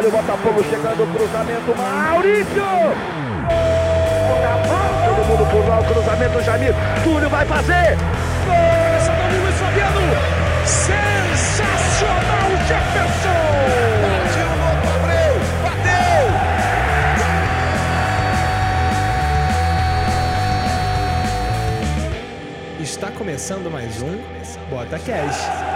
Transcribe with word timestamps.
Olha 0.00 0.08
o 0.08 0.12
Botafogo 0.12 0.64
chegando, 0.64 1.14
cruzamento, 1.14 1.76
Maurício! 1.76 2.64
Todo 5.04 5.26
mundo 5.26 5.68
lá, 5.68 5.80
o 5.80 5.84
cruzamento, 5.84 6.40
Jamil. 6.42 6.72
Túlio 7.04 7.28
vai 7.28 7.44
fazer! 7.44 7.98
Gol! 8.46 8.56
Do 9.30 9.42
Luiz 9.42 9.56
Fabiano! 9.56 10.00
Sensacional, 10.64 12.48
Jefferson! 12.66 13.50
Está 22.80 23.10
começando 23.10 23.70
mais 23.70 24.00
um 24.00 24.18
Bota 24.70 24.98
Cash. 24.98 25.69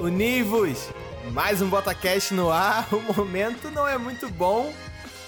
Univos! 0.00 0.88
Mais 1.32 1.60
um 1.60 1.68
BotaCast 1.68 2.32
no 2.34 2.50
ar. 2.50 2.88
O 2.92 3.14
momento 3.14 3.70
não 3.70 3.86
é 3.86 3.98
muito 3.98 4.28
bom, 4.30 4.72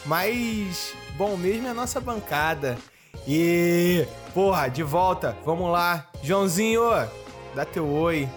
mas 0.07 0.95
bom 1.17 1.37
mesmo 1.37 1.67
é 1.67 1.71
a 1.71 1.75
nossa 1.75 2.01
bancada. 2.01 2.79
E, 3.27 4.07
porra, 4.33 4.69
de 4.69 4.83
volta, 4.83 5.37
vamos 5.45 5.71
lá. 5.71 6.07
Joãozinho, 6.23 6.83
dá 7.55 7.65
teu 7.65 7.87
oi. 7.89 8.29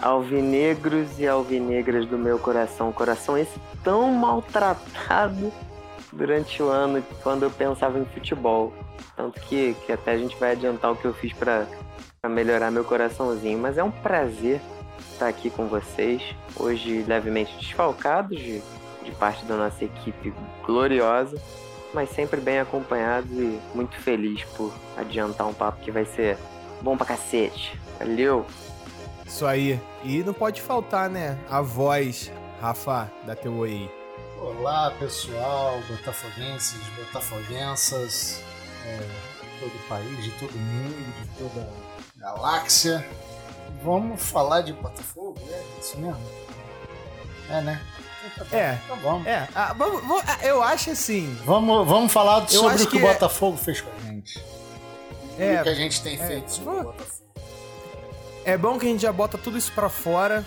Alvinegros 0.00 1.18
e 1.18 1.28
alvinegras 1.28 2.06
do 2.06 2.18
meu 2.18 2.38
coração. 2.38 2.92
Coração 2.92 3.38
esse 3.38 3.58
tão 3.84 4.12
maltratado 4.12 5.52
durante 6.12 6.62
o 6.62 6.68
ano 6.68 7.02
quando 7.22 7.44
eu 7.44 7.50
pensava 7.50 7.98
em 7.98 8.04
futebol. 8.04 8.72
Tanto 9.16 9.40
que, 9.42 9.74
que 9.86 9.92
até 9.92 10.12
a 10.12 10.18
gente 10.18 10.36
vai 10.36 10.52
adiantar 10.52 10.90
o 10.90 10.96
que 10.96 11.04
eu 11.04 11.14
fiz 11.14 11.32
para 11.32 11.66
melhorar 12.28 12.70
meu 12.70 12.84
coraçãozinho. 12.84 13.58
Mas 13.58 13.78
é 13.78 13.84
um 13.84 13.90
prazer 13.90 14.60
estar 15.22 15.28
aqui 15.28 15.50
com 15.50 15.68
vocês, 15.68 16.20
hoje 16.56 17.04
levemente 17.06 17.56
desfalcados 17.56 18.38
de, 18.38 18.60
de 19.04 19.12
parte 19.12 19.44
da 19.44 19.56
nossa 19.56 19.84
equipe 19.84 20.34
gloriosa, 20.66 21.40
mas 21.94 22.10
sempre 22.10 22.40
bem 22.40 22.58
acompanhados 22.58 23.30
e 23.30 23.60
muito 23.72 23.94
feliz 24.00 24.42
por 24.56 24.72
adiantar 24.96 25.46
um 25.46 25.54
papo 25.54 25.80
que 25.80 25.92
vai 25.92 26.04
ser 26.04 26.36
bom 26.80 26.96
pra 26.96 27.06
cacete. 27.06 27.78
Valeu! 27.98 28.44
Isso 29.24 29.46
aí. 29.46 29.80
E 30.02 30.24
não 30.24 30.34
pode 30.34 30.60
faltar, 30.60 31.08
né? 31.08 31.38
A 31.48 31.62
voz, 31.62 32.32
Rafa, 32.60 33.10
da 33.24 33.36
teu 33.36 33.54
oi. 33.58 33.88
Olá, 34.40 34.92
pessoal, 34.98 35.80
botafoguenses, 35.88 36.80
botafoguensas, 36.96 38.42
é, 38.84 38.98
todo 39.60 39.72
o 39.72 39.88
país, 39.88 40.24
de 40.24 40.30
todo 40.32 40.52
mundo, 40.52 41.14
de 41.22 41.28
toda 41.38 41.68
galáxia. 42.16 43.06
Vamos 43.82 44.22
falar 44.22 44.62
de 44.62 44.72
Botafogo? 44.72 45.38
É 45.50 45.62
isso 45.80 45.98
mesmo? 45.98 46.20
É, 47.50 47.60
né? 47.60 47.80
É, 48.52 48.78
então 48.84 48.96
vamos. 48.98 49.26
É, 49.26 49.48
ah, 49.54 49.72
vamos, 49.72 50.00
vamos, 50.02 50.22
ah, 50.26 50.38
eu 50.42 50.62
acho 50.62 50.90
assim. 50.90 51.36
Vamos, 51.44 51.86
vamos 51.86 52.12
falar 52.12 52.48
sobre 52.48 52.82
o 52.82 52.86
que, 52.86 52.98
que 52.98 53.02
o 53.02 53.08
é- 53.08 53.12
Botafogo 53.12 53.56
fez 53.56 53.80
com 53.80 53.90
a 53.90 54.00
gente. 54.00 54.42
É, 55.38 55.60
o 55.60 55.64
que 55.64 55.68
a 55.68 55.74
gente 55.74 56.00
tem 56.02 56.14
é, 56.20 56.26
feito 56.26 56.52
sobre 56.52 56.80
o 56.80 56.82
Botafogo. 56.84 57.22
É 58.44 58.56
bom 58.56 58.78
que 58.78 58.86
a 58.86 58.88
gente 58.88 59.02
já 59.02 59.12
bota 59.12 59.36
tudo 59.36 59.58
isso 59.58 59.72
pra 59.72 59.88
fora, 59.88 60.44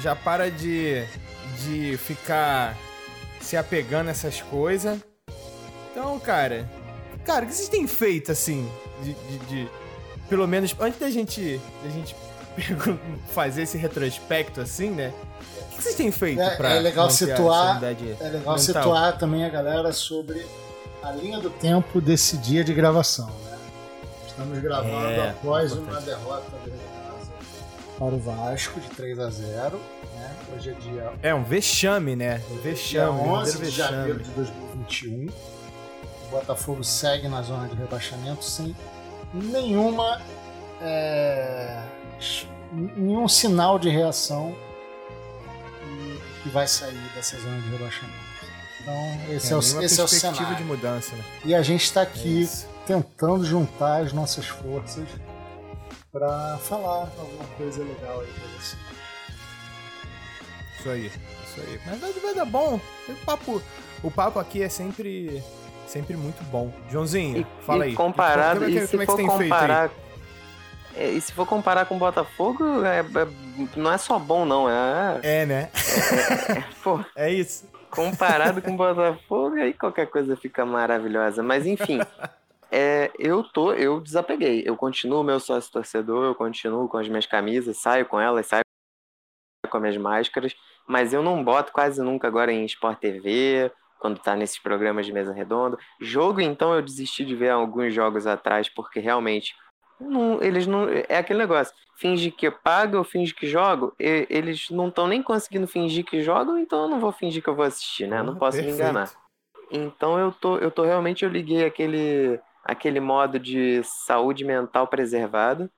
já 0.00 0.14
para 0.16 0.50
de, 0.50 1.04
de 1.64 1.96
ficar 1.98 2.76
se 3.40 3.56
apegando 3.56 4.08
a 4.08 4.10
essas 4.10 4.40
coisas. 4.40 4.98
Então, 5.90 6.18
cara, 6.18 6.68
cara, 7.24 7.44
o 7.44 7.48
que 7.48 7.54
vocês 7.54 7.68
têm 7.68 7.86
feito 7.86 8.32
assim 8.32 8.68
de, 9.02 9.14
de, 9.14 9.38
de 9.46 9.70
pelo 10.28 10.46
menos 10.46 10.74
antes 10.80 10.98
da 10.98 11.10
gente, 11.10 11.60
da 11.82 11.90
gente 11.90 12.16
fazer 13.32 13.62
esse 13.62 13.76
retrospecto 13.76 14.60
assim, 14.60 14.90
né? 14.90 15.12
O 15.72 15.76
que 15.76 15.82
vocês 15.82 15.94
têm 15.94 16.10
feito 16.10 16.40
é, 16.40 16.56
para 16.56 16.70
é 16.74 16.80
legal 16.80 17.10
situar, 17.10 17.82
é 17.82 17.88
legal 17.88 18.22
mental? 18.22 18.58
situar 18.58 19.18
também 19.18 19.44
a 19.44 19.48
galera 19.48 19.92
sobre 19.92 20.46
a 21.02 21.10
linha 21.10 21.40
do 21.40 21.50
tempo 21.50 22.00
desse 22.00 22.36
dia 22.38 22.64
de 22.64 22.72
gravação, 22.72 23.26
né? 23.26 23.58
Estamos 24.26 24.58
gravando 24.58 25.06
é, 25.06 25.30
após 25.30 25.72
uma 25.72 26.00
derrota 26.00 26.50
para 27.98 28.14
o 28.14 28.18
Vasco 28.18 28.80
de 28.80 28.88
3 28.88 29.18
a 29.18 29.30
0, 29.30 29.80
né? 30.16 30.36
Hoje 30.54 30.70
é 30.70 30.72
dia 30.72 31.12
É 31.22 31.34
um 31.34 31.44
vexame, 31.44 32.16
né? 32.16 32.42
Um 32.50 32.56
vexame, 32.56 33.22
dia 33.22 33.32
11 33.32 33.58
de 33.58 33.70
janeiro 33.70 34.18
de 34.20 34.30
2021. 34.30 35.28
O 35.28 36.30
Botafogo 36.30 36.82
segue 36.82 37.28
na 37.28 37.42
zona 37.42 37.68
de 37.68 37.76
rebaixamento 37.76 38.44
sem 38.44 38.74
nenhuma 39.32 40.20
é, 40.80 41.80
nenhum 42.72 43.28
sinal 43.28 43.78
de 43.78 43.88
reação 43.88 44.54
que 46.42 46.48
vai 46.50 46.66
sair 46.66 47.00
dessa 47.14 47.38
zona 47.38 47.60
de 47.60 47.68
rebaixamento. 47.70 48.24
Então, 48.80 49.34
esse 49.34 49.48
é, 49.48 49.52
é 49.52 49.56
o, 49.56 49.82
esse 49.82 50.00
é 50.00 50.04
o 50.04 50.08
cenário. 50.08 50.56
de 50.56 50.64
mudança, 50.64 51.16
né? 51.16 51.24
E 51.44 51.54
a 51.54 51.62
gente 51.62 51.84
está 51.84 52.02
aqui 52.02 52.44
é 52.44 52.86
tentando 52.86 53.44
juntar 53.44 54.02
as 54.02 54.12
nossas 54.12 54.46
forças 54.46 55.08
para 56.12 56.58
falar 56.58 57.10
alguma 57.18 57.44
coisa 57.56 57.82
legal 57.82 58.20
aí 58.20 58.26
para 58.26 58.48
você. 58.58 58.76
Isso 60.78 60.90
aí, 60.90 61.06
isso 61.06 61.60
aí. 61.60 61.80
Mas 61.86 61.98
vai, 61.98 62.12
vai 62.12 62.34
dar 62.34 62.44
bom. 62.44 62.78
O 63.08 63.14
papo, 63.24 63.62
o 64.02 64.10
papo 64.10 64.38
aqui 64.38 64.62
é 64.62 64.68
sempre 64.68 65.42
sempre 65.86 66.16
muito 66.16 66.42
bom. 66.50 66.72
Joãozinho, 66.90 67.38
e, 67.38 67.64
fala 67.64 67.86
e 67.86 67.90
aí. 67.90 67.94
Comparado, 67.94 68.60
como 68.60 68.70
é 68.70 68.72
que, 68.72 68.84
e 68.84 68.86
se 68.86 69.02
é 69.02 69.06
for 69.06 69.16
comparar, 69.16 69.86
é, 69.86 69.90
e 70.96 71.20
se 71.20 71.32
for 71.32 71.46
comparar 71.46 71.86
com 71.86 71.96
o 71.96 71.98
Botafogo, 71.98 72.84
é, 72.84 73.00
é, 73.00 73.76
não 73.76 73.92
é 73.92 73.98
só 73.98 74.18
bom, 74.18 74.44
não. 74.44 74.68
É, 74.68 75.20
é 75.22 75.46
né? 75.46 75.70
É, 75.72 76.58
é, 76.58 76.64
pô, 76.82 77.00
é 77.16 77.32
isso. 77.32 77.68
Comparado 77.90 78.60
com 78.62 78.72
o 78.72 78.76
Botafogo, 78.76 79.56
aí 79.56 79.72
qualquer 79.72 80.06
coisa 80.08 80.36
fica 80.36 80.64
maravilhosa. 80.64 81.42
Mas 81.42 81.66
enfim, 81.66 82.00
é, 82.70 83.10
eu 83.18 83.42
tô, 83.44 83.72
eu 83.72 84.00
desapeguei. 84.00 84.62
Eu 84.66 84.76
continuo 84.76 85.22
meu 85.22 85.38
sócio 85.40 85.72
torcedor, 85.72 86.24
eu 86.24 86.34
continuo 86.34 86.88
com 86.88 86.98
as 86.98 87.08
minhas 87.08 87.26
camisas, 87.26 87.76
saio 87.78 88.06
com 88.06 88.20
elas, 88.20 88.46
saio 88.46 88.62
com 89.68 89.76
as 89.76 89.82
minhas 89.82 89.96
máscaras, 89.96 90.54
mas 90.86 91.12
eu 91.12 91.22
não 91.22 91.42
boto 91.42 91.72
quase 91.72 92.02
nunca 92.02 92.28
agora 92.28 92.52
em 92.52 92.64
Sport 92.64 92.98
TV, 92.98 93.72
quando 93.98 94.18
tá 94.18 94.36
nesses 94.36 94.58
programas 94.58 95.06
de 95.06 95.12
mesa 95.12 95.32
redonda. 95.32 95.78
Jogo, 96.00 96.40
então, 96.40 96.74
eu 96.74 96.82
desisti 96.82 97.24
de 97.24 97.34
ver 97.34 97.50
alguns 97.50 97.94
jogos 97.94 98.26
atrás, 98.26 98.68
porque 98.68 99.00
realmente 99.00 99.54
não, 100.00 100.42
eles 100.42 100.66
não. 100.66 100.88
É 101.08 101.18
aquele 101.18 101.38
negócio. 101.38 101.74
Finge 101.96 102.30
que 102.30 102.50
pago, 102.50 102.96
eu 102.96 103.04
finge 103.04 103.34
que 103.34 103.46
jogo. 103.46 103.94
E, 103.98 104.26
eles 104.28 104.68
não 104.70 104.88
estão 104.88 105.06
nem 105.06 105.22
conseguindo 105.22 105.66
fingir 105.66 106.04
que 106.04 106.22
jogam, 106.22 106.58
então 106.58 106.82
eu 106.82 106.88
não 106.88 107.00
vou 107.00 107.12
fingir 107.12 107.42
que 107.42 107.48
eu 107.48 107.54
vou 107.54 107.64
assistir, 107.64 108.06
né? 108.06 108.22
não 108.22 108.36
posso 108.36 108.58
perfeito. 108.58 108.76
me 108.76 108.82
enganar. 108.82 109.10
Então 109.70 110.18
eu 110.18 110.32
tô, 110.32 110.58
eu 110.58 110.70
tô 110.70 110.84
realmente, 110.84 111.24
eu 111.24 111.30
liguei 111.30 111.64
aquele, 111.64 112.38
aquele 112.64 113.00
modo 113.00 113.38
de 113.38 113.82
saúde 113.82 114.44
mental 114.44 114.86
preservada 114.86 115.70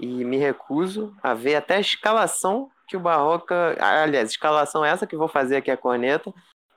e 0.00 0.06
me 0.06 0.36
recuso 0.36 1.14
a 1.22 1.34
ver 1.34 1.56
até 1.56 1.76
a 1.76 1.80
escalação 1.80 2.70
que 2.86 2.96
o 2.96 3.00
Barroca. 3.00 3.76
Aliás, 3.80 4.30
escalação 4.30 4.84
essa 4.84 5.06
que 5.06 5.16
vou 5.16 5.28
fazer 5.28 5.56
aqui 5.56 5.70
a 5.70 5.76
corneta, 5.76 6.32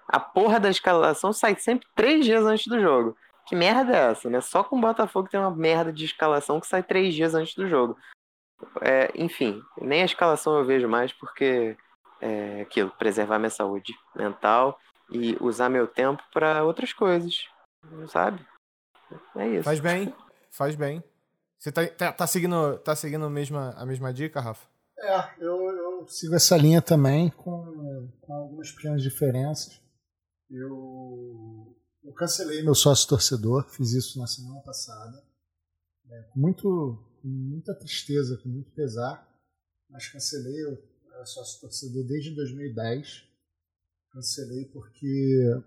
a 0.08 0.20
porra 0.20 0.60
da 0.60 0.70
escalação 0.70 1.34
sai 1.34 1.56
sempre 1.56 1.88
três 1.96 2.26
dias 2.26 2.46
antes 2.46 2.68
do 2.68 2.80
jogo. 2.80 3.16
Que 3.48 3.56
merda 3.56 3.96
é 3.96 4.12
essa, 4.12 4.30
né? 4.30 4.42
Só 4.42 4.64
com 4.64 4.78
o 4.78 4.82
Botafogo 4.82 5.30
tem 5.30 5.40
uma 5.40 5.56
merda 5.56 5.92
de 5.92 6.06
escalação 6.06 6.60
que 6.60 6.68
sai 6.68 6.84
três 6.84 7.14
dias 7.14 7.34
antes 7.34 7.56
do 7.56 7.68
jogo. 7.68 7.98
É, 8.82 9.12
enfim, 9.16 9.62
nem 9.80 10.02
a 10.02 10.06
escalação 10.06 10.58
eu 10.58 10.66
vejo 10.66 10.88
mais 10.88 11.14
porque 11.14 11.78
é 12.20 12.62
aquilo, 12.62 12.92
preservar 12.92 13.38
minha 13.40 13.50
saúde 13.50 13.94
mental 14.16 14.80
e 15.12 15.38
usar 15.40 15.70
meu 15.70 15.88
tempo 15.88 16.22
para 16.34 16.64
outras 16.64 16.92
coisas, 16.92 17.48
sabe? 18.08 18.46
É 19.36 19.48
isso. 19.48 19.64
Faz 19.64 19.80
bem, 19.80 20.14
faz 20.52 20.76
bem. 20.76 21.04
Você 21.58 21.72
tá, 21.72 21.88
tá, 21.88 22.12
tá 22.12 22.28
seguindo, 22.28 22.78
tá 22.80 22.96
seguindo 22.96 23.26
a, 23.26 23.30
mesma, 23.30 23.74
a 23.78 23.86
mesma 23.86 24.14
dica, 24.14 24.42
Rafa? 24.42 24.68
É, 25.00 25.30
eu, 25.40 25.56
eu 25.70 26.08
sigo 26.08 26.36
essa 26.36 26.58
linha 26.58 26.82
também, 26.82 27.30
com, 27.30 28.10
com 28.22 28.34
algumas 28.34 28.72
pequenas 28.72 29.02
diferenças. 29.02 29.82
Eu, 30.50 31.77
eu 32.08 32.14
cancelei 32.14 32.64
meu 32.64 32.74
sócio 32.74 33.08
torcedor, 33.10 33.70
fiz 33.70 33.92
isso 33.92 34.18
na 34.18 34.26
semana 34.26 34.62
passada, 34.62 35.22
é, 36.10 36.22
com, 36.32 36.40
muito, 36.40 37.04
com 37.22 37.28
muita 37.28 37.76
tristeza, 37.76 38.40
com 38.42 38.48
muito 38.48 38.72
pesar, 38.72 39.28
mas 39.90 40.08
cancelei 40.08 40.64
o 40.64 41.26
sócio 41.26 41.60
torcedor 41.60 42.06
desde 42.06 42.34
2010. 42.34 43.26
Cancelei 44.12 44.66
porque 44.66 45.64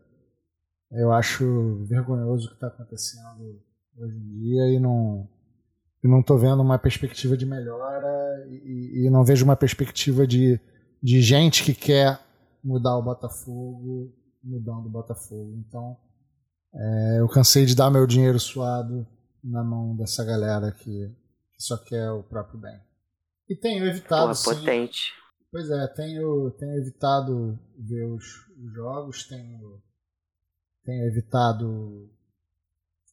eu 0.92 1.12
acho 1.12 1.84
vergonhoso 1.84 2.46
o 2.46 2.48
que 2.48 2.54
está 2.54 2.68
acontecendo 2.68 3.62
hoje 3.96 4.16
em 4.16 4.38
dia 4.40 4.66
e 4.70 4.80
não 4.80 5.28
e 6.02 6.08
não 6.08 6.20
estou 6.20 6.38
vendo 6.38 6.62
uma 6.62 6.78
perspectiva 6.78 7.36
de 7.36 7.44
melhora 7.44 8.46
e, 8.48 9.04
e, 9.04 9.10
não 9.10 9.22
vejo 9.22 9.44
uma 9.44 9.54
perspectiva 9.56 10.26
de 10.26 10.58
de 11.02 11.20
gente 11.20 11.64
que 11.64 11.74
quer 11.74 12.18
mudar 12.64 12.96
o 12.96 13.02
Botafogo, 13.02 14.12
mudando 14.42 14.86
o 14.86 14.90
Botafogo. 14.90 15.56
Então, 15.66 15.96
é, 16.74 17.20
eu 17.20 17.28
cansei 17.28 17.66
de 17.66 17.74
dar 17.74 17.90
meu 17.90 18.06
dinheiro 18.06 18.38
suado 18.38 19.06
na 19.42 19.64
mão 19.64 19.96
dessa 19.96 20.24
galera 20.24 20.70
que, 20.72 21.14
só 21.58 21.76
quer 21.76 22.10
o 22.10 22.22
próprio 22.22 22.58
bem. 22.58 22.80
E 23.48 23.54
tenho 23.54 23.84
evitado. 23.84 24.22
Porra, 24.22 24.34
sim, 24.34 24.54
potente. 24.54 25.12
Pois 25.50 25.68
é, 25.68 25.86
tenho, 25.88 26.50
tenho 26.52 26.78
evitado 26.78 27.58
ver 27.76 28.04
os, 28.06 28.24
os 28.56 28.72
jogos, 28.72 29.24
tenho, 29.24 29.82
tenho 30.84 31.06
evitado 31.06 32.08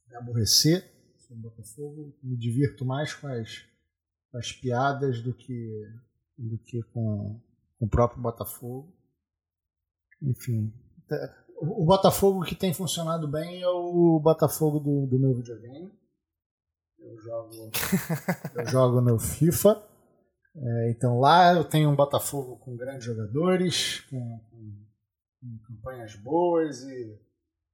me 0.07 0.15
aborrecer 0.15 0.89
sobre 1.18 1.39
o 1.39 1.50
Botafogo, 1.50 2.18
me 2.24 2.38
divirto 2.38 2.86
mais 2.86 3.13
com 3.13 3.27
as, 3.27 3.65
com 4.31 4.38
as 4.38 4.51
piadas 4.54 5.21
do 5.21 5.33
que, 5.33 5.83
do 6.38 6.57
que 6.59 6.81
com, 6.94 7.42
com 7.80 7.86
o 7.86 7.89
próprio 7.89 8.21
Botafogo. 8.21 8.95
Enfim, 10.21 10.74
o 11.59 11.86
Botafogo 11.86 12.44
que 12.44 12.56
tem 12.56 12.74
funcionado 12.74 13.27
bem 13.27 13.62
é 13.62 13.68
o 13.68 14.19
Botafogo 14.19 14.80
do, 14.80 15.07
do 15.07 15.19
meu 15.19 15.33
videogame. 15.33 15.92
Eu 17.00 17.18
jogo, 17.19 17.71
eu 18.56 18.65
jogo 18.68 19.01
no 19.01 19.19
FIFA. 19.19 19.83
É, 20.56 20.92
então 20.92 21.19
lá 21.19 21.54
eu 21.54 21.63
tenho 21.63 21.89
um 21.89 21.95
Botafogo 21.95 22.57
com 22.57 22.75
grandes 22.75 23.06
jogadores, 23.06 24.01
com, 24.09 24.39
com, 24.50 24.74
com 25.42 25.57
campanhas 25.68 26.15
boas 26.15 26.81
e 26.83 27.18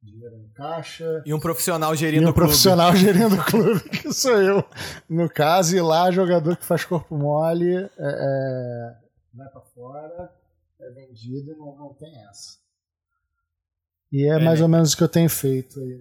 dinheiro 0.01 0.35
em 0.37 0.49
caixa. 0.49 1.23
E 1.25 1.33
um 1.33 1.39
profissional 1.39 1.95
gerindo 1.95 2.23
e 2.23 2.27
um 2.27 2.29
o 2.29 2.33
clube. 2.33 2.47
profissional 2.47 2.93
gerindo 2.95 3.35
o 3.35 3.45
clube, 3.45 3.89
que 3.89 4.13
sou 4.13 4.41
eu. 4.41 4.63
No 5.09 5.29
caso, 5.29 5.75
e 5.75 5.81
lá 5.81 6.11
jogador 6.11 6.57
que 6.57 6.65
faz 6.65 6.85
corpo 6.85 7.17
mole 7.17 7.75
é, 7.75 7.89
é, 7.99 8.97
vai 9.33 9.49
para 9.49 9.61
fora, 9.61 10.31
é 10.79 10.89
vendido, 10.91 11.55
não, 11.57 11.75
não 11.75 11.93
tem 11.93 12.13
essa. 12.29 12.62
E 14.13 14.25
é, 14.25 14.35
É, 14.35 14.39
mais 14.39 14.59
né? 14.59 14.63
ou 14.63 14.69
menos 14.69 14.93
o 14.93 14.97
que 14.97 15.03
eu 15.03 15.09
tenho 15.09 15.29
feito 15.29 15.79
aí 15.79 15.99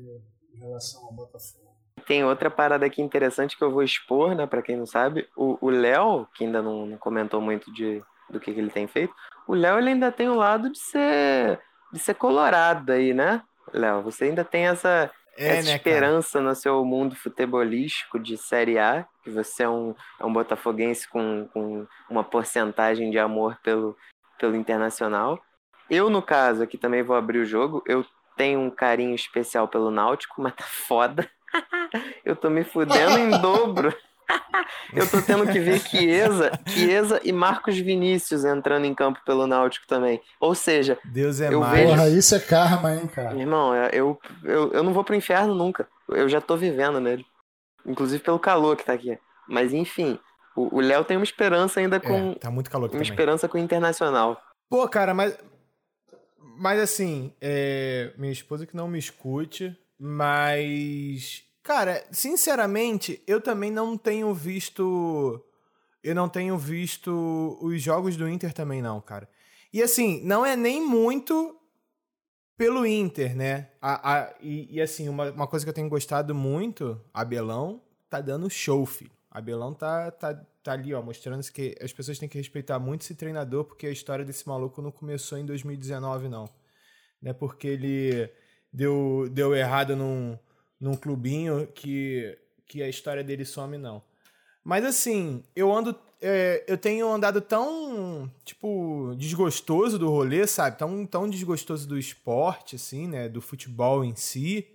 em 0.55 0.59
relação 0.61 1.03
ao 1.07 1.13
Botafogo. 1.13 1.63
Tem 2.07 2.23
outra 2.25 2.51
parada 2.51 2.85
aqui 2.85 3.01
interessante 3.01 3.57
que 3.57 3.65
eu 3.65 3.71
vou 3.71 3.83
expor, 3.83 4.35
né, 4.35 4.47
pra 4.47 4.61
quem 4.61 4.77
não 4.77 4.87
sabe. 4.87 5.27
O 5.37 5.57
o 5.61 5.71
Léo, 5.71 6.27
que 6.35 6.45
ainda 6.45 6.61
não 6.61 6.85
não 6.87 6.99
comentou 6.99 7.41
muito 7.41 7.73
de, 7.73 8.03
do 8.29 8.39
que, 8.39 8.53
que 8.53 8.61
ele 8.61 8.71
tem 8.71 8.87
feito, 8.87 9.15
o 9.49 9.55
Léo 9.55 9.79
ele 9.79 9.91
ainda 9.91 10.13
tem 10.13 10.29
o 10.29 10.35
lado 10.35 10.71
de 10.71 10.79
ser, 10.79 11.59
de 11.93 11.99
ser 11.99 12.15
colorado 12.15 12.93
aí, 12.93 13.15
né? 13.15 13.43
Léo, 13.73 14.03
você 14.03 14.25
ainda 14.25 14.45
tem 14.45 14.67
essa, 14.67 15.11
É, 15.39 15.59
essa 15.59 15.71
né, 15.71 15.79
cara? 15.79 15.97
esperança 15.97 16.41
no 16.41 16.55
seu 16.55 16.85
mundo 16.85 17.15
futebolístico 17.15 18.19
de 18.19 18.37
Série 18.37 18.79
A, 18.79 19.07
que 19.23 19.31
você 19.31 19.63
é 19.63 19.69
um, 19.69 19.95
é 20.21 20.25
um 20.27 20.33
botafoguense 20.33 21.09
com, 21.09 21.49
com 21.53 21.87
uma 22.11 22.25
porcentagem 22.25 23.11
de 23.11 23.19
amor 23.19 23.57
pelo, 23.63 23.97
pelo 24.39 24.57
Internacional. 24.57 25.41
Eu, 25.93 26.09
no 26.09 26.23
caso, 26.23 26.63
aqui 26.63 26.79
também 26.79 27.03
vou 27.03 27.15
abrir 27.15 27.39
o 27.39 27.45
jogo, 27.45 27.83
eu 27.87 28.05
tenho 28.37 28.61
um 28.61 28.71
carinho 28.71 29.15
especial 29.15 29.69
pelo 29.69 29.91
Náutico, 29.91 30.41
mas 30.41 30.55
tá 30.55 30.65
foda. 30.65 31.29
Eu 32.25 32.35
tô 32.35 32.49
me 32.49 32.65
fudendo 32.65 33.19
em 33.19 33.31
dobro. 33.43 33.95
Eu 34.95 35.07
tô 35.11 35.21
tendo 35.21 35.47
que 35.53 35.61
ver 35.61 35.79
Chiesa, 35.81 36.51
Chiesa 36.67 37.21
e 37.23 37.31
Marcos 37.33 37.77
Vinícius 37.79 38.43
entrando 38.47 38.87
em 38.87 38.95
campo 38.95 39.21
pelo 39.27 39.47
Náutico 39.47 39.87
também. 39.87 40.23
Ou 40.41 40.55
seja, 40.55 40.99
Deus 41.05 41.43
é 41.43 41.53
Eu 41.53 41.61
mais. 41.61 41.75
vejo- 41.75 41.89
Porra, 41.95 42.09
isso 42.09 42.35
é 42.35 42.41
karma, 42.41 42.95
hein, 42.95 43.07
cara? 43.07 43.39
Irmão, 43.39 43.75
eu, 43.93 44.19
eu, 44.45 44.73
eu 44.73 44.83
não 44.83 44.95
vou 44.95 45.05
pro 45.05 45.15
inferno 45.15 45.55
nunca. 45.55 45.87
Eu 46.09 46.27
já 46.29 46.41
tô 46.41 46.57
vivendo 46.57 46.99
nele. 47.01 47.27
Inclusive 47.85 48.23
pelo 48.23 48.39
calor 48.39 48.75
que 48.77 48.85
tá 48.87 48.95
aqui. 48.95 49.19
Mas 49.47 49.75
enfim, 49.75 50.19
o 50.57 50.79
o 50.79 50.81
Léo 50.81 51.05
tem 51.05 51.19
uma 51.19 51.25
esperança 51.25 51.81
ainda 51.81 52.01
com. 52.01 52.31
É, 52.33 52.35
tá 52.37 52.51
muito 52.51 52.71
calor 52.71 52.87
aqui 52.87 52.95
uma 52.97 53.03
também. 53.03 53.13
esperança 53.13 53.47
com 53.49 53.59
o 53.59 53.61
Internacional. 53.61 54.41
Pô, 54.71 54.89
cara, 54.89 55.13
mas. 55.13 55.37
Mas 56.63 56.79
assim, 56.79 57.33
é, 57.41 58.13
minha 58.17 58.33
esposa 58.33 58.65
que 58.65 58.77
não 58.77 58.87
me 58.87 58.97
escute, 58.97 59.77
mas. 59.99 61.43
Cara, 61.61 62.05
sinceramente, 62.13 63.21
eu 63.27 63.41
também 63.41 63.69
não 63.69 63.99
tenho 63.99 64.33
visto. 64.33 65.45
Eu 66.05 66.15
não 66.15 66.29
tenho 66.29 66.57
visto 66.57 67.59
os 67.61 67.83
jogos 67.83 68.17
do 68.17 68.29
Inter 68.29 68.53
também, 68.55 68.81
não, 68.81 69.01
cara. 69.01 69.29
E 69.73 69.83
assim, 69.83 70.21
não 70.23 70.47
é 70.47 70.55
nem 70.55 70.81
muito 70.81 71.59
pelo 72.57 72.87
Inter, 72.87 73.35
né? 73.37 73.71
A, 73.81 74.13
a- 74.19 74.35
e, 74.41 74.77
e, 74.77 74.81
assim, 74.81 75.09
uma, 75.09 75.33
uma 75.33 75.49
coisa 75.49 75.67
que 75.67 75.71
eu 75.71 75.75
tenho 75.75 75.89
gostado 75.89 76.33
muito, 76.33 77.01
Abelão 77.13 77.83
tá 78.09 78.21
dando 78.21 78.49
show, 78.49 78.87
filho. 78.87 79.11
Abelão 79.29 79.75
tá, 79.75 80.13
tá, 80.13 80.41
tá 80.63 80.73
ali, 80.73 80.95
ó, 80.95 81.03
mostrando 81.03 81.43
que 81.51 81.77
as 81.81 81.93
pessoas 81.93 82.19
têm 82.19 82.29
que 82.29 82.39
respeitar 82.39 82.79
muito 82.79 83.03
esse 83.03 83.15
treinador, 83.15 83.65
porque 83.65 83.87
a 83.87 83.91
história 83.91 84.25
desse 84.25 84.47
maluco 84.47 84.81
não 84.81 84.91
começou 84.91 85.39
em 85.39 85.45
2019, 85.45 86.29
não. 86.29 86.49
Não 87.21 87.31
é 87.31 87.35
porque 87.35 87.69
ele 87.69 88.31
deu, 88.73 89.29
deu 89.31 89.55
errado 89.55 89.97
num, 89.97 90.39
num 90.81 90.97
clubinho 90.97 91.67
que, 91.69 92.39
que 92.67 92.83
a 92.83 92.89
história 92.89 93.23
dele 93.25 93.45
some, 93.45 93.77
não. 93.77 94.03
Mas 94.65 94.85
assim, 94.85 95.43
eu 95.57 95.73
ando. 95.73 95.99
é, 96.21 96.65
eu 96.69 96.79
tenho 96.79 97.09
andado 97.09 97.41
tão, 97.41 98.31
tipo, 98.45 99.15
desgostoso 99.17 99.99
do 99.99 100.09
rolê, 100.09 100.47
sabe? 100.47 100.79
Tão, 100.79 101.05
tão 101.05 101.29
desgostoso 101.29 101.89
do 101.89 101.99
esporte, 101.99 102.77
assim, 102.77 103.09
né? 103.09 103.29
Do 103.29 103.41
futebol 103.41 104.05
em 104.05 104.15
si. 104.15 104.72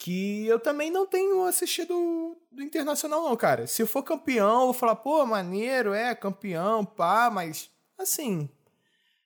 Que 0.00 0.46
eu 0.46 0.60
também 0.60 0.90
não 0.92 1.06
tenho 1.06 1.44
assistido 1.44 2.36
do 2.52 2.62
Internacional, 2.62 3.22
não, 3.24 3.36
cara. 3.36 3.66
Se 3.66 3.82
eu 3.82 3.86
for 3.86 4.02
campeão, 4.04 4.60
eu 4.60 4.64
vou 4.66 4.72
falar, 4.72 4.94
pô, 4.96 5.26
maneiro, 5.26 5.92
é, 5.92 6.14
campeão, 6.14 6.84
pá, 6.84 7.28
mas 7.32 7.68
assim. 7.98 8.48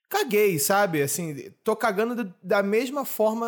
Caguei, 0.09 0.57
sabe? 0.59 1.01
Assim, 1.01 1.51
tô 1.63 1.75
cagando 1.75 2.15
do- 2.23 2.33
da 2.41 2.61
mesma 2.63 3.05
forma 3.05 3.47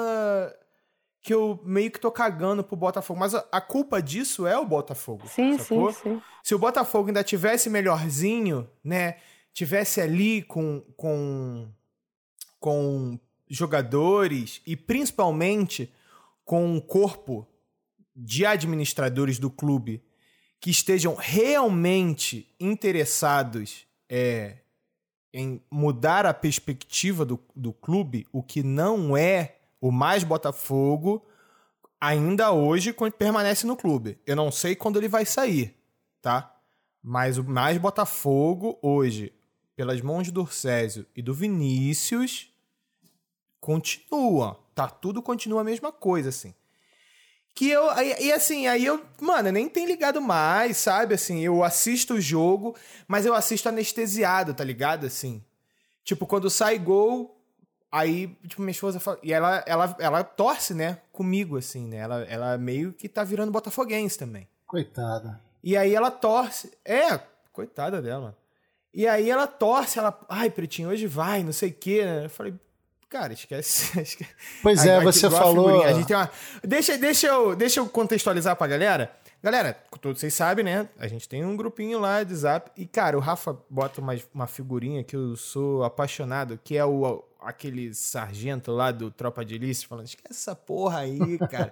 que 1.21 1.33
eu 1.33 1.59
meio 1.63 1.89
que 1.91 1.99
tô 1.99 2.11
cagando 2.11 2.63
pro 2.63 2.75
Botafogo. 2.75 3.19
Mas 3.19 3.33
a, 3.33 3.43
a 3.51 3.59
culpa 3.59 3.99
disso 4.01 4.45
é 4.45 4.57
o 4.57 4.65
Botafogo. 4.65 5.27
Sim, 5.27 5.57
sacou? 5.57 5.91
sim, 5.91 5.99
sim. 6.03 6.21
se 6.43 6.53
o 6.53 6.59
Botafogo 6.59 7.07
ainda 7.07 7.23
tivesse 7.23 7.69
melhorzinho, 7.69 8.69
né? 8.83 9.17
Tivesse 9.51 9.99
ali 10.01 10.43
com, 10.43 10.81
com, 10.97 11.67
com 12.59 13.19
jogadores 13.49 14.61
e 14.65 14.75
principalmente 14.75 15.91
com 16.45 16.65
um 16.65 16.79
corpo 16.79 17.47
de 18.15 18.45
administradores 18.45 19.37
do 19.39 19.49
clube 19.49 20.01
que 20.61 20.69
estejam 20.69 21.15
realmente 21.15 22.55
interessados 22.59 23.85
é, 24.09 24.59
em 25.33 25.61
mudar 25.69 26.25
a 26.25 26.33
perspectiva 26.33 27.25
do, 27.25 27.39
do 27.55 27.73
clube, 27.73 28.25
o 28.31 28.41
que 28.41 28.63
não 28.63 29.17
é 29.17 29.57
o 29.81 29.91
mais 29.91 30.23
Botafogo, 30.23 31.25
ainda 31.99 32.51
hoje 32.51 32.95
permanece 33.17 33.67
no 33.67 33.75
clube. 33.75 34.17
Eu 34.25 34.35
não 34.35 34.51
sei 34.51 34.75
quando 34.75 34.97
ele 34.97 35.09
vai 35.09 35.25
sair, 35.25 35.75
tá? 36.21 36.55
Mas 37.03 37.37
o 37.37 37.43
mais 37.43 37.77
Botafogo 37.77 38.79
hoje, 38.81 39.33
pelas 39.75 40.01
mãos 40.01 40.31
do 40.31 40.47
Césio 40.47 41.05
e 41.15 41.21
do 41.21 41.33
Vinícius, 41.33 42.49
continua. 43.59 44.64
Tá? 44.75 44.87
Tudo 44.89 45.21
continua 45.21 45.61
a 45.61 45.63
mesma 45.63 45.91
coisa, 45.91 46.29
assim. 46.29 46.53
Que 47.55 47.69
eu. 47.69 47.89
E, 47.97 48.25
e 48.25 48.33
assim, 48.33 48.67
aí 48.67 48.85
eu. 48.85 49.01
Mano, 49.21 49.47
eu 49.47 49.53
nem 49.53 49.69
tenho 49.69 49.87
ligado 49.87 50.21
mais, 50.21 50.75
sabe? 50.75 51.15
Assim, 51.15 51.39
eu 51.39 51.63
assisto 51.63 52.15
o 52.15 52.21
jogo, 52.21 52.75
mas 53.07 53.25
eu 53.25 53.33
assisto 53.33 53.69
anestesiado, 53.69 54.53
tá 54.53 54.63
ligado? 54.63 55.05
Assim. 55.05 55.41
Tipo, 56.03 56.27
quando 56.27 56.49
sai 56.49 56.77
gol, 56.77 57.41
aí, 57.89 58.27
tipo, 58.45 58.61
minha 58.61 58.71
esposa 58.73 58.99
fala. 58.99 59.17
E 59.23 59.31
ela, 59.31 59.63
ela, 59.65 59.95
ela 59.97 60.23
torce, 60.25 60.73
né? 60.73 60.99
Comigo, 61.13 61.57
assim, 61.57 61.87
né? 61.87 61.97
Ela, 61.97 62.23
ela 62.23 62.57
meio 62.57 62.91
que 62.91 63.07
tá 63.07 63.23
virando 63.23 63.53
botafoguense 63.53 64.19
também. 64.19 64.49
Coitada. 64.67 65.41
E 65.63 65.77
aí 65.77 65.95
ela 65.95 66.11
torce. 66.11 66.73
É, 66.83 67.17
coitada 67.53 68.01
dela. 68.01 68.37
E 68.93 69.07
aí 69.07 69.29
ela 69.29 69.47
torce, 69.47 69.97
ela. 69.97 70.19
Ai, 70.27 70.49
Pretinho, 70.49 70.89
hoje 70.89 71.07
vai, 71.07 71.41
não 71.41 71.53
sei 71.53 71.69
o 71.69 71.73
quê. 71.73 72.03
né? 72.03 72.25
Eu 72.25 72.29
falei, 72.29 72.53
cara, 73.15 73.31
esquece. 73.31 73.97
esquece. 74.01 74.29
Pois 74.61 74.85
é, 74.85 74.95
vai 74.97 75.05
você 75.05 75.27
a 75.27 75.31
falou. 75.31 75.83
A 75.83 75.93
gente 75.93 76.05
tem 76.05 76.17
uma... 76.17 76.29
deixa, 76.61 76.97
deixa, 76.97 77.27
eu, 77.27 77.55
deixa 77.55 77.79
eu 77.79 77.87
contextualizar 77.87 78.57
pra 78.57 78.67
galera. 78.67 79.09
Galera, 79.41 79.77
todos 80.01 80.19
vocês 80.19 80.33
sabem, 80.33 80.65
né? 80.65 80.89
A 80.99 81.07
gente 81.07 81.29
tem 81.29 81.45
um 81.45 81.55
grupinho 81.55 81.99
lá 81.99 82.23
de 82.23 82.35
zap. 82.35 82.69
E, 82.75 82.85
cara, 82.85 83.15
o 83.15 83.21
Rafa 83.21 83.55
bota 83.69 84.01
uma, 84.01 84.13
uma 84.33 84.47
figurinha 84.47 85.01
que 85.03 85.15
eu 85.15 85.35
sou 85.37 85.83
apaixonado, 85.83 86.59
que 86.61 86.75
é 86.75 86.83
o 86.83 87.23
aquele 87.39 87.93
sargento 87.93 88.71
lá 88.71 88.91
do 88.91 89.09
Tropa 89.11 89.45
de 89.45 89.55
Elite, 89.55 89.87
falando: 89.87 90.07
esquece 90.07 90.31
essa 90.31 90.55
porra 90.55 90.99
aí, 90.99 91.37
cara. 91.49 91.71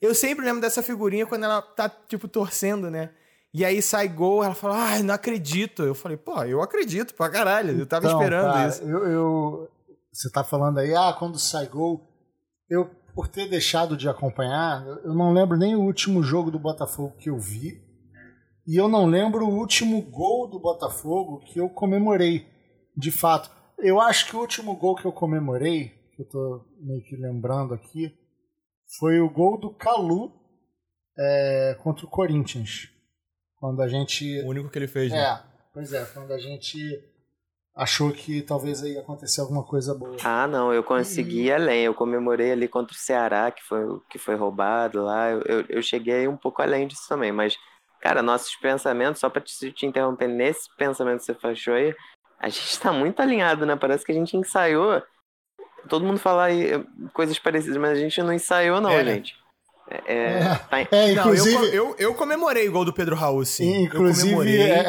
eu 0.00 0.14
sempre 0.14 0.44
lembro 0.44 0.60
dessa 0.60 0.82
figurinha 0.82 1.26
quando 1.26 1.44
ela 1.44 1.62
tá, 1.62 1.88
tipo, 1.88 2.28
torcendo, 2.28 2.90
né? 2.90 3.10
E 3.52 3.64
aí 3.64 3.80
sai 3.80 4.06
gol, 4.06 4.44
ela 4.44 4.54
fala, 4.54 4.76
ai, 4.76 5.02
não 5.02 5.14
acredito. 5.14 5.82
Eu 5.82 5.94
falei, 5.94 6.18
pô, 6.18 6.44
eu 6.44 6.60
acredito 6.60 7.14
pra 7.14 7.30
caralho. 7.30 7.78
Eu 7.78 7.86
tava 7.86 8.06
Então, 8.06 8.20
esperando 8.20 8.52
cara, 8.52 8.68
isso. 8.68 8.82
Eu, 8.82 9.06
eu- 9.06 9.70
você 10.16 10.30
tá 10.30 10.42
falando 10.44 10.78
aí, 10.78 10.94
ah, 10.94 11.12
quando 11.18 11.38
sai 11.38 11.66
gol. 11.66 12.08
Eu, 12.68 12.86
por 13.14 13.28
ter 13.28 13.48
deixado 13.48 13.96
de 13.96 14.08
acompanhar, 14.08 14.84
eu- 14.86 14.96
eu 15.10 15.14
não 15.14 15.32
lembro 15.32 15.56
nem 15.56 15.74
o 15.76 15.82
último 15.82 16.22
jogo 16.22 16.50
do 16.50 16.58
Botafogo 16.58 17.16
que 17.16 17.30
eu 17.30 17.38
vi. 17.38 17.84
E 18.66 18.76
eu 18.76 18.88
não 18.88 19.06
lembro 19.06 19.46
o 19.46 19.54
último 19.58 20.02
gol 20.02 20.48
do 20.50 20.58
Botafogo 20.58 21.40
que 21.46 21.58
eu 21.60 21.68
comemorei. 21.70 22.46
de 22.98 23.10
fato. 23.10 23.50
Eu 23.78 24.00
acho 24.00 24.26
que 24.26 24.34
o 24.34 24.40
último 24.40 24.74
gol 24.74 24.94
que 24.96 25.04
eu 25.04 25.12
comemorei, 25.12 25.90
que 26.14 26.22
eu 26.22 26.26
tô 26.30 26.64
meio 26.80 27.02
que 27.04 27.14
lembrando 27.14 27.74
aqui, 27.74 28.10
foi 28.98 29.20
o 29.20 29.28
gol 29.28 29.60
do 29.60 29.68
Calu 29.74 30.32
é, 31.18 31.76
contra 31.82 32.06
o 32.06 32.08
Corinthians. 32.08 32.88
Quando 33.60 33.82
a 33.82 33.88
gente. 33.88 34.40
O 34.42 34.48
único 34.48 34.70
que 34.70 34.78
ele 34.78 34.88
fez, 34.88 35.12
né? 35.12 35.18
É, 35.18 35.42
pois 35.74 35.92
é, 35.92 36.04
quando 36.06 36.32
a 36.32 36.38
gente 36.38 36.78
achou 37.76 38.10
que 38.10 38.40
talvez 38.40 38.82
aí 38.82 38.94
ia 38.94 39.00
acontecer 39.00 39.42
alguma 39.42 39.62
coisa 39.62 39.94
boa. 39.94 40.16
Ah, 40.24 40.46
não, 40.46 40.72
eu 40.72 40.82
consegui 40.82 41.42
ir 41.44 41.52
além. 41.52 41.84
Eu 41.84 41.94
comemorei 41.94 42.50
ali 42.50 42.66
contra 42.66 42.94
o 42.94 42.98
Ceará, 42.98 43.50
que 43.50 43.62
foi, 43.62 44.00
que 44.08 44.18
foi 44.18 44.34
roubado 44.34 45.04
lá. 45.04 45.30
Eu, 45.30 45.42
eu, 45.42 45.64
eu 45.68 45.82
cheguei 45.82 46.26
um 46.26 46.36
pouco 46.36 46.62
além 46.62 46.86
disso 46.86 47.06
também, 47.06 47.30
mas, 47.30 47.56
cara, 48.00 48.22
nossos 48.22 48.56
pensamentos, 48.56 49.20
só 49.20 49.28
pra 49.28 49.42
te, 49.42 49.70
te 49.72 49.84
interromper, 49.84 50.26
nesse 50.26 50.74
pensamento 50.76 51.18
que 51.18 51.26
você 51.26 51.34
fechou 51.34 51.74
aí, 51.74 51.94
a 52.40 52.48
gente 52.48 52.80
tá 52.80 52.90
muito 52.92 53.20
alinhado, 53.20 53.66
né? 53.66 53.76
Parece 53.76 54.04
que 54.04 54.12
a 54.12 54.14
gente 54.14 54.36
ensaiou. 54.36 55.02
Todo 55.88 56.04
mundo 56.04 56.18
fala 56.18 56.44
aí 56.44 56.72
eh, 56.72 56.84
coisas 57.12 57.38
parecidas, 57.38 57.76
mas 57.76 57.92
a 57.92 58.00
gente 58.00 58.20
não 58.22 58.32
ensaiou, 58.32 58.80
não, 58.80 58.90
É, 58.90 59.04
né? 59.04 59.22
Gente. 59.90 60.02
É, 60.08 60.38
É, 60.40 60.54
tá- 60.56 60.80
é, 60.80 60.86
Não, 60.90 60.98
eu, 61.08 61.12
inclusive, 61.34 61.74
eu, 61.76 61.96
eu 61.98 62.14
comemorei 62.14 62.68
o 62.68 62.72
gol 62.72 62.84
do 62.84 62.92
Pedro 62.92 63.14
Raul, 63.16 63.44
sim. 63.44 63.72
eu 63.74 63.80
inclusive 63.82 64.30
comemorei. 64.34 64.60
é, 64.62 64.68
é, 64.70 64.82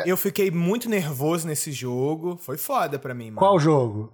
é, 0.00 0.02
Eu 0.06 0.16
fiquei 0.16 0.50
muito 0.50 0.88
nervoso 0.88 1.46
nesse 1.46 1.70
jogo. 1.72 2.36
Foi 2.38 2.56
foda 2.56 2.98
pra 2.98 3.14
mim, 3.14 3.26
mano. 3.26 3.36
qual 3.38 3.58
jogo? 3.58 4.12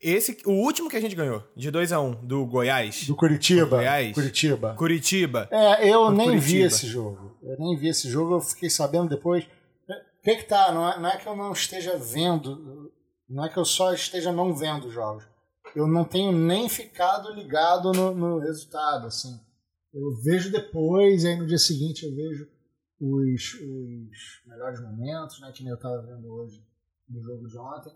Esse, 0.00 0.36
o 0.44 0.52
último 0.52 0.90
que 0.90 0.96
a 0.96 1.00
gente 1.00 1.14
ganhou, 1.16 1.42
de 1.56 1.70
2 1.70 1.90
a 1.90 1.98
1 2.00 2.26
do 2.26 2.44
Goiás. 2.44 3.06
Do 3.06 3.16
Curitiba? 3.16 3.76
Goiás? 3.78 4.12
Curitiba. 4.12 4.74
Curitiba. 4.76 5.48
É, 5.50 5.88
eu 5.88 6.10
nem 6.10 6.30
vi 6.32 6.34
Curitiba. 6.34 6.66
esse 6.66 6.86
jogo. 6.86 7.38
Eu 7.42 7.56
nem 7.58 7.76
vi 7.78 7.88
esse 7.88 8.10
jogo, 8.10 8.34
eu 8.34 8.40
fiquei 8.40 8.68
sabendo 8.68 9.08
depois. 9.08 9.44
O 9.44 10.22
que 10.24 10.36
que 10.36 10.44
tá? 10.44 10.72
Não 10.72 10.90
é, 10.92 10.98
não 11.00 11.08
é 11.08 11.16
que 11.16 11.26
eu 11.26 11.34
não 11.36 11.52
esteja 11.52 11.96
vendo, 11.96 12.90
não 13.28 13.46
é 13.46 13.48
que 13.48 13.56
eu 13.58 13.64
só 13.64 13.92
esteja 13.94 14.30
não 14.30 14.54
vendo 14.54 14.90
jogos. 14.90 15.24
Eu 15.74 15.86
não 15.86 16.04
tenho 16.04 16.32
nem 16.32 16.68
ficado 16.68 17.32
ligado 17.32 17.92
no, 17.92 18.14
no 18.14 18.38
resultado, 18.38 19.06
assim. 19.06 19.38
Eu 19.92 20.14
vejo 20.22 20.50
depois, 20.50 21.24
aí 21.24 21.36
no 21.36 21.46
dia 21.46 21.58
seguinte 21.58 22.04
eu 22.04 22.14
vejo 22.14 22.48
os, 23.00 23.54
os 23.54 24.46
melhores 24.46 24.80
momentos, 24.80 25.40
né, 25.40 25.50
que 25.52 25.62
nem 25.62 25.70
eu 25.70 25.76
estava 25.76 26.00
vendo 26.02 26.32
hoje 26.32 26.62
no 27.08 27.22
jogo 27.22 27.48
de 27.48 27.58
ontem. 27.58 27.92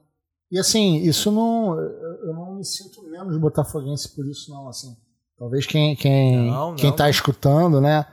E 0.50 0.58
assim, 0.58 0.96
isso 0.96 1.30
não. 1.30 1.78
Eu 1.78 2.32
não 2.32 2.54
me 2.54 2.64
sinto 2.64 3.02
menos 3.02 3.36
botafoguense 3.36 4.08
por 4.14 4.26
isso, 4.26 4.50
não. 4.50 4.68
Assim, 4.68 4.96
talvez 5.36 5.66
quem, 5.66 5.94
quem, 5.94 6.50
Não, 6.50 6.74
quem 6.74 6.90
não, 6.90 6.96
tá 6.96 7.04
não. 7.04 7.10
escutando, 7.10 7.80
né, 7.80 8.06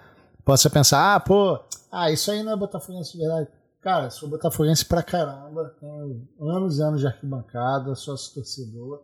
possa 0.43 0.69
pensar, 0.69 1.15
ah, 1.15 1.19
pô, 1.19 1.59
ah, 1.91 2.11
isso 2.11 2.29
aí 2.29 2.43
não 2.43 2.51
é 2.51 2.57
botafoguense 2.57 3.13
de 3.13 3.19
verdade. 3.19 3.49
Cara, 3.81 4.09
sou 4.09 4.27
botafoguense 4.27 4.83
pra 4.83 5.03
caramba, 5.03 5.75
tenho 5.79 6.27
anos 6.39 6.77
e 6.79 6.81
anos 6.81 6.99
de 6.99 7.07
arquibancada, 7.07 7.93
sócio 7.95 8.33
torcedor, 8.33 9.03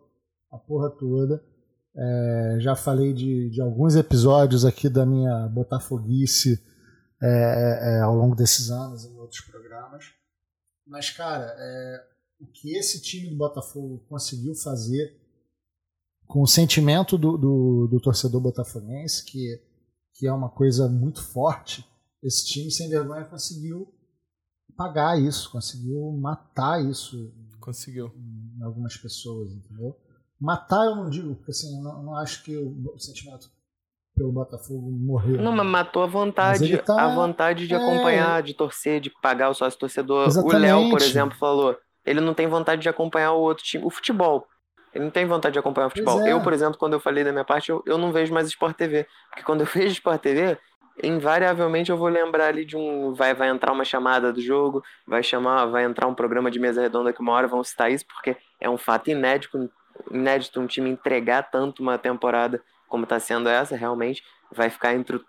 a 0.52 0.58
porra 0.58 0.90
toda. 0.90 1.42
É, 1.94 2.56
já 2.60 2.76
falei 2.76 3.12
de, 3.12 3.50
de 3.50 3.60
alguns 3.60 3.96
episódios 3.96 4.64
aqui 4.64 4.88
da 4.88 5.04
minha 5.04 5.48
botafoguice 5.48 6.62
é, 7.20 7.26
é, 7.26 7.98
é, 7.98 8.00
ao 8.00 8.14
longo 8.14 8.36
desses 8.36 8.70
anos 8.70 9.04
em 9.04 9.18
outros 9.18 9.40
programas. 9.40 10.04
Mas, 10.86 11.10
cara, 11.10 11.54
é, 11.56 12.04
o 12.40 12.46
que 12.46 12.76
esse 12.76 13.00
time 13.00 13.30
do 13.30 13.36
Botafogo 13.36 14.04
conseguiu 14.08 14.54
fazer 14.54 15.20
com 16.26 16.42
o 16.42 16.46
sentimento 16.46 17.18
do, 17.18 17.36
do, 17.36 17.88
do 17.88 18.00
torcedor 18.00 18.40
botafoguense, 18.40 19.24
que, 19.24 19.60
que 20.14 20.26
é 20.26 20.32
uma 20.32 20.48
coisa 20.48 20.88
muito 20.88 21.22
forte, 21.22 21.86
esse 22.22 22.46
time 22.46 22.70
sem 22.70 22.88
vergonha 22.88 23.24
conseguiu 23.24 23.92
pagar 24.76 25.20
isso, 25.20 25.50
conseguiu 25.50 26.12
matar 26.12 26.82
isso 26.82 27.32
Conseguiu. 27.62 28.12
em 28.58 28.62
algumas 28.62 28.96
pessoas, 28.96 29.52
entendeu? 29.52 29.96
Matar 30.42 30.86
eu 30.86 30.96
não 30.96 31.08
digo, 31.08 31.36
porque 31.36 31.52
assim, 31.52 31.76
eu 31.76 31.84
não, 31.84 32.02
não 32.02 32.16
acho 32.16 32.42
que 32.42 32.56
o, 32.56 32.92
o 32.92 32.98
sentimento 32.98 33.48
pelo 34.16 34.32
Botafogo 34.32 34.90
morreu. 34.90 35.40
Não, 35.40 35.52
mas 35.52 35.64
matou 35.64 36.02
a 36.02 36.06
vontade, 36.06 36.76
tá- 36.78 37.00
a 37.00 37.14
vontade 37.14 37.68
de 37.68 37.74
é. 37.74 37.76
acompanhar, 37.76 38.42
de 38.42 38.52
torcer, 38.52 39.00
de 39.00 39.08
pagar 39.08 39.50
o 39.50 39.54
sócio 39.54 39.78
torcedor. 39.78 40.24
O 40.24 40.26
Exatamente. 40.26 40.60
Léo, 40.60 40.90
por 40.90 41.00
exemplo, 41.00 41.38
falou, 41.38 41.78
ele 42.04 42.20
não 42.20 42.34
tem 42.34 42.48
vontade 42.48 42.82
de 42.82 42.88
acompanhar 42.88 43.32
o 43.32 43.40
outro 43.40 43.62
time, 43.62 43.84
o 43.84 43.90
futebol. 43.90 44.44
Ele 44.92 45.04
não 45.04 45.12
tem 45.12 45.24
vontade 45.24 45.52
de 45.52 45.60
acompanhar 45.60 45.86
o 45.86 45.90
futebol. 45.90 46.20
É. 46.20 46.32
Eu, 46.32 46.42
por 46.42 46.52
exemplo, 46.52 46.76
quando 46.76 46.94
eu 46.94 47.00
falei 47.00 47.22
da 47.22 47.30
minha 47.30 47.44
parte, 47.44 47.70
eu, 47.70 47.80
eu 47.86 47.96
não 47.96 48.10
vejo 48.10 48.34
mais 48.34 48.48
Sport 48.48 48.76
TV. 48.76 49.06
Porque 49.30 49.44
quando 49.44 49.60
eu 49.60 49.66
vejo 49.72 49.92
Sport 49.92 50.20
TV, 50.20 50.58
invariavelmente 51.02 51.90
eu 51.90 51.96
vou 51.96 52.08
lembrar 52.08 52.48
ali 52.48 52.64
de 52.64 52.76
um. 52.76 53.14
Vai, 53.14 53.32
vai 53.32 53.48
entrar 53.48 53.72
uma 53.72 53.84
chamada 53.84 54.32
do 54.32 54.40
jogo, 54.42 54.82
vai 55.06 55.22
chamar, 55.22 55.66
vai 55.66 55.84
entrar 55.84 56.08
um 56.08 56.14
programa 56.14 56.50
de 56.50 56.58
mesa 56.58 56.82
redonda 56.82 57.12
que 57.12 57.20
uma 57.20 57.32
hora 57.32 57.46
vão 57.46 57.62
citar 57.62 57.90
isso, 57.90 58.04
porque 58.06 58.36
é 58.60 58.68
um 58.68 58.76
fato 58.76 59.08
inédito, 59.08 59.70
inédito 60.10 60.60
um 60.60 60.66
time 60.66 60.90
entregar 60.90 61.50
tanto 61.50 61.82
uma 61.82 61.98
temporada 61.98 62.62
como 62.88 63.04
está 63.04 63.18
sendo 63.18 63.48
essa, 63.48 63.76
realmente. 63.76 64.22
Vai 64.54 64.68
ficar 64.68 64.94
entre 64.94 65.16
o 65.16 65.24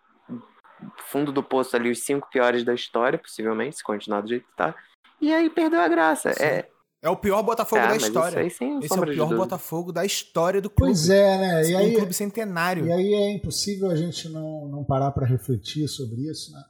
fundo 0.97 1.31
do 1.31 1.41
poço 1.43 1.75
ali 1.75 1.89
os 1.91 2.03
cinco 2.03 2.29
piores 2.29 2.63
da 2.63 2.73
história, 2.73 3.17
possivelmente, 3.17 3.77
se 3.77 3.83
continuar 3.83 4.21
do 4.21 4.29
jeito 4.29 4.45
que 4.47 4.55
tá. 4.55 4.75
E 5.21 5.33
aí 5.33 5.49
perdeu 5.49 5.79
a 5.79 5.87
graça. 5.87 6.33
Sim. 6.33 6.43
É, 6.43 6.69
É 7.01 7.09
o 7.09 7.17
pior 7.17 7.43
Botafogo 7.43 7.81
ah, 7.81 7.87
da 7.87 7.97
história. 7.97 8.29
Isso 8.29 8.39
aí, 8.39 8.49
sem 8.49 8.79
Esse 8.79 8.97
é 8.97 9.01
o 9.01 9.05
pior. 9.05 9.35
Botafogo 9.35 9.91
da 9.91 10.05
história 10.05 10.61
do 10.61 10.69
clube. 10.69 10.93
Pois 10.93 11.09
é, 11.09 11.37
né? 11.37 11.69
E 11.69 11.73
é 11.73 11.77
um 11.77 11.79
aí, 11.79 11.95
clube 11.95 12.13
centenário. 12.13 12.85
E 12.85 12.91
aí 12.91 13.13
é 13.13 13.31
impossível 13.33 13.91
a 13.91 13.95
gente 13.95 14.29
não, 14.29 14.69
não 14.69 14.85
parar 14.85 15.11
para 15.11 15.25
refletir 15.25 15.85
sobre 15.89 16.21
isso, 16.29 16.53
né? 16.53 16.63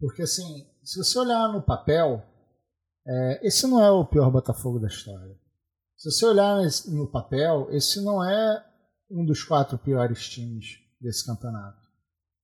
Porque, 0.00 0.22
assim, 0.22 0.66
se 0.82 0.98
você 0.98 1.16
olhar 1.18 1.52
no 1.52 1.62
papel, 1.62 2.24
é, 3.06 3.46
esse 3.46 3.68
não 3.68 3.80
é 3.80 3.88
o 3.90 4.04
pior 4.04 4.30
Botafogo 4.32 4.80
da 4.80 4.88
história. 4.88 5.37
Se 5.98 6.12
você 6.12 6.26
olhar 6.26 6.62
no 6.86 7.10
papel, 7.10 7.68
esse 7.72 8.00
não 8.00 8.22
é 8.22 8.64
um 9.10 9.24
dos 9.24 9.42
quatro 9.42 9.76
piores 9.76 10.28
times 10.28 10.78
desse 11.00 11.26
campeonato. 11.26 11.76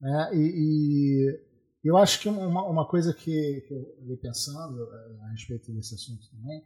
Né? 0.00 0.30
E, 0.34 1.38
e 1.84 1.88
eu 1.88 1.96
acho 1.96 2.20
que 2.20 2.28
uma, 2.28 2.68
uma 2.68 2.88
coisa 2.88 3.14
que, 3.14 3.64
que 3.66 3.72
eu 3.72 4.02
andei 4.02 4.16
pensando 4.16 4.82
é, 4.82 5.24
a 5.24 5.30
respeito 5.30 5.72
desse 5.72 5.94
assunto 5.94 6.28
também 6.30 6.64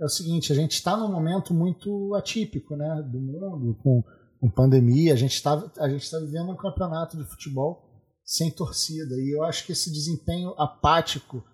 é 0.00 0.04
o 0.04 0.08
seguinte: 0.08 0.50
a 0.50 0.56
gente 0.56 0.72
está 0.72 0.96
num 0.96 1.12
momento 1.12 1.52
muito 1.52 2.14
atípico 2.14 2.74
né, 2.74 3.02
do 3.02 3.20
mundo, 3.20 3.74
com, 3.82 4.02
com 4.40 4.50
pandemia, 4.50 5.12
a 5.12 5.16
gente 5.16 5.34
está 5.34 5.60
tá 5.60 5.86
vivendo 5.86 6.50
um 6.50 6.56
campeonato 6.56 7.18
de 7.18 7.24
futebol 7.24 7.84
sem 8.24 8.50
torcida. 8.50 9.14
E 9.16 9.36
eu 9.36 9.44
acho 9.44 9.66
que 9.66 9.72
esse 9.72 9.92
desempenho 9.92 10.54
apático 10.56 11.44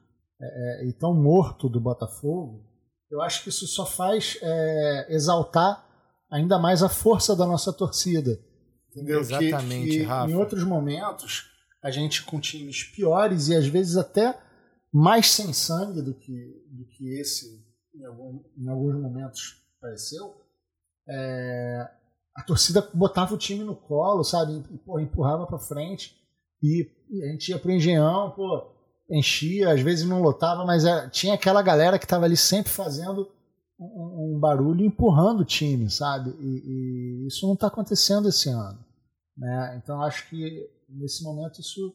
é, 0.41 0.85
é, 0.85 0.89
e 0.89 0.93
tão 0.93 1.12
morto 1.12 1.69
do 1.69 1.81
Botafogo, 1.81 2.70
eu 3.11 3.21
acho 3.23 3.43
que 3.43 3.49
isso 3.49 3.67
só 3.67 3.85
faz 3.85 4.38
é, 4.43 5.07
exaltar 5.14 5.87
ainda 6.31 6.59
mais 6.59 6.83
a 6.83 6.88
força 6.88 7.35
da 7.35 7.47
nossa 7.47 7.73
torcida. 7.73 8.38
Entendeu? 8.90 9.17
Que- 9.21 9.35
Exatamente, 9.35 9.90
que 9.90 10.02
Rafa. 10.02 10.31
Em 10.31 10.35
outros 10.37 10.64
momentos, 10.64 11.45
a 11.83 11.90
gente 11.90 12.23
com 12.25 12.38
times 12.40 12.85
piores 12.85 13.49
e 13.49 13.57
às 13.57 13.67
vezes 13.67 13.97
até 13.97 14.38
mais 14.93 15.29
sem 15.31 15.52
sangue 15.52 16.02
do 16.02 16.14
que, 16.14 16.64
do 16.71 16.85
que 16.87 17.19
esse, 17.21 17.64
em, 17.95 18.05
algum- 18.05 18.43
em 18.57 18.69
alguns 18.69 19.00
momentos, 19.00 19.62
pareceu, 19.81 20.35
é, 21.09 21.88
a 22.37 22.43
torcida 22.43 22.88
botava 22.95 23.35
o 23.35 23.38
time 23.38 23.64
no 23.64 23.75
colo, 23.76 24.23
sabe? 24.25 24.62
E, 24.73 24.79
pô, 24.79 24.99
empurrava 25.00 25.47
pra 25.47 25.59
frente. 25.59 26.17
E, 26.62 26.88
e 27.11 27.25
a 27.25 27.29
gente 27.33 27.49
ia 27.49 27.59
pro 27.59 27.71
engenhão, 27.73 28.31
pô, 28.33 28.73
enchia, 29.11 29.73
às 29.73 29.81
vezes 29.81 30.09
não 30.09 30.23
lotava, 30.23 30.64
mas 30.64 30.85
é, 30.85 31.09
tinha 31.09 31.35
aquela 31.35 31.62
galera 31.62 31.99
que 31.99 32.07
tava 32.07 32.25
ali 32.25 32.37
sempre 32.37 32.71
fazendo 32.71 33.29
um, 33.79 34.37
um 34.37 34.38
barulho, 34.38 34.85
empurrando 34.85 35.40
o 35.40 35.45
time, 35.45 35.90
sabe? 35.90 36.31
E, 36.38 37.25
e 37.25 37.26
isso 37.26 37.47
não 37.47 37.57
tá 37.57 37.67
acontecendo 37.67 38.29
esse 38.29 38.49
ano. 38.49 38.79
Né? 39.37 39.81
Então 39.83 40.02
acho 40.02 40.29
que 40.29 40.69
nesse 40.88 41.25
momento 41.25 41.61
isso, 41.61 41.95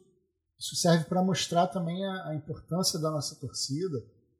isso 0.57 0.75
serve 0.75 1.05
para 1.05 1.23
mostrar 1.23 1.67
também 1.67 2.03
a, 2.05 2.29
a 2.29 2.35
importância 2.35 2.99
da 2.99 3.11
nossa 3.11 3.35
torcida 3.35 3.97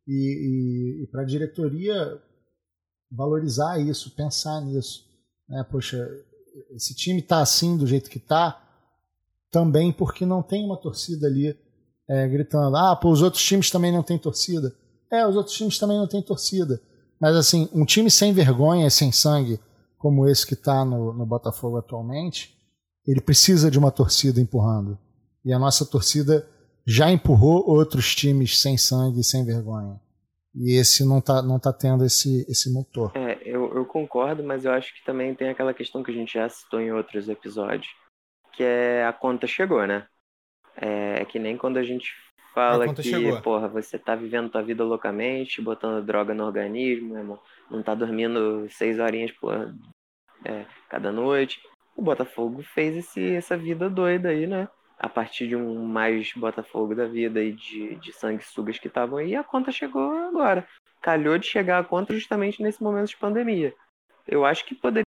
e, 0.08 0.14
e, 0.14 1.04
e 1.04 1.08
para 1.08 1.22
a 1.22 1.26
diretoria 1.26 2.22
valorizar 3.12 3.80
isso, 3.80 4.16
pensar 4.16 4.60
nisso. 4.62 5.06
Né? 5.48 5.64
Poxa, 5.70 6.08
esse 6.72 6.96
time 6.96 7.20
está 7.20 7.40
assim 7.42 7.78
do 7.78 7.86
jeito 7.86 8.10
que 8.10 8.18
está 8.18 8.62
também 9.52 9.94
porque 9.94 10.26
não 10.26 10.42
tem 10.42 10.66
uma 10.66 10.78
torcida 10.78 11.28
ali 11.28 11.58
é, 12.10 12.28
gritando: 12.28 12.76
ah, 12.76 12.96
pô, 12.96 13.10
os 13.10 13.22
outros 13.22 13.44
times 13.44 13.70
também 13.70 13.92
não 13.92 14.04
têm 14.04 14.18
torcida. 14.18 14.74
É, 15.12 15.26
os 15.26 15.36
outros 15.36 15.56
times 15.56 15.78
também 15.78 15.98
não 15.98 16.08
têm 16.08 16.22
torcida. 16.22 16.82
Mas 17.20 17.36
assim, 17.36 17.70
um 17.74 17.86
time 17.86 18.12
sem 18.12 18.34
vergonha 18.34 18.90
sem 18.90 19.12
sangue, 19.12 19.60
como 19.98 20.28
esse 20.28 20.46
que 20.46 20.54
está 20.54 20.84
no, 20.84 21.14
no 21.14 21.26
Botafogo 21.26 21.78
atualmente, 21.78 22.56
ele 23.08 23.22
precisa 23.22 23.72
de 23.72 23.80
uma 23.80 23.92
torcida 23.92 24.42
empurrando. 24.42 24.98
E 25.44 25.54
a 25.54 25.60
nossa 25.60 25.86
torcida 25.86 26.48
já 26.86 27.10
empurrou 27.12 27.68
outros 27.68 28.14
times 28.14 28.60
sem 28.60 28.78
sangue 28.78 29.22
e 29.22 29.24
sem 29.24 29.46
vergonha. 29.46 30.00
E 30.54 30.80
esse 30.80 31.04
não 31.04 31.20
está 31.20 31.42
não 31.42 31.60
tá 31.60 31.74
tendo 31.74 32.06
esse, 32.06 32.46
esse 32.50 32.72
motor. 32.72 33.12
É, 33.16 33.38
eu, 33.44 33.74
eu 33.76 33.86
concordo, 33.86 34.44
mas 34.44 34.66
eu 34.66 34.72
acho 34.72 34.94
que 34.94 35.04
também 35.04 35.36
tem 35.36 35.50
aquela 35.50 35.74
questão 35.74 36.02
que 36.02 36.12
a 36.12 36.14
gente 36.14 36.34
já 36.34 36.48
citou 36.48 36.80
em 36.80 36.92
outros 36.92 37.28
episódios, 37.28 37.88
que 38.54 38.64
é 38.64 39.06
a 39.06 39.12
conta 39.12 39.48
chegou, 39.48 39.86
né? 39.86 40.08
É, 40.78 41.22
é 41.22 41.26
que 41.26 41.40
nem 41.40 41.58
quando 41.58 41.78
a 41.78 41.84
gente 41.84 42.14
fala 42.54 42.94
que, 42.94 43.04
chegou. 43.04 43.42
porra, 43.42 43.68
você 43.68 44.00
tá 44.00 44.16
vivendo 44.16 44.50
tua 44.50 44.64
vida 44.64 44.84
loucamente, 44.84 45.62
botando 45.62 46.04
droga 46.04 46.34
no 46.34 46.46
organismo, 46.46 47.18
irmão, 47.18 47.40
não 47.70 47.84
tá 47.84 47.94
dormindo 47.94 48.66
seis 48.70 48.98
horinhas 48.98 49.32
por 49.32 49.74
é, 50.46 50.66
cada 50.90 51.12
noite. 51.12 51.62
O 51.96 52.02
Botafogo 52.02 52.62
fez 52.62 52.96
esse, 52.96 53.36
essa 53.36 53.58
vida 53.58 53.90
doida 53.90 54.30
aí, 54.30 54.48
né? 54.48 54.70
A 54.98 55.10
partir 55.10 55.48
de 55.50 55.56
um 55.56 55.86
mais 55.86 56.32
Botafogo 56.34 56.96
da 56.96 57.06
vida 57.06 57.44
e 57.44 57.52
de, 57.52 57.96
de 57.96 58.14
sanguessugas 58.14 58.80
que 58.80 58.88
estavam 58.88 59.18
aí, 59.18 59.36
a 59.36 59.44
conta 59.44 59.72
chegou 59.72 60.12
agora. 60.28 60.66
Calhou 61.02 61.38
de 61.38 61.46
chegar 61.46 61.80
a 61.80 61.84
conta 61.84 62.14
justamente 62.14 62.64
nesse 62.64 62.82
momento 62.82 63.10
de 63.10 63.18
pandemia. 63.18 63.74
Eu 64.26 64.46
acho 64.46 64.66
que 64.66 64.74
poderia 64.74 65.05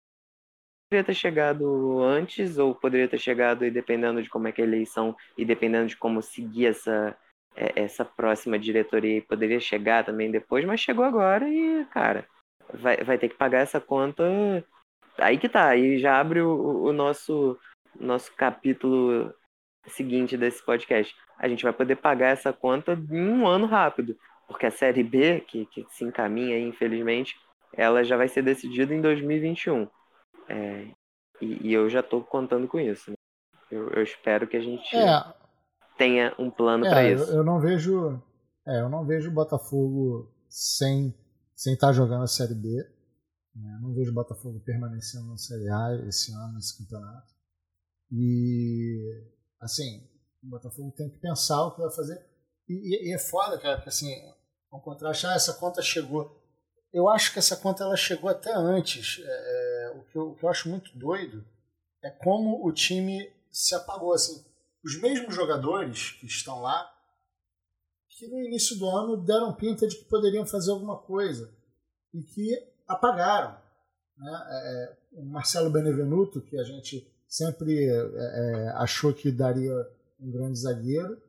ter 1.04 1.14
chegado 1.14 2.02
antes, 2.02 2.58
ou 2.58 2.76
poderia 2.76 3.08
ter 3.08 3.20
chegado, 3.20 3.66
e 3.66 3.72
dependendo 3.72 4.22
de 4.22 4.30
como 4.30 4.48
é 4.48 4.52
que 4.52 4.62
é 4.62 4.64
a 4.64 4.68
eleição, 4.68 5.16
e 5.38 5.46
dependendo 5.46 5.88
de 5.88 5.98
como 5.98 6.22
seguir 6.22 6.68
essa, 6.68 7.16
é, 7.56 7.84
essa 7.84 8.04
próxima 8.04 8.60
diretoria, 8.60 9.22
poderia 9.22 9.60
chegar 9.60 10.04
também 10.04 10.30
depois, 10.30 10.66
mas 10.66 10.80
chegou 10.80 11.06
agora 11.06 11.48
e, 11.48 11.86
cara, 11.86 12.28
vai, 12.74 12.98
vai 12.98 13.18
ter 13.18 13.30
que 13.30 13.36
pagar 13.36 13.60
essa 13.60 13.80
conta. 13.80 14.24
Aí 15.18 15.38
que 15.38 15.48
tá, 15.48 15.70
aí 15.70 15.98
já 15.98 16.20
abre 16.20 16.42
o, 16.42 16.84
o 16.84 16.94
nosso, 16.94 17.58
nosso 18.00 18.34
capítulo 18.36 19.34
seguinte 19.88 20.36
desse 20.38 20.64
podcast. 20.64 21.16
A 21.38 21.48
gente 21.48 21.64
vai 21.64 21.74
poder 21.74 21.96
pagar 21.98 22.30
essa 22.30 22.52
conta 22.52 22.94
em 23.12 23.30
um 23.30 23.48
ano 23.48 23.66
rápido, 23.66 24.18
porque 24.48 24.66
a 24.66 24.72
Série 24.72 25.04
B, 25.04 25.42
que, 25.42 25.66
que 25.68 25.86
se 25.90 26.04
encaminha, 26.04 26.60
infelizmente, 26.60 27.38
ela 27.74 28.04
já 28.04 28.16
vai 28.18 28.28
ser 28.28 28.42
decidida 28.42 28.94
em 28.94 29.02
2021. 29.02 29.88
É, 30.50 30.88
e, 31.42 31.70
e, 31.70 31.74
eu 31.74 31.90
já 31.90 32.00
estou 32.00 32.24
contando 32.24 32.68
com 32.68 32.80
isso. 32.80 33.12
Né? 33.12 33.18
Eu, 33.72 33.90
eu, 33.90 34.04
espero 34.04 34.48
que 34.48 34.58
a 34.58 34.62
gente 34.62 34.96
é, 34.96 35.34
tenha 35.98 36.34
um 36.38 36.50
plano 36.50 36.86
é, 36.86 36.90
para 36.90 37.12
isso. 37.12 37.32
Eu, 37.32 37.38
eu, 37.38 37.44
não 37.44 37.60
vejo, 37.60 38.22
é, 38.68 38.82
eu 38.82 38.90
não 38.90 39.06
vejo 39.06 39.30
o 39.30 39.34
Botafogo 39.34 40.32
sem 40.50 41.14
sem 41.56 41.74
estar 41.74 41.88
tá 41.88 41.94
jogando 41.94 42.24
a 42.24 42.28
Série 42.28 42.54
B. 42.54 42.68
Né? 43.56 43.80
Não 43.82 43.94
vejo 43.94 44.12
o 44.12 44.14
Botafogo 44.14 44.60
permanecendo 44.60 45.28
na 45.30 45.38
Série 45.38 45.70
A 45.70 46.08
esse 46.08 46.34
ano 46.34 46.54
nesse 46.54 46.78
campeonato. 46.78 47.34
E 48.12 49.24
assim, 49.62 50.08
o 50.44 50.48
Botafogo 50.48 50.92
tem 50.92 51.10
que 51.10 51.18
pensar 51.20 51.66
o 51.66 51.72
que 51.74 51.82
vai 51.82 51.92
fazer. 51.92 52.22
E, 52.68 52.74
e, 52.74 53.10
e 53.10 53.14
é 53.14 53.18
foda, 53.18 53.58
cara, 53.58 53.78
porque 53.78 53.90
assim, 53.90 54.14
ao 54.72 54.82
contrário, 54.82 55.18
ah, 55.28 55.34
essa 55.34 55.54
conta 55.54 55.82
chegou. 55.82 56.44
Eu 56.96 57.10
acho 57.10 57.34
que 57.34 57.40
essa 57.40 57.58
conta 57.58 57.84
ela 57.84 57.98
chegou 57.98 58.30
até 58.30 58.56
antes. 58.56 59.22
É, 59.22 59.28
é, 59.28 59.98
o, 59.98 60.04
que 60.06 60.16
eu, 60.16 60.30
o 60.30 60.36
que 60.36 60.46
eu 60.46 60.50
acho 60.50 60.70
muito 60.70 60.98
doido 60.98 61.44
é 62.02 62.10
como 62.10 62.66
o 62.66 62.72
time 62.72 63.30
se 63.52 63.76
apagou. 63.76 64.14
Assim, 64.14 64.46
os 64.82 64.98
mesmos 65.02 65.36
jogadores 65.36 66.12
que 66.12 66.26
estão 66.26 66.62
lá, 66.62 66.90
que 68.08 68.26
no 68.30 68.40
início 68.40 68.80
do 68.80 68.90
ano 68.90 69.18
deram 69.18 69.54
pinta 69.54 69.86
de 69.86 69.98
que 69.98 70.06
poderiam 70.06 70.46
fazer 70.46 70.72
alguma 70.72 70.98
coisa 70.98 71.54
e 72.14 72.24
que 72.24 72.66
apagaram. 72.88 73.58
Né? 74.18 74.48
É, 74.48 74.96
é 75.18 75.20
o 75.20 75.26
Marcelo 75.26 75.70
Benevenuto, 75.70 76.40
que 76.44 76.58
a 76.58 76.64
gente 76.64 77.06
sempre 77.28 77.90
é, 77.90 77.94
é, 77.94 78.70
achou 78.76 79.14
que 79.14 79.34
daria 79.34 79.76
um 80.18 80.32
grande 80.32 80.58
zagueiro, 80.58 81.22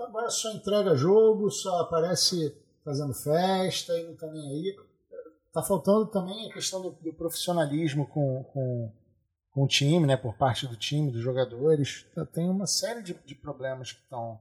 agora 0.00 0.30
só 0.30 0.50
entrega 0.52 0.96
jogo, 0.96 1.50
só 1.50 1.82
aparece 1.82 2.56
fazendo 2.86 3.12
festa 3.12 3.98
e 3.98 4.04
não 4.04 4.12
está 4.12 4.28
nem 4.28 4.48
aí. 4.48 4.76
Está 5.48 5.60
faltando 5.60 6.06
também 6.06 6.48
a 6.48 6.54
questão 6.54 6.80
do, 6.80 6.90
do 6.92 7.12
profissionalismo 7.12 8.06
com, 8.06 8.44
com, 8.44 8.92
com, 9.50 9.64
o 9.64 9.66
time, 9.66 10.06
né, 10.06 10.16
por 10.16 10.34
parte 10.36 10.68
do 10.68 10.76
time, 10.76 11.10
dos 11.10 11.20
jogadores. 11.20 12.06
Tá, 12.14 12.24
tem 12.24 12.48
uma 12.48 12.66
série 12.66 13.02
de, 13.02 13.14
de 13.24 13.34
problemas 13.34 13.90
que 13.90 14.02
estão 14.02 14.40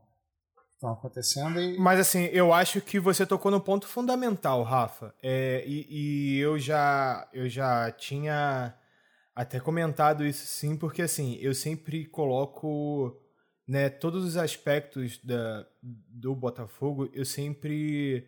estão 0.76 0.92
acontecendo. 0.92 1.60
E... 1.60 1.80
Mas 1.80 2.00
assim, 2.02 2.26
eu 2.26 2.54
acho 2.54 2.82
que 2.82 3.00
você 3.00 3.26
tocou 3.26 3.50
no 3.50 3.62
ponto 3.62 3.88
fundamental, 3.88 4.62
Rafa. 4.62 5.16
É, 5.24 5.64
e, 5.66 5.88
e, 5.90 6.38
eu 6.38 6.60
já 6.60 7.28
eu 7.34 7.50
já 7.50 7.90
tinha 7.92 8.76
até 9.34 9.60
comentado 9.60 10.26
isso 10.26 10.46
sim, 10.46 10.78
porque 10.78 11.02
assim, 11.02 11.38
eu 11.42 11.54
sempre 11.56 12.06
coloco 12.06 13.18
né, 13.66 13.90
todos 13.90 14.26
os 14.26 14.38
aspectos 14.38 15.18
da, 15.24 15.66
do 15.82 16.36
Botafogo, 16.36 17.10
eu 17.14 17.24
sempre 17.24 18.28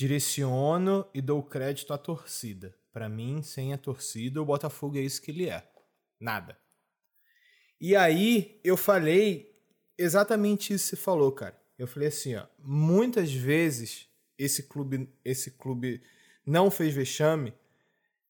direciono 0.00 1.06
e 1.12 1.20
dou 1.20 1.42
crédito 1.42 1.92
à 1.92 1.98
torcida. 1.98 2.74
Para 2.90 3.06
mim, 3.06 3.42
sem 3.42 3.74
a 3.74 3.78
torcida, 3.78 4.40
o 4.40 4.46
Botafogo 4.46 4.96
é 4.96 5.02
isso 5.02 5.20
que 5.20 5.30
ele 5.30 5.46
é. 5.46 5.70
Nada. 6.18 6.58
E 7.78 7.94
aí 7.94 8.58
eu 8.64 8.78
falei 8.78 9.54
exatamente 9.98 10.72
isso 10.72 10.84
que 10.84 10.96
você 10.96 11.02
falou, 11.02 11.30
cara. 11.32 11.54
Eu 11.78 11.86
falei 11.86 12.08
assim, 12.08 12.34
ó, 12.34 12.46
muitas 12.58 13.30
vezes 13.30 14.08
esse 14.38 14.62
clube, 14.62 15.06
esse 15.22 15.50
clube 15.50 16.02
não 16.46 16.70
fez 16.70 16.94
vexame 16.94 17.52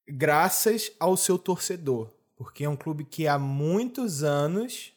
graças 0.09 0.91
ao 0.99 1.17
seu 1.17 1.39
torcedor, 1.39 2.13
porque 2.35 2.65
é 2.65 2.69
um 2.69 2.77
clube 2.77 3.05
que 3.05 3.29
há 3.29 3.39
muitos 3.39 4.25
anos 4.25 4.93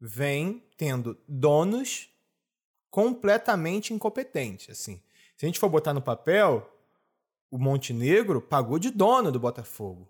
vem 0.00 0.64
tendo 0.76 1.16
donos 1.28 2.10
completamente 2.90 3.94
incompetentes, 3.94 4.68
assim. 4.68 5.00
Se 5.40 5.46
a 5.46 5.48
gente 5.48 5.58
for 5.58 5.70
botar 5.70 5.94
no 5.94 6.02
papel, 6.02 6.70
o 7.50 7.56
Montenegro 7.56 8.42
pagou 8.42 8.78
de 8.78 8.90
dono 8.90 9.32
do 9.32 9.40
Botafogo. 9.40 10.06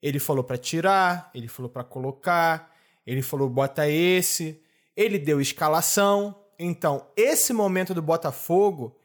Ele 0.00 0.20
falou 0.20 0.44
para 0.44 0.56
tirar, 0.56 1.28
ele 1.34 1.48
falou 1.48 1.68
para 1.68 1.82
colocar, 1.82 2.72
ele 3.04 3.20
falou 3.20 3.50
bota 3.50 3.88
esse, 3.88 4.62
ele 4.94 5.18
deu 5.18 5.40
escalação, 5.40 6.40
então, 6.56 7.04
esse 7.16 7.52
momento 7.52 7.92
do 7.92 8.00
Botafogo 8.00 8.96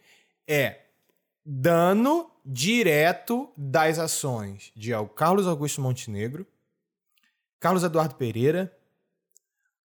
é 0.47 0.81
dano 1.43 2.29
direto 2.45 3.51
das 3.57 3.97
ações 3.97 4.71
de 4.75 4.91
Carlos 5.15 5.47
Augusto 5.47 5.81
Montenegro, 5.81 6.45
Carlos 7.59 7.83
Eduardo 7.83 8.13
Pereira, 8.13 8.71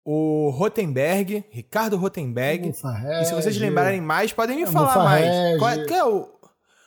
o 0.09 0.51
Rotenberg, 0.51 1.45
Ricardo 1.51 1.97
Rotenberg. 1.97 2.69
E 2.69 3.25
se 3.25 3.35
vocês 3.35 3.57
lembrarem 3.57 4.01
mais, 4.01 4.33
podem 4.33 4.57
me 4.57 4.63
é, 4.63 4.67
falar 4.67 5.03
mais. 5.03 5.59
Qual 5.59 5.69
é, 5.69 5.85
qual 5.85 5.99
é 5.99 6.05
o 6.05 6.37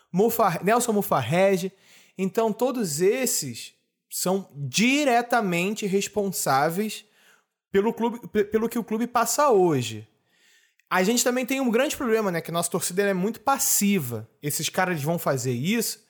Mufa, 0.09 0.57
Nelson 0.63 0.93
Mufarrege. 0.93 1.73
Então, 2.17 2.53
todos 2.53 3.01
esses 3.01 3.73
são 4.09 4.47
diretamente 4.55 5.85
responsáveis 5.85 7.03
pelo, 7.69 7.93
clube, 7.93 8.25
pelo 8.45 8.69
que 8.69 8.79
o 8.79 8.83
clube 8.85 9.05
passa 9.05 9.49
hoje. 9.49 10.07
A 10.89 11.03
gente 11.03 11.21
também 11.21 11.45
tem 11.45 11.59
um 11.59 11.69
grande 11.69 11.97
problema, 11.97 12.31
né? 12.31 12.39
Que 12.39 12.51
a 12.51 12.53
nossa 12.53 12.71
torcida 12.71 13.01
é 13.01 13.13
muito 13.13 13.41
passiva. 13.41 14.29
Esses 14.41 14.69
caras 14.69 15.03
vão 15.03 15.19
fazer 15.19 15.51
isso, 15.51 16.01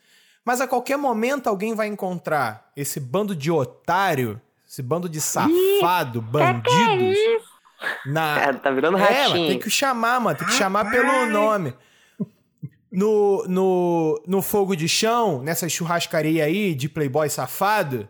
mas 0.45 0.61
a 0.61 0.67
qualquer 0.67 0.97
momento 0.97 1.47
alguém 1.47 1.73
vai 1.73 1.87
encontrar 1.87 2.71
esse 2.77 2.99
bando 2.99 3.35
de 3.35 3.49
otário, 3.49 4.39
esse 4.69 4.83
bando 4.83 5.09
de 5.09 5.19
safado, 5.19 6.19
Ih, 6.19 6.31
bandidos. 6.31 7.17
É 7.17 7.39
na... 8.05 8.39
É, 8.39 8.53
tá 8.53 8.69
virando 8.69 8.97
ratinho. 8.97 9.45
É, 9.45 9.47
tem 9.47 9.59
que 9.59 9.69
chamar, 9.69 10.21
mano. 10.21 10.37
Tem 10.37 10.47
que 10.47 10.53
chamar 10.53 10.91
pelo 10.91 11.25
nome. 11.25 11.73
No, 12.91 13.43
no, 13.47 14.23
no 14.27 14.41
fogo 14.43 14.75
de 14.75 14.87
chão, 14.87 15.41
nessa 15.41 15.67
churrascaria 15.67 16.43
aí 16.43 16.75
de 16.75 16.87
playboy 16.87 17.27
safado, 17.29 18.07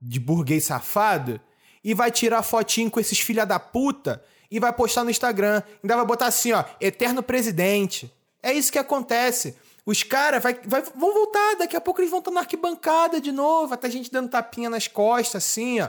de 0.00 0.20
burguês 0.20 0.64
safado, 0.64 1.40
e 1.82 1.92
vai 1.92 2.12
tirar 2.12 2.42
fotinho 2.44 2.90
com 2.90 3.00
esses 3.00 3.18
filha 3.18 3.44
da 3.44 3.58
puta 3.58 4.22
e 4.48 4.60
vai 4.60 4.72
postar 4.72 5.02
no 5.02 5.10
Instagram. 5.10 5.60
Ainda 5.82 5.96
vai 5.96 6.06
botar 6.06 6.26
assim, 6.26 6.52
ó, 6.52 6.62
eterno 6.80 7.20
presidente. 7.20 8.12
É 8.40 8.52
isso 8.52 8.70
que 8.70 8.78
acontece. 8.78 9.56
Os 9.86 10.02
caras 10.02 10.42
vai, 10.42 10.54
vai, 10.64 10.82
vão 10.82 11.14
voltar, 11.14 11.54
daqui 11.58 11.76
a 11.76 11.80
pouco 11.80 12.00
eles 12.00 12.10
vão 12.10 12.18
estar 12.18 12.32
na 12.32 12.40
arquibancada 12.40 13.20
de 13.20 13.30
novo, 13.30 13.68
vai 13.68 13.78
ter 13.78 13.88
gente 13.88 14.10
dando 14.10 14.28
tapinha 14.28 14.68
nas 14.68 14.88
costas, 14.88 15.44
assim, 15.44 15.80
ó. 15.80 15.88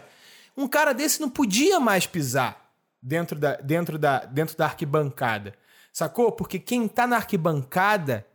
Um 0.56 0.68
cara 0.68 0.94
desse 0.94 1.20
não 1.20 1.30
podia 1.30 1.80
mais 1.80 2.06
pisar 2.06 2.72
dentro 3.02 3.38
da, 3.40 3.56
dentro 3.56 3.98
da, 3.98 4.20
dentro 4.20 4.56
da 4.56 4.66
arquibancada. 4.66 5.56
Sacou? 5.92 6.32
Porque 6.32 6.60
quem 6.60 6.88
tá 6.88 7.08
na 7.08 7.16
arquibancada 7.16 8.26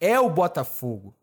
é 0.00 0.18
o 0.18 0.30
Botafogo. 0.30 1.14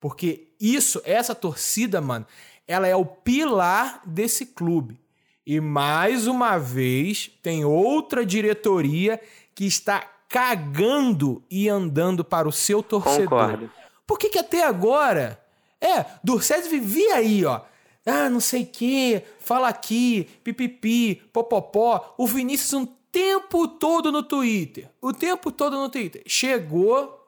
Porque 0.00 0.52
isso, 0.60 1.00
essa 1.04 1.34
torcida, 1.34 2.00
mano, 2.00 2.26
ela 2.66 2.88
é 2.88 2.96
o 2.96 3.06
pilar 3.06 4.02
desse 4.04 4.44
clube. 4.44 5.00
E 5.46 5.60
mais 5.60 6.26
uma 6.26 6.58
vez 6.58 7.30
tem 7.42 7.64
outra 7.64 8.26
diretoria 8.26 9.20
que 9.54 9.64
está 9.64 10.15
cagando 10.28 11.42
e 11.50 11.68
andando 11.68 12.24
para 12.24 12.48
o 12.48 12.52
seu 12.52 12.82
torcedor. 12.82 13.28
Concordo. 13.28 13.70
Por 14.06 14.18
que, 14.18 14.28
que 14.28 14.38
até 14.38 14.64
agora? 14.64 15.40
É, 15.80 16.04
Dorcés 16.22 16.66
vivia 16.66 17.16
aí, 17.16 17.44
ó. 17.44 17.60
Ah, 18.04 18.30
não 18.30 18.38
sei 18.38 18.62
o 18.62 18.66
quê, 18.66 19.24
fala 19.40 19.68
aqui, 19.68 20.28
pipipi, 20.44 21.16
popopó. 21.32 22.14
O 22.16 22.26
Vinícius 22.26 22.72
um 22.72 22.86
tempo 23.10 23.66
todo 23.66 24.12
no 24.12 24.22
Twitter. 24.22 24.88
O 25.00 25.12
tempo 25.12 25.50
todo 25.50 25.76
no 25.76 25.88
Twitter. 25.88 26.22
Chegou, 26.26 27.26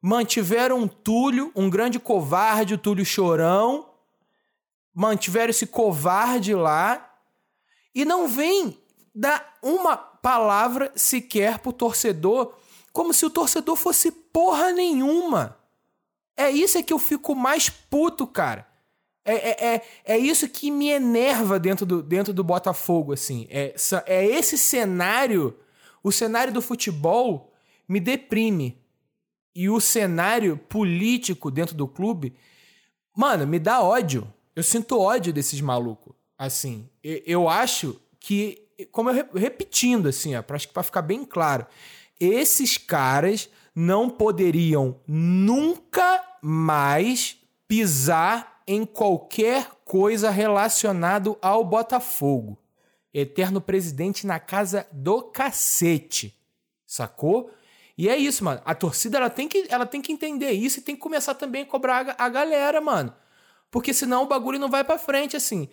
mantiveram 0.00 0.78
um 0.78 0.86
Túlio, 0.86 1.50
um 1.56 1.68
grande 1.68 1.98
covarde, 1.98 2.74
o 2.74 2.78
Túlio 2.78 3.04
Chorão. 3.04 3.88
Mantiveram 4.94 5.50
esse 5.50 5.66
covarde 5.66 6.54
lá 6.54 7.10
e 7.94 8.04
não 8.04 8.28
vem 8.28 8.78
dar 9.14 9.54
uma 9.62 10.11
palavra 10.22 10.92
sequer 10.94 11.58
pro 11.58 11.72
torcedor, 11.72 12.54
como 12.92 13.12
se 13.12 13.26
o 13.26 13.30
torcedor 13.30 13.76
fosse 13.76 14.10
porra 14.10 14.72
nenhuma. 14.72 15.58
É 16.36 16.50
isso 16.50 16.78
é 16.78 16.82
que 16.82 16.92
eu 16.92 16.98
fico 16.98 17.34
mais 17.34 17.68
puto, 17.68 18.26
cara. 18.26 18.66
É, 19.24 19.34
é, 19.34 19.74
é, 19.74 19.82
é 20.04 20.18
isso 20.18 20.48
que 20.48 20.70
me 20.70 20.88
enerva 20.88 21.58
dentro 21.58 21.84
do, 21.84 22.02
dentro 22.02 22.32
do 22.32 22.42
Botafogo, 22.42 23.12
assim. 23.12 23.46
É, 23.50 23.74
é 24.06 24.24
esse 24.24 24.56
cenário, 24.56 25.56
o 26.02 26.10
cenário 26.10 26.52
do 26.52 26.62
futebol 26.62 27.52
me 27.88 28.00
deprime. 28.00 28.80
E 29.54 29.68
o 29.68 29.80
cenário 29.80 30.56
político 30.56 31.50
dentro 31.50 31.74
do 31.74 31.86
clube, 31.86 32.34
mano, 33.14 33.46
me 33.46 33.58
dá 33.58 33.82
ódio. 33.82 34.32
Eu 34.56 34.62
sinto 34.62 34.98
ódio 34.98 35.32
desses 35.32 35.60
malucos. 35.60 36.14
Assim, 36.38 36.88
eu 37.02 37.48
acho 37.48 38.00
que, 38.18 38.66
como 38.90 39.10
eu 39.10 39.26
repetindo, 39.34 40.08
assim, 40.08 40.34
ó, 40.34 40.42
pra, 40.42 40.56
acho 40.56 40.68
que 40.68 40.74
pra 40.74 40.82
ficar 40.82 41.02
bem 41.02 41.24
claro, 41.24 41.66
esses 42.20 42.76
caras 42.76 43.48
não 43.74 44.08
poderiam 44.10 45.00
nunca 45.06 46.22
mais 46.42 47.36
pisar 47.66 48.62
em 48.66 48.84
qualquer 48.84 49.68
coisa 49.84 50.30
relacionado 50.30 51.36
ao 51.40 51.64
Botafogo. 51.64 52.58
Eterno 53.12 53.60
presidente 53.60 54.26
na 54.26 54.38
casa 54.38 54.86
do 54.92 55.22
cacete. 55.22 56.38
Sacou? 56.86 57.50
E 57.96 58.08
é 58.08 58.16
isso, 58.16 58.44
mano. 58.44 58.60
A 58.64 58.74
torcida 58.74 59.18
ela 59.18 59.30
tem 59.30 59.48
que, 59.48 59.66
ela 59.68 59.86
tem 59.86 60.00
que 60.00 60.12
entender 60.12 60.52
isso 60.52 60.78
e 60.78 60.82
tem 60.82 60.94
que 60.94 61.00
começar 61.00 61.34
também 61.34 61.62
a 61.62 61.66
cobrar 61.66 62.08
a, 62.18 62.24
a 62.24 62.28
galera, 62.28 62.80
mano. 62.80 63.14
Porque 63.70 63.92
senão 63.94 64.24
o 64.24 64.26
bagulho 64.26 64.58
não 64.58 64.68
vai 64.68 64.84
para 64.84 64.98
frente 64.98 65.36
assim. 65.36 65.68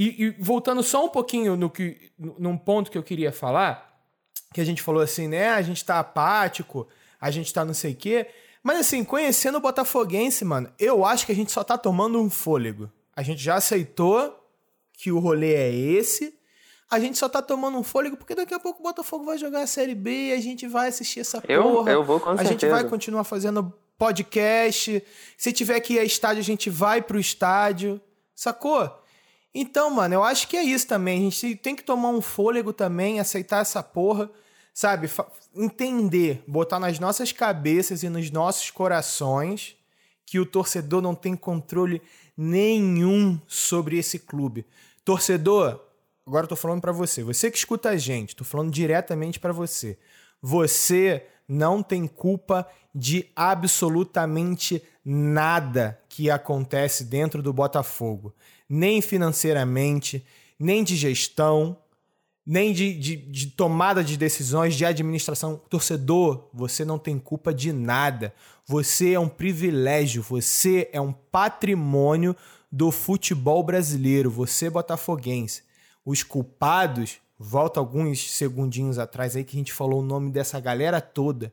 E, 0.00 0.26
e, 0.26 0.30
voltando 0.38 0.80
só 0.80 1.04
um 1.04 1.08
pouquinho 1.08 1.56
no 1.56 1.68
que, 1.68 2.12
num 2.16 2.56
ponto 2.56 2.88
que 2.88 2.96
eu 2.96 3.02
queria 3.02 3.32
falar, 3.32 4.00
que 4.54 4.60
a 4.60 4.64
gente 4.64 4.80
falou 4.80 5.02
assim, 5.02 5.26
né? 5.26 5.48
A 5.48 5.60
gente 5.60 5.84
tá 5.84 5.98
apático, 5.98 6.86
a 7.20 7.32
gente 7.32 7.52
tá 7.52 7.64
não 7.64 7.74
sei 7.74 7.94
o 7.94 7.96
quê. 7.96 8.28
Mas 8.62 8.78
assim, 8.78 9.02
conhecendo 9.02 9.58
o 9.58 9.60
Botafoguense, 9.60 10.44
mano, 10.44 10.72
eu 10.78 11.04
acho 11.04 11.26
que 11.26 11.32
a 11.32 11.34
gente 11.34 11.50
só 11.50 11.64
tá 11.64 11.76
tomando 11.76 12.20
um 12.20 12.30
fôlego. 12.30 12.88
A 13.16 13.24
gente 13.24 13.42
já 13.42 13.56
aceitou 13.56 14.38
que 14.92 15.10
o 15.10 15.18
rolê 15.18 15.54
é 15.54 15.74
esse. 15.74 16.32
A 16.88 17.00
gente 17.00 17.18
só 17.18 17.28
tá 17.28 17.42
tomando 17.42 17.76
um 17.76 17.82
fôlego 17.82 18.16
porque 18.16 18.36
daqui 18.36 18.54
a 18.54 18.60
pouco 18.60 18.78
o 18.78 18.84
Botafogo 18.84 19.24
vai 19.24 19.36
jogar 19.36 19.62
a 19.62 19.66
Série 19.66 19.96
B 19.96 20.28
e 20.28 20.32
a 20.32 20.40
gente 20.40 20.68
vai 20.68 20.90
assistir 20.90 21.20
essa 21.20 21.42
eu, 21.48 21.60
porra. 21.60 21.90
Eu 21.90 22.04
vou 22.04 22.20
com 22.20 22.36
certeza. 22.36 22.48
A 22.48 22.52
gente 22.52 22.66
vai 22.68 22.88
continuar 22.88 23.24
fazendo 23.24 23.74
podcast. 23.98 25.02
Se 25.36 25.52
tiver 25.52 25.80
que 25.80 25.94
ir 25.94 25.98
a 25.98 26.04
estádio, 26.04 26.40
a 26.40 26.44
gente 26.44 26.70
vai 26.70 27.02
pro 27.02 27.18
estádio. 27.18 28.00
Sacou? 28.32 29.07
Então, 29.54 29.90
mano, 29.90 30.14
eu 30.14 30.24
acho 30.24 30.46
que 30.48 30.56
é 30.56 30.62
isso 30.62 30.86
também. 30.86 31.18
A 31.18 31.30
gente 31.30 31.56
tem 31.56 31.74
que 31.74 31.82
tomar 31.82 32.10
um 32.10 32.20
fôlego 32.20 32.72
também, 32.72 33.18
aceitar 33.18 33.62
essa 33.62 33.82
porra, 33.82 34.30
sabe? 34.74 35.10
Entender, 35.54 36.44
botar 36.46 36.78
nas 36.78 36.98
nossas 36.98 37.32
cabeças 37.32 38.02
e 38.02 38.08
nos 38.08 38.30
nossos 38.30 38.70
corações 38.70 39.76
que 40.24 40.38
o 40.38 40.46
torcedor 40.46 41.00
não 41.00 41.14
tem 41.14 41.34
controle 41.34 42.02
nenhum 42.36 43.40
sobre 43.48 43.98
esse 43.98 44.18
clube. 44.18 44.66
Torcedor, 45.04 45.80
agora 46.26 46.44
eu 46.44 46.48
tô 46.48 46.56
falando 46.56 46.82
para 46.82 46.92
você, 46.92 47.22
você 47.22 47.50
que 47.50 47.56
escuta 47.56 47.88
a 47.88 47.96
gente, 47.96 48.36
tô 48.36 48.44
falando 48.44 48.70
diretamente 48.70 49.40
para 49.40 49.52
você. 49.52 49.98
Você 50.40 51.26
não 51.48 51.82
tem 51.82 52.06
culpa 52.06 52.68
de 52.94 53.26
absolutamente 53.34 54.82
nada 55.02 55.98
que 56.08 56.30
acontece 56.30 57.04
dentro 57.04 57.42
do 57.42 57.52
Botafogo 57.52 58.34
nem 58.68 59.00
financeiramente, 59.00 60.24
nem 60.58 60.84
de 60.84 60.96
gestão, 60.96 61.78
nem 62.44 62.72
de, 62.72 62.94
de, 62.94 63.16
de, 63.16 63.46
tomada 63.48 64.02
de 64.02 64.16
decisões, 64.16 64.74
de 64.74 64.84
administração. 64.84 65.60
Torcedor, 65.68 66.48
você 66.52 66.84
não 66.84 66.98
tem 66.98 67.18
culpa 67.18 67.52
de 67.52 67.72
nada. 67.72 68.34
Você 68.66 69.12
é 69.12 69.20
um 69.20 69.28
privilégio, 69.28 70.22
você 70.22 70.88
é 70.92 71.00
um 71.00 71.12
patrimônio 71.12 72.34
do 72.70 72.90
futebol 72.90 73.62
brasileiro, 73.62 74.30
você 74.30 74.70
botafoguense. 74.70 75.62
Os 76.04 76.22
culpados, 76.22 77.18
volta 77.38 77.80
alguns 77.80 78.30
segundinhos 78.30 78.98
atrás 78.98 79.36
aí 79.36 79.44
que 79.44 79.56
a 79.56 79.60
gente 79.60 79.72
falou 79.72 80.00
o 80.00 80.06
nome 80.06 80.30
dessa 80.30 80.58
galera 80.58 81.00
toda. 81.00 81.52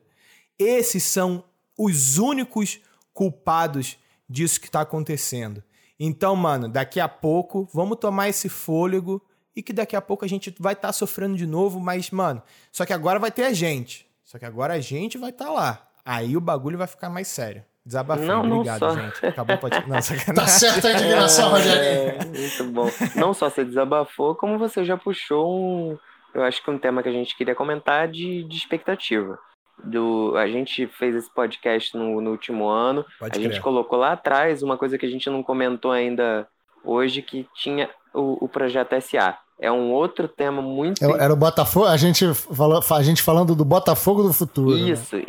Esses 0.58 1.02
são 1.02 1.44
os 1.78 2.16
únicos 2.16 2.80
culpados 3.12 3.98
disso 4.28 4.60
que 4.60 4.66
está 4.66 4.80
acontecendo. 4.80 5.62
Então, 5.98 6.36
mano, 6.36 6.68
daqui 6.68 7.00
a 7.00 7.08
pouco, 7.08 7.68
vamos 7.72 7.98
tomar 7.98 8.28
esse 8.28 8.48
fôlego 8.48 9.22
e 9.54 9.62
que 9.62 9.72
daqui 9.72 9.96
a 9.96 10.02
pouco 10.02 10.24
a 10.24 10.28
gente 10.28 10.54
vai 10.58 10.74
estar 10.74 10.88
tá 10.88 10.92
sofrendo 10.92 11.36
de 11.36 11.46
novo, 11.46 11.80
mas, 11.80 12.10
mano, 12.10 12.42
só 12.70 12.84
que 12.84 12.92
agora 12.92 13.18
vai 13.18 13.30
ter 13.30 13.44
a 13.44 13.52
gente. 13.52 14.06
Só 14.22 14.38
que 14.38 14.44
agora 14.44 14.74
a 14.74 14.80
gente 14.80 15.16
vai 15.16 15.30
estar 15.30 15.46
tá 15.46 15.50
lá. 15.50 15.88
Aí 16.04 16.36
o 16.36 16.40
bagulho 16.40 16.76
vai 16.76 16.86
ficar 16.86 17.08
mais 17.08 17.28
sério. 17.28 17.64
Desabafando. 17.84 18.26
Não, 18.26 18.42
não 18.42 18.56
Obrigado, 18.56 18.80
só. 18.80 18.94
gente. 18.94 19.26
Acabou 19.26 19.58
pode... 19.58 19.76
Não. 19.86 20.34
Tá 20.34 20.46
certa 20.48 20.88
a 20.88 20.92
indignação, 20.92 21.50
Rogério. 21.50 22.20
É, 22.20 22.24
muito 22.24 22.64
bom. 22.72 22.90
Não 23.14 23.32
só 23.32 23.48
você 23.48 23.64
desabafou, 23.64 24.34
como 24.34 24.58
você 24.58 24.84
já 24.84 24.96
puxou 24.96 25.56
um. 25.56 25.98
Eu 26.34 26.42
acho 26.42 26.62
que 26.62 26.70
um 26.70 26.78
tema 26.78 27.02
que 27.02 27.08
a 27.08 27.12
gente 27.12 27.36
queria 27.36 27.54
comentar 27.54 28.08
de, 28.08 28.42
de 28.42 28.56
expectativa 28.56 29.38
do 29.82 30.34
a 30.36 30.46
gente 30.46 30.86
fez 30.86 31.14
esse 31.14 31.32
podcast 31.32 31.96
no, 31.96 32.20
no 32.20 32.30
último 32.30 32.68
ano. 32.68 33.04
Pode 33.18 33.32
a 33.32 33.34
crer. 33.34 33.50
gente 33.50 33.60
colocou 33.60 33.98
lá 33.98 34.12
atrás 34.12 34.62
uma 34.62 34.76
coisa 34.76 34.98
que 34.98 35.06
a 35.06 35.08
gente 35.08 35.28
não 35.28 35.42
comentou 35.42 35.92
ainda 35.92 36.48
hoje 36.84 37.22
que 37.22 37.46
tinha 37.54 37.90
o, 38.14 38.44
o 38.44 38.48
projeto 38.48 39.00
SA. 39.00 39.38
É 39.58 39.72
um 39.72 39.92
outro 39.92 40.28
tema 40.28 40.60
muito. 40.60 41.02
É 41.02 41.24
era 41.24 41.32
o 41.32 41.36
Botafogo. 41.36 41.86
A 41.86 41.96
gente 41.96 42.34
falou, 42.34 42.82
a 42.90 43.02
gente 43.02 43.22
falando 43.22 43.54
do 43.54 43.64
Botafogo 43.64 44.22
do 44.22 44.32
futuro. 44.32 44.76
Né? 44.76 44.90
Isso. 44.90 45.16
Né? 45.16 45.26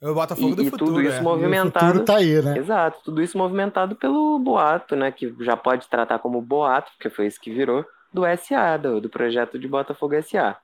É 0.00 0.08
o 0.08 0.14
Botafogo 0.14 0.48
e, 0.48 0.54
do 0.56 0.62
e 0.62 0.70
futuro. 0.70 0.90
tudo 0.90 1.02
isso 1.02 1.18
é. 1.18 1.22
movimentado. 1.22 1.86
E 1.86 1.88
o 1.88 1.92
futuro 1.92 2.04
tá 2.04 2.16
aí, 2.16 2.42
né? 2.42 2.58
Exato. 2.58 2.98
Tudo 3.04 3.22
isso 3.22 3.38
movimentado 3.38 3.94
pelo 3.94 4.38
boato, 4.38 4.96
né? 4.96 5.12
Que 5.12 5.34
já 5.40 5.56
pode 5.56 5.86
tratar 5.88 6.18
como 6.18 6.42
boato, 6.42 6.90
porque 6.92 7.08
foi 7.08 7.26
isso 7.26 7.40
que 7.40 7.52
virou 7.52 7.84
do 8.12 8.24
SA, 8.36 8.76
do, 8.76 9.00
do 9.00 9.08
projeto 9.08 9.58
de 9.58 9.68
Botafogo 9.68 10.20
SA. 10.22 10.56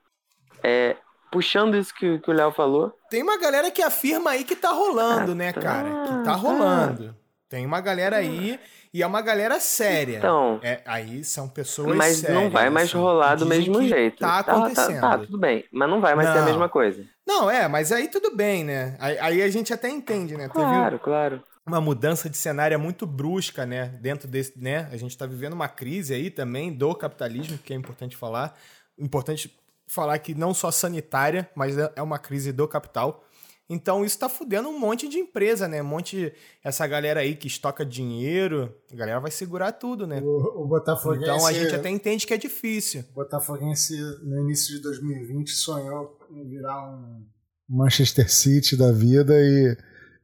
É, 0.62 0.96
puxando 1.30 1.76
isso 1.76 1.94
que, 1.94 2.18
que 2.18 2.30
o 2.30 2.34
Léo 2.34 2.52
falou. 2.52 2.92
Tem 3.10 3.22
uma 3.22 3.38
galera 3.38 3.70
que 3.70 3.82
afirma 3.82 4.30
aí 4.30 4.44
que 4.44 4.56
tá 4.56 4.70
rolando, 4.70 5.32
ah, 5.32 5.34
né, 5.34 5.52
cara? 5.52 5.88
Que 5.88 6.08
tá, 6.08 6.22
tá 6.22 6.32
rolando. 6.32 7.14
Tem 7.48 7.64
uma 7.64 7.80
galera 7.80 8.16
aí 8.16 8.60
e 8.92 9.02
é 9.02 9.06
uma 9.06 9.22
galera 9.22 9.58
séria. 9.58 10.18
Então. 10.18 10.60
É, 10.62 10.82
aí 10.84 11.24
são 11.24 11.48
pessoas 11.48 11.96
mas 11.96 12.16
sérias. 12.18 12.34
Mas 12.34 12.44
não 12.44 12.50
vai 12.50 12.70
mais 12.70 12.88
assim, 12.88 12.98
rolar 12.98 13.34
do 13.36 13.46
mesmo 13.46 13.82
jeito. 13.82 14.18
Tá 14.18 14.40
acontecendo. 14.40 15.00
Tá, 15.00 15.10
tá, 15.10 15.18
tá, 15.18 15.24
tudo 15.24 15.38
bem. 15.38 15.64
Mas 15.72 15.88
não 15.88 16.00
vai 16.00 16.14
mais 16.14 16.28
não. 16.28 16.34
ser 16.34 16.42
a 16.42 16.44
mesma 16.44 16.68
coisa. 16.68 17.04
Não, 17.26 17.50
é, 17.50 17.66
mas 17.68 17.90
aí 17.90 18.08
tudo 18.08 18.34
bem, 18.34 18.64
né? 18.64 18.96
Aí, 18.98 19.18
aí 19.18 19.42
a 19.42 19.48
gente 19.48 19.72
até 19.72 19.88
entende, 19.88 20.36
né? 20.36 20.48
Claro, 20.48 20.90
Teve 20.90 21.04
claro. 21.04 21.42
Uma 21.66 21.80
mudança 21.80 22.30
de 22.30 22.36
cenário 22.36 22.78
muito 22.78 23.06
brusca, 23.06 23.66
né? 23.66 23.94
Dentro 24.00 24.26
desse, 24.26 24.58
né? 24.58 24.88
A 24.90 24.96
gente 24.96 25.16
tá 25.16 25.26
vivendo 25.26 25.52
uma 25.52 25.68
crise 25.68 26.14
aí 26.14 26.30
também 26.30 26.72
do 26.72 26.94
capitalismo, 26.94 27.58
que 27.58 27.72
é 27.72 27.76
importante 27.76 28.16
falar. 28.16 28.54
Importante 28.98 29.54
falar 29.88 30.18
que 30.18 30.34
não 30.34 30.54
só 30.54 30.70
sanitária, 30.70 31.50
mas 31.54 31.76
é, 31.76 31.92
é 31.96 32.02
uma 32.02 32.18
crise 32.18 32.52
do 32.52 32.68
capital. 32.68 33.24
Então 33.70 34.02
isso 34.02 34.18
tá 34.18 34.28
fudendo 34.30 34.68
um 34.68 34.78
monte 34.78 35.08
de 35.08 35.18
empresa, 35.18 35.68
né? 35.68 35.82
Um 35.82 35.86
monte. 35.86 36.32
Essa 36.64 36.86
galera 36.86 37.20
aí 37.20 37.36
que 37.36 37.46
estoca 37.46 37.84
dinheiro, 37.84 38.74
a 38.90 38.96
galera 38.96 39.20
vai 39.20 39.30
segurar 39.30 39.72
tudo, 39.72 40.06
né? 40.06 40.22
O, 40.22 40.62
o 40.62 40.66
Botafoguense. 40.66 41.24
Então 41.24 41.46
a 41.46 41.52
gente 41.52 41.74
até 41.74 41.90
entende 41.90 42.26
que 42.26 42.32
é 42.32 42.38
difícil. 42.38 43.04
O 43.10 43.14
Botafoguense, 43.16 43.94
no 44.22 44.40
início 44.40 44.74
de 44.74 44.82
2020, 44.82 45.50
sonhou 45.50 46.18
em 46.30 46.48
virar 46.48 46.82
um 46.88 47.26
Manchester 47.68 48.32
City 48.32 48.74
da 48.74 48.90
vida 48.90 49.34
e, 49.36 49.76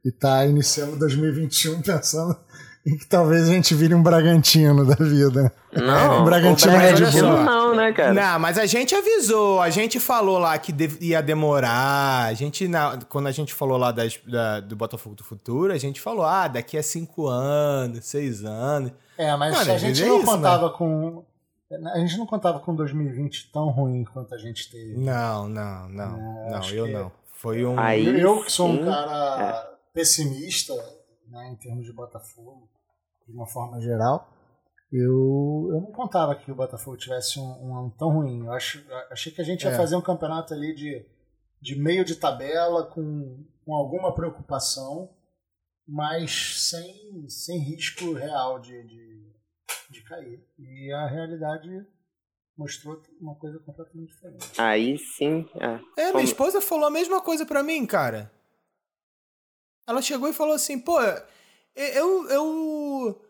e 0.05 0.11
tá 0.11 0.43
iniciando 0.47 0.97
2021 0.97 1.81
pensando 1.83 2.35
e 2.85 2.95
que 2.97 3.05
talvez 3.07 3.49
a 3.49 3.51
gente 3.51 3.73
vire 3.73 3.95
um 3.95 4.03
Bragantino 4.03 4.85
da 4.85 4.95
vida. 4.95 5.51
Não, 5.73 6.21
um 6.21 6.23
Bragantino 6.25 6.77
Red 6.77 6.93
Bull. 7.11 7.43
Não, 7.43 7.75
né, 7.75 7.91
cara? 7.91 8.13
Não, 8.13 8.39
mas 8.39 8.59
a 8.59 8.65
gente 8.65 8.93
avisou, 8.93 9.59
a 9.59 9.69
gente 9.69 9.99
falou 9.99 10.37
lá 10.37 10.57
que 10.57 10.73
ia 11.01 11.21
demorar. 11.21 12.25
A 12.25 12.33
gente, 12.33 12.67
na, 12.67 12.99
quando 13.09 13.27
a 13.27 13.31
gente 13.31 13.53
falou 13.53 13.77
lá 13.77 13.91
das, 13.91 14.19
da, 14.27 14.59
do 14.59 14.75
Botafogo 14.75 15.15
do 15.15 15.23
Futuro, 15.23 15.73
a 15.73 15.77
gente 15.77 15.99
falou, 15.99 16.23
ah, 16.23 16.47
daqui 16.47 16.77
a 16.77 16.83
cinco 16.83 17.27
anos, 17.27 18.05
seis 18.05 18.45
anos. 18.45 18.91
É, 19.17 19.35
mas 19.35 19.55
Mano, 19.55 19.71
a 19.71 19.77
gente 19.77 20.03
é 20.03 20.05
não 20.05 20.17
isso, 20.19 20.25
contava 20.25 20.67
né? 20.67 20.73
com. 20.77 21.25
A 21.93 21.99
gente 21.99 22.17
não 22.17 22.27
contava 22.27 22.59
com 22.59 22.75
2020 22.75 23.51
tão 23.51 23.69
ruim 23.69 24.03
quanto 24.03 24.35
a 24.35 24.37
gente 24.37 24.69
teve. 24.69 24.97
Não, 24.97 25.49
não, 25.49 25.89
não. 25.89 26.45
É, 26.45 26.51
não, 26.51 26.69
eu 26.69 26.87
não. 26.87 27.11
Foi 27.33 27.65
um. 27.65 27.79
Aí, 27.79 28.19
eu 28.19 28.43
que 28.43 28.51
sou 28.51 28.69
um 28.69 28.85
cara 28.85 29.41
é. 29.41 29.75
pessimista 29.93 30.73
né, 31.27 31.49
em 31.51 31.55
termos 31.55 31.85
de 31.85 31.91
Botafogo 31.91 32.69
de 33.25 33.33
uma 33.33 33.47
forma 33.47 33.81
geral. 33.81 34.31
Eu, 34.91 35.69
eu 35.73 35.81
não 35.81 35.91
contava 35.91 36.35
que 36.35 36.51
o 36.51 36.55
Botafogo 36.55 36.95
tivesse 36.97 37.39
um, 37.39 37.43
um 37.67 37.77
ano 37.77 37.95
tão 37.97 38.09
ruim. 38.09 38.45
Eu 38.45 38.51
acho, 38.51 38.85
achei 39.11 39.31
que 39.31 39.41
a 39.41 39.43
gente 39.43 39.63
ia 39.63 39.71
é. 39.71 39.75
fazer 39.75 39.95
um 39.95 40.01
campeonato 40.01 40.53
ali 40.53 40.73
de, 40.73 41.05
de 41.61 41.75
meio 41.75 42.05
de 42.05 42.15
tabela, 42.15 42.85
com, 42.85 43.45
com 43.65 43.73
alguma 43.73 44.13
preocupação, 44.13 45.09
mas 45.87 46.69
sem, 46.69 47.27
sem 47.27 47.59
risco 47.59 48.13
real 48.13 48.59
de, 48.59 48.83
de, 48.87 49.33
de 49.89 50.03
cair. 50.03 50.45
E 50.57 50.93
a 50.93 51.07
realidade 51.07 51.69
mostrou 52.57 53.01
uma 53.19 53.35
coisa 53.35 53.59
completamente 53.59 54.13
diferente. 54.13 54.61
Aí 54.61 54.97
sim. 54.97 55.45
É, 55.55 55.65
É, 55.65 56.05
Como- 56.05 56.13
minha 56.19 56.23
esposa 56.23 56.61
falou 56.61 56.85
a 56.85 56.91
mesma 56.91 57.21
coisa 57.21 57.45
pra 57.45 57.63
mim, 57.63 57.85
cara. 57.85 58.31
Ela 59.87 60.01
chegou 60.01 60.29
e 60.29 60.33
falou 60.33 60.53
assim, 60.55 60.79
pô, 60.79 60.97
eu. 61.75 62.29
Eu. 62.29 63.21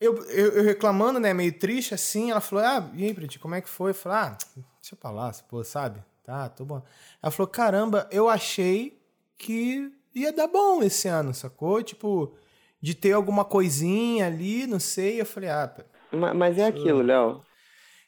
Eu, 0.00 0.22
eu, 0.26 0.62
reclamando, 0.64 1.18
né, 1.18 1.32
meio 1.32 1.56
triste 1.58 1.94
assim. 1.94 2.30
Ela 2.30 2.40
falou, 2.40 2.62
ah, 2.64 2.90
e 2.94 3.04
aí, 3.04 3.14
Priti, 3.14 3.38
como 3.38 3.54
é 3.54 3.60
que 3.62 3.68
foi? 3.68 3.92
Eu 3.92 3.94
falei, 3.94 4.18
ah, 4.18 4.38
deixa 4.82 4.96
pra 4.96 5.10
lá, 5.10 5.30
pô, 5.48 5.64
sabe? 5.64 6.02
Tá, 6.22 6.48
tô 6.48 6.64
bom. 6.64 6.82
Ela 7.22 7.30
falou, 7.30 7.48
caramba, 7.50 8.06
eu 8.10 8.28
achei 8.28 9.00
que 9.38 9.90
ia 10.14 10.30
dar 10.32 10.46
bom 10.48 10.82
esse 10.82 11.08
ano, 11.08 11.32
sacou? 11.32 11.82
Tipo, 11.82 12.34
de 12.82 12.94
ter 12.94 13.12
alguma 13.12 13.44
coisinha 13.46 14.26
ali, 14.26 14.66
não 14.66 14.80
sei. 14.80 15.20
Eu 15.20 15.24
falei, 15.26 15.48
ah, 15.48 15.68
pá. 15.68 15.84
ma- 16.12 16.34
mas 16.34 16.58
é 16.58 16.66
aquilo, 16.66 17.00
Léo. 17.00 17.40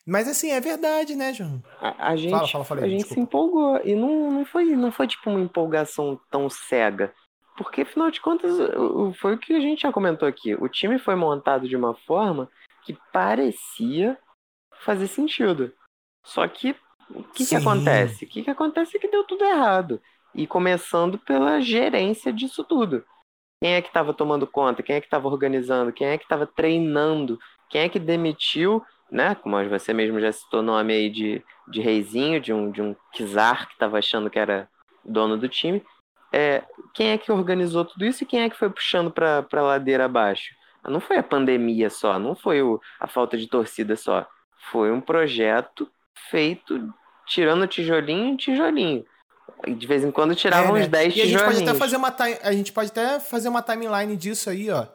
mas 0.04 0.28
assim, 0.28 0.50
é 0.50 0.60
verdade, 0.60 1.14
né, 1.14 1.32
João? 1.32 1.62
A, 1.80 2.08
a 2.10 2.16
gente, 2.16 2.30
Fala, 2.32 2.48
fala, 2.48 2.64
fala 2.64 2.80
a 2.82 2.88
gente 2.88 2.96
desculpa. 2.98 3.14
se 3.14 3.20
empolgou. 3.20 3.80
E 3.84 3.94
não, 3.94 4.30
não, 4.32 4.44
foi, 4.44 4.64
não 4.76 4.92
foi 4.92 5.06
tipo 5.06 5.30
uma 5.30 5.40
empolgação 5.40 6.20
tão 6.30 6.50
cega. 6.50 7.14
Porque, 7.56 7.82
afinal 7.82 8.10
de 8.10 8.20
contas, 8.20 8.52
foi 9.18 9.34
o 9.34 9.38
que 9.38 9.54
a 9.54 9.60
gente 9.60 9.82
já 9.82 9.92
comentou 9.92 10.28
aqui. 10.28 10.54
O 10.54 10.68
time 10.68 10.98
foi 10.98 11.14
montado 11.14 11.68
de 11.68 11.76
uma 11.76 11.94
forma 11.94 12.50
que 12.84 12.96
parecia 13.12 14.18
fazer 14.80 15.06
sentido. 15.06 15.72
Só 16.24 16.46
que 16.46 16.76
o 17.10 17.22
que, 17.22 17.46
que 17.46 17.54
acontece? 17.54 18.24
O 18.24 18.28
que, 18.28 18.42
que 18.42 18.50
acontece 18.50 18.96
é 18.96 19.00
que 19.00 19.08
deu 19.08 19.24
tudo 19.24 19.44
errado. 19.44 20.00
E 20.34 20.46
começando 20.46 21.18
pela 21.18 21.60
gerência 21.60 22.32
disso 22.32 22.62
tudo. 22.62 23.04
Quem 23.62 23.74
é 23.74 23.80
que 23.80 23.88
estava 23.88 24.12
tomando 24.12 24.46
conta? 24.46 24.82
Quem 24.82 24.96
é 24.96 25.00
que 25.00 25.06
estava 25.06 25.28
organizando? 25.28 25.92
Quem 25.92 26.08
é 26.08 26.18
que 26.18 26.24
estava 26.24 26.46
treinando? 26.46 27.38
Quem 27.70 27.82
é 27.82 27.88
que 27.88 27.98
demitiu, 27.98 28.84
né? 29.10 29.34
Como 29.34 29.56
você 29.68 29.94
mesmo 29.94 30.20
já 30.20 30.30
citou 30.30 30.60
o 30.60 30.62
nome 30.62 30.92
aí 30.92 31.08
de, 31.08 31.42
de 31.68 31.80
reizinho, 31.80 32.40
de 32.40 32.52
um, 32.52 32.70
de 32.70 32.82
um 32.82 32.94
Kizar 33.12 33.66
que 33.66 33.72
estava 33.72 33.98
achando 33.98 34.28
que 34.28 34.38
era 34.38 34.68
dono 35.04 35.38
do 35.38 35.48
time. 35.48 35.82
É, 36.36 36.62
quem 36.92 37.08
é 37.10 37.18
que 37.18 37.32
organizou 37.32 37.84
tudo 37.84 38.04
isso 38.04 38.22
e 38.22 38.26
quem 38.26 38.42
é 38.42 38.50
que 38.50 38.56
foi 38.56 38.68
puxando 38.68 39.10
para 39.10 39.46
a 39.52 39.60
ladeira 39.62 40.04
abaixo? 40.04 40.54
Não 40.86 41.00
foi 41.00 41.16
a 41.16 41.22
pandemia 41.22 41.88
só, 41.90 42.18
não 42.18 42.34
foi 42.36 42.62
o, 42.62 42.80
a 43.00 43.06
falta 43.06 43.36
de 43.38 43.46
torcida 43.48 43.96
só. 43.96 44.26
Foi 44.70 44.92
um 44.92 45.00
projeto 45.00 45.88
feito 46.30 46.92
tirando 47.26 47.66
tijolinho 47.66 48.26
em 48.26 48.36
tijolinho. 48.36 49.04
E 49.66 49.74
de 49.74 49.86
vez 49.86 50.04
em 50.04 50.10
quando 50.10 50.34
tiravam 50.34 50.76
É, 50.76 50.80
uns 50.80 50.80
né? 50.82 50.88
10 50.88 51.16
E 51.16 51.22
a 51.22 51.24
gente 51.24 51.38
tijolinhos. 51.38 51.58
pode 51.60 51.70
até 51.70 51.78
fazer 51.78 51.96
uma 51.96 52.16
a 52.42 52.52
gente 52.52 52.72
pode 52.72 52.90
até 52.90 53.18
fazer 53.20 53.48
uma 53.48 53.62
timeline 53.62 54.16
disso 54.16 54.50
aí, 54.50 54.70
ó. 54.70 54.86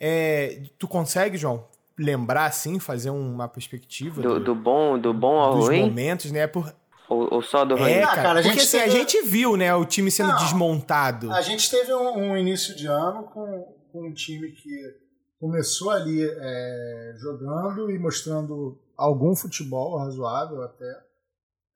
É, 0.00 0.62
tu 0.78 0.86
consegue, 0.88 1.36
João, 1.38 1.66
lembrar 1.98 2.44
assim, 2.46 2.78
fazer 2.78 3.10
uma 3.10 3.48
perspectiva 3.48 4.20
do, 4.22 4.34
do- 4.34 4.40
do 4.40 4.54
bom, 4.54 4.98
do 4.98 5.12
bom 5.14 5.38
ao 5.40 5.56
dos 5.56 5.66
ruim? 5.66 5.80
momentos, 5.80 6.30
né? 6.32 6.46
Por... 6.46 6.72
Ou, 7.08 7.34
ou 7.34 7.42
só 7.42 7.64
do 7.64 7.74
ruim? 7.74 7.90
É, 7.90 8.02
cara, 8.02 8.22
cara, 8.22 8.40
a 8.40 8.42
porque 8.42 8.60
gente 8.60 8.76
assim, 8.76 8.78
a 8.78 8.88
gente 8.88 9.22
viu, 9.22 9.56
né, 9.56 9.74
o 9.74 9.84
time 9.84 10.10
sendo 10.10 10.30
Não. 10.30 10.36
desmontado. 10.36 11.32
A 11.32 11.40
gente 11.40 11.70
teve 11.70 11.92
um, 11.94 12.32
um 12.32 12.36
início 12.36 12.76
de 12.76 12.86
ano 12.86 13.24
com, 13.24 13.74
com 13.90 14.08
um 14.08 14.12
time 14.12 14.52
que 14.52 15.08
começou 15.40 15.90
ali 15.90 16.22
é, 16.22 17.14
jogando 17.16 17.90
e 17.90 17.98
mostrando 17.98 18.78
algum 18.96 19.34
futebol 19.34 19.98
razoável 19.98 20.62
até. 20.62 21.08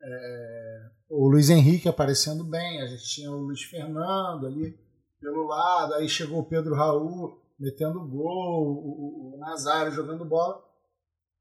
É, 0.05 0.81
o 1.09 1.29
Luiz 1.29 1.49
Henrique 1.49 1.89
aparecendo 1.89 2.45
bem, 2.45 2.83
a 2.83 2.87
gente 2.87 3.05
tinha 3.05 3.31
o 3.31 3.37
Luiz 3.37 3.63
Fernando 3.63 4.47
ali 4.47 4.77
pelo 5.21 5.47
lado, 5.47 5.95
aí 5.95 6.09
chegou 6.09 6.41
o 6.41 6.45
Pedro 6.45 6.75
Raul 6.75 7.41
metendo 7.59 8.05
gol, 8.09 8.67
o, 8.67 9.33
o, 9.33 9.37
o 9.37 9.39
Nazário 9.39 9.93
jogando 9.93 10.25
bola. 10.25 10.61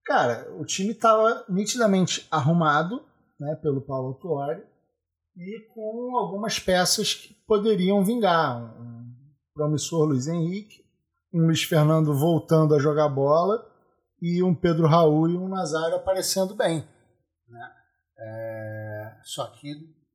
Cara, 0.05 0.47
o 0.59 0.65
time 0.65 0.91
estava 0.91 1.43
nitidamente 1.49 2.27
arrumado 2.29 3.03
né, 3.41 3.55
pelo 3.55 3.81
Paulo 3.81 4.13
Tuori 4.13 4.61
e 5.35 5.67
com 5.73 6.15
algumas 6.17 6.59
peças 6.59 7.15
que 7.15 7.33
poderiam 7.47 8.03
vingar. 8.05 8.79
Um, 8.79 9.01
promissor 9.53 10.07
Luiz 10.07 10.27
Henrique, 10.27 10.85
um 11.33 11.47
Luiz 11.47 11.63
Fernando 11.63 12.13
voltando 12.13 12.75
a 12.75 12.79
jogar 12.79 13.09
bola 13.09 13.67
e 14.21 14.43
um 14.43 14.53
Pedro 14.53 14.87
Raul 14.87 15.27
e 15.27 15.35
um 15.35 15.49
Nazário 15.49 15.95
aparecendo 15.95 16.55
bem. 16.55 16.87
Né? 17.49 17.71
É, 18.19 19.17
só 19.23 19.47
que 19.47 19.73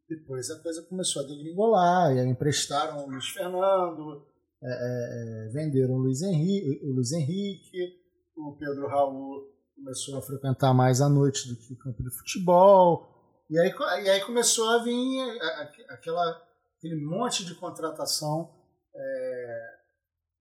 depois 0.08 0.48
a 0.48 0.62
coisa 0.62 0.82
começou 0.88 1.22
a 1.22 1.26
degringolar, 1.26 2.14
e 2.14 2.20
aí 2.20 2.28
emprestaram 2.28 3.04
o 3.04 3.10
Luiz 3.10 3.26
Fernando, 3.28 4.24
é, 4.62 4.68
é, 4.68 5.46
é, 5.46 5.48
venderam 5.48 5.94
o 5.94 5.98
Luiz, 5.98 6.22
Henrique, 6.22 6.80
o 6.84 6.92
Luiz 6.92 7.10
Henrique, 7.12 7.92
o 8.36 8.56
Pedro 8.56 8.86
Raul 8.86 9.56
começou 9.74 10.16
a 10.16 10.22
frequentar 10.22 10.72
mais 10.72 11.00
a 11.00 11.08
noite 11.08 11.48
do 11.48 11.56
que 11.56 11.72
o 11.72 11.76
campo 11.76 12.02
de 12.02 12.10
futebol. 12.10 13.15
E 13.48 13.58
aí, 13.58 13.72
e 14.04 14.08
aí 14.10 14.20
começou 14.22 14.68
a 14.70 14.82
vir 14.82 15.40
a- 15.40 15.44
a- 15.44 15.94
aquela, 15.94 16.42
aquele 16.78 17.04
monte 17.04 17.44
de 17.44 17.54
contratação 17.54 18.50
é, 18.94 19.60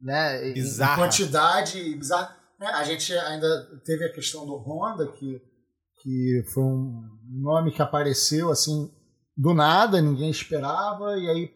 né, 0.02 0.54
Bizarra. 0.54 0.96
quantidade 1.04 1.96
bizarra. 1.96 2.36
Né, 2.60 2.68
A 2.68 2.84
gente 2.84 3.14
ainda 3.14 3.80
teve 3.84 4.06
a 4.06 4.12
questão 4.14 4.46
do 4.46 4.56
Honda, 4.58 5.12
que, 5.12 5.42
que 6.02 6.44
foi 6.54 6.64
um 6.64 7.02
nome 7.42 7.72
que 7.72 7.82
apareceu 7.82 8.50
assim 8.50 8.92
do 9.38 9.54
nada, 9.54 10.02
ninguém 10.02 10.30
esperava, 10.30 11.18
e 11.18 11.30
aí 11.30 11.54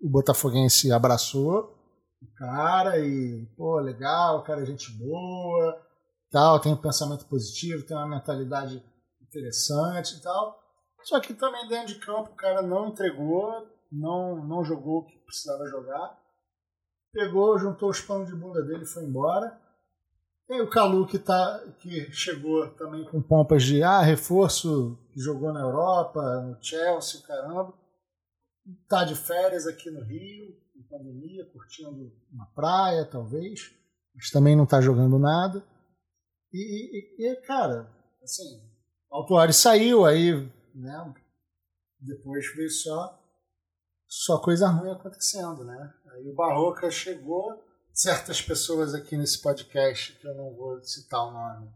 o 0.00 0.08
Botafoguense 0.08 0.92
abraçou 0.92 1.74
o 2.22 2.26
cara 2.36 2.98
e, 3.00 3.46
pô, 3.56 3.80
legal, 3.80 4.44
cara 4.44 4.62
é 4.62 4.66
gente 4.66 4.92
boa, 4.92 5.76
tal, 6.30 6.60
tem 6.60 6.72
um 6.72 6.76
pensamento 6.80 7.26
positivo, 7.26 7.84
tem 7.84 7.96
uma 7.96 8.06
mentalidade 8.08 8.80
interessante 9.20 10.16
e 10.16 10.22
tal. 10.22 10.56
Só 11.02 11.20
que 11.20 11.32
também 11.34 11.66
dentro 11.68 11.94
de 11.94 12.00
campo 12.00 12.30
o 12.32 12.36
cara 12.36 12.60
não 12.62 12.88
entregou, 12.88 13.66
não, 13.90 14.44
não 14.44 14.64
jogou 14.64 14.98
o 14.98 15.06
que 15.06 15.18
precisava 15.18 15.66
jogar. 15.66 16.18
Pegou, 17.12 17.58
juntou 17.58 17.88
os 17.90 18.00
panos 18.00 18.28
de 18.28 18.34
bunda 18.36 18.62
dele 18.62 18.82
e 18.84 18.86
foi 18.86 19.04
embora. 19.04 19.58
Tem 20.46 20.60
o 20.60 20.68
Calu 20.70 21.06
que, 21.06 21.18
tá, 21.18 21.62
que 21.78 22.10
chegou 22.12 22.68
também 22.74 23.04
com 23.04 23.20
pompas 23.22 23.62
de 23.62 23.82
ah, 23.82 24.00
reforço 24.00 24.98
que 25.12 25.20
jogou 25.20 25.52
na 25.52 25.60
Europa, 25.60 26.20
no 26.42 26.62
Chelsea, 26.62 27.20
caramba. 27.26 27.72
Tá 28.88 29.04
de 29.04 29.14
férias 29.14 29.66
aqui 29.66 29.90
no 29.90 30.02
Rio, 30.04 30.54
em 30.76 30.82
pandemia, 30.88 31.44
curtindo 31.52 32.12
uma 32.32 32.46
praia, 32.54 33.04
talvez. 33.04 33.74
Mas 34.14 34.30
também 34.30 34.56
não 34.56 34.66
tá 34.66 34.80
jogando 34.80 35.18
nada. 35.18 35.64
E, 36.52 37.22
e- 37.22 37.26
e, 37.30 37.36
cara, 37.42 37.88
assim, 38.22 38.62
Altuari 39.10 39.52
saiu, 39.52 40.04
aí, 40.04 40.50
né? 40.78 41.12
Depois 42.00 42.46
veio 42.54 42.70
só, 42.70 43.18
só 44.06 44.38
coisa 44.38 44.68
ruim 44.68 44.90
acontecendo, 44.92 45.64
né? 45.64 45.92
Aí 46.12 46.28
o 46.28 46.34
Barroca 46.34 46.90
chegou, 46.90 47.64
certas 47.92 48.40
pessoas 48.40 48.94
aqui 48.94 49.16
nesse 49.16 49.42
podcast, 49.42 50.12
que 50.14 50.26
eu 50.26 50.34
não 50.34 50.54
vou 50.54 50.80
citar 50.82 51.26
o 51.26 51.32
nome, 51.32 51.68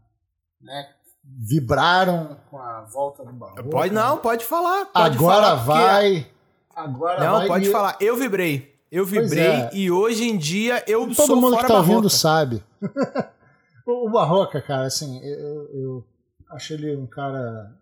né? 0.61 0.95
Vibraram 1.23 2.37
com 2.49 2.57
a 2.57 2.81
volta 2.81 3.23
do 3.23 3.31
Barroca. 3.33 3.63
Pode 3.63 3.93
não, 3.93 4.17
pode 4.17 4.45
falar. 4.45 4.85
Pode 4.87 5.15
Agora 5.17 5.41
falar, 5.41 5.55
porque- 5.57 5.71
vai. 5.71 6.31
Agora 6.75 7.23
Não, 7.23 7.37
vai. 7.37 7.47
pode 7.47 7.67
e- 7.67 7.71
falar. 7.71 7.97
Eu 8.01 8.17
vibrei. 8.17 8.73
Eu 8.91 9.05
vibrei 9.05 9.43
é. 9.43 9.69
e 9.73 9.89
hoje 9.89 10.23
em 10.23 10.37
dia 10.37 10.83
eu 10.87 11.01
Todo 11.01 11.15
sou 11.15 11.35
mundo 11.35 11.55
fora 11.55 11.63
que 11.63 11.71
tá 11.71 11.77
ouvindo 11.79 12.09
sabe. 12.09 12.63
o, 13.87 14.09
Barroca, 14.09 14.61
cara, 14.61 14.85
assim, 14.85 15.19
eu, 15.23 15.69
eu 15.73 16.07
acho 16.51 16.73
ele 16.73 16.95
um 16.95 17.07
cara. 17.07 17.73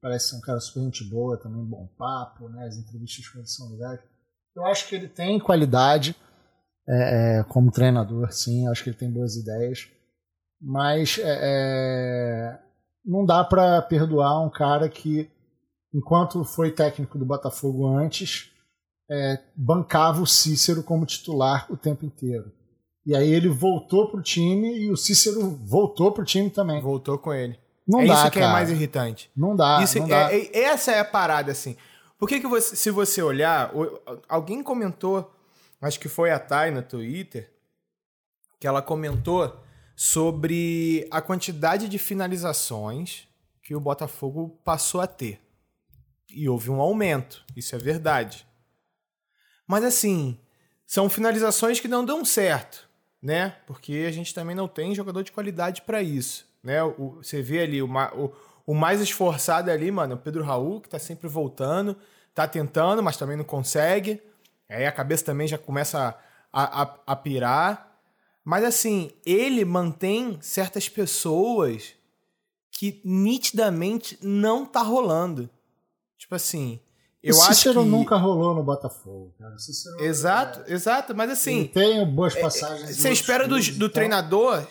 Parece 0.00 0.30
ser 0.30 0.36
um 0.36 0.40
cara 0.40 0.60
super 0.60 0.82
gente 0.82 1.04
boa, 1.04 1.36
também 1.36 1.64
bom 1.64 1.88
papo, 1.98 2.48
né? 2.48 2.66
As 2.66 2.76
entrevistas 2.76 3.28
com 3.28 3.38
ele 3.38 3.46
são 3.46 3.70
legais. 3.70 4.00
Eu 4.54 4.64
acho 4.66 4.88
que 4.88 4.94
ele 4.94 5.08
tem 5.08 5.38
qualidade 5.38 6.16
é, 6.88 7.38
é, 7.38 7.44
como 7.44 7.70
treinador, 7.70 8.32
sim. 8.32 8.68
Acho 8.68 8.82
que 8.82 8.90
ele 8.90 8.96
tem 8.96 9.10
boas 9.10 9.36
ideias. 9.36 9.88
Mas 10.60 11.18
é, 11.18 11.38
é, 11.42 12.58
não 13.04 13.24
dá 13.24 13.44
pra 13.44 13.82
perdoar 13.82 14.40
um 14.40 14.50
cara 14.50 14.88
que, 14.88 15.30
enquanto 15.92 16.44
foi 16.44 16.70
técnico 16.70 17.18
do 17.18 17.26
Botafogo 17.26 17.86
antes, 17.86 18.50
é, 19.10 19.38
bancava 19.54 20.22
o 20.22 20.26
Cícero 20.26 20.82
como 20.82 21.06
titular 21.06 21.70
o 21.70 21.76
tempo 21.76 22.04
inteiro. 22.04 22.52
E 23.04 23.14
aí 23.14 23.30
ele 23.30 23.48
voltou 23.48 24.10
pro 24.10 24.22
time 24.22 24.78
e 24.78 24.90
o 24.90 24.96
Cícero 24.96 25.50
voltou 25.64 26.10
pro 26.10 26.24
time 26.24 26.50
também. 26.50 26.80
Voltou 26.80 27.18
com 27.18 27.32
ele. 27.32 27.56
Não 27.86 28.00
é 28.00 28.06
dá, 28.06 28.14
isso 28.14 28.30
que 28.30 28.38
cara. 28.40 28.50
é 28.50 28.52
mais 28.52 28.70
irritante. 28.70 29.30
Não 29.36 29.54
dá, 29.54 29.80
Isso 29.82 29.98
não 29.98 30.06
é- 30.06 30.08
dá. 30.08 30.32
é- 30.34 30.58
essa 30.58 30.92
é 30.92 30.98
a 30.98 31.04
parada, 31.04 31.52
assim. 31.52 31.76
Por 32.18 32.28
que, 32.28 32.40
que 32.40 32.46
você, 32.46 32.74
se 32.74 32.90
você 32.90 33.22
olhar, 33.22 33.70
alguém 34.28 34.62
comentou, 34.62 35.32
acho 35.80 36.00
que 36.00 36.08
foi 36.08 36.30
a 36.30 36.38
Thay 36.38 36.70
no 36.70 36.82
Twitter, 36.82 37.52
que 38.58 38.66
ela 38.66 38.80
comentou 38.82 39.62
sobre 39.94 41.06
a 41.10 41.20
quantidade 41.20 41.88
de 41.88 41.98
finalizações 41.98 43.28
que 43.62 43.74
o 43.74 43.80
Botafogo 43.80 44.58
passou 44.64 45.00
a 45.00 45.06
ter. 45.06 45.40
E 46.30 46.48
houve 46.48 46.70
um 46.70 46.80
aumento, 46.80 47.44
isso 47.56 47.74
é 47.74 47.78
verdade. 47.78 48.46
Mas 49.66 49.84
assim, 49.84 50.38
são 50.86 51.08
finalizações 51.08 51.80
que 51.80 51.88
não 51.88 52.04
dão 52.04 52.24
certo, 52.24 52.88
né? 53.22 53.56
Porque 53.66 54.04
a 54.08 54.12
gente 54.12 54.32
também 54.34 54.54
não 54.56 54.68
tem 54.68 54.94
jogador 54.94 55.22
de 55.22 55.32
qualidade 55.32 55.82
para 55.82 56.02
isso, 56.02 56.46
né? 56.62 56.82
O- 56.82 57.16
você 57.22 57.42
vê 57.42 57.60
ali 57.60 57.82
o, 57.82 57.86
o, 57.88 58.32
O 58.66 58.74
mais 58.74 59.00
esforçado 59.00 59.70
ali, 59.70 59.90
mano, 59.90 60.14
é 60.14 60.16
o 60.16 60.18
Pedro 60.18 60.42
Raul, 60.44 60.80
que 60.80 60.88
tá 60.88 60.98
sempre 60.98 61.28
voltando, 61.28 61.96
tá 62.34 62.46
tentando, 62.48 63.02
mas 63.02 63.16
também 63.16 63.36
não 63.36 63.44
consegue. 63.44 64.20
Aí 64.68 64.84
a 64.86 64.92
cabeça 64.92 65.24
também 65.24 65.46
já 65.46 65.56
começa 65.58 66.18
a, 66.52 66.82
a, 66.82 66.96
a 67.06 67.16
pirar. 67.16 67.96
Mas 68.44 68.64
assim, 68.64 69.10
ele 69.24 69.64
mantém 69.64 70.38
certas 70.40 70.88
pessoas 70.88 71.94
que 72.72 73.00
nitidamente 73.04 74.18
não 74.22 74.66
tá 74.66 74.82
rolando. 74.82 75.48
Tipo 76.18 76.34
assim, 76.34 76.80
eu 77.26 77.34
o 77.34 77.38
Cícero 77.38 77.80
acho 77.80 77.88
que... 77.88 77.96
nunca 77.96 78.16
rolou 78.16 78.54
no 78.54 78.62
Botafogo, 78.62 79.34
cara. 79.38 79.58
Cícero, 79.58 80.00
exato, 80.00 80.62
é... 80.66 80.72
exato, 80.72 81.14
mas 81.14 81.30
assim. 81.30 81.60
Ele 81.60 81.68
tem 81.68 82.06
boas 82.06 82.34
passagens. 82.34 82.96
Você 82.96 83.10
espera 83.10 83.48
do, 83.48 83.58
do 83.72 83.88
treinador, 83.88 84.66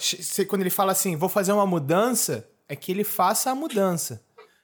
quando 0.47 0.61
ele 0.61 0.69
fala 0.69 0.91
assim, 0.91 1.15
vou 1.15 1.29
fazer 1.29 1.51
uma 1.51 1.65
mudança, 1.65 2.47
é 2.67 2.75
que 2.75 2.91
ele 2.91 3.03
faça 3.03 3.51
a 3.51 3.55
mudança. 3.55 4.23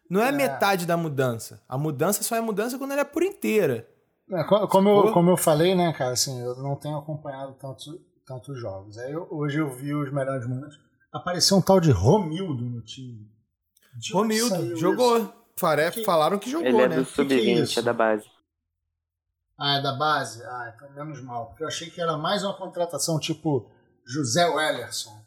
Não 0.09 0.21
é, 0.21 0.29
é. 0.29 0.31
metade 0.31 0.85
da 0.85 0.97
mudança. 0.97 1.61
A 1.67 1.77
mudança 1.77 2.23
só 2.23 2.35
é 2.35 2.41
mudança 2.41 2.77
quando 2.77 2.91
ela 2.91 3.01
é 3.01 3.05
por 3.05 3.23
inteira. 3.23 3.87
É, 4.29 4.43
como, 4.43 4.89
eu, 4.89 5.13
como 5.13 5.29
eu 5.29 5.37
falei, 5.37 5.75
né, 5.75 5.91
cara, 5.93 6.13
assim, 6.13 6.41
eu 6.41 6.55
não 6.57 6.75
tenho 6.75 6.97
acompanhado 6.97 7.53
tantos, 7.53 7.87
tantos 8.25 8.59
jogos. 8.59 8.97
Aí 8.97 9.11
eu, 9.11 9.27
hoje 9.29 9.59
eu 9.59 9.69
vi 9.69 9.93
os 9.93 10.11
melhores 10.11 10.47
momentos. 10.47 10.79
Apareceu 11.11 11.57
um 11.57 11.61
tal 11.61 11.79
de 11.79 11.91
Romildo 11.91 12.63
no 12.63 12.81
time. 12.81 13.29
De 13.97 14.13
Romildo, 14.13 14.77
jogou. 14.77 15.17
Isso? 15.17 15.40
Que... 15.55 16.03
Falaram 16.03 16.39
que 16.39 16.49
jogou, 16.49 16.67
Ele 16.67 16.81
é 16.81 16.87
né? 16.87 16.95
do 16.97 17.05
sub-20, 17.05 17.77
é, 17.77 17.79
é 17.79 17.83
da 17.83 17.93
base. 17.93 18.29
Ah, 19.57 19.77
é 19.77 19.81
da 19.81 19.93
base? 19.93 20.43
Ah, 20.43 20.73
então 20.75 20.89
menos 20.91 21.21
mal. 21.21 21.47
Porque 21.47 21.63
eu 21.63 21.67
achei 21.67 21.89
que 21.89 22.01
era 22.01 22.17
mais 22.17 22.43
uma 22.43 22.55
contratação 22.55 23.19
tipo 23.19 23.69
José 24.05 24.45
Wellerson. 24.47 25.21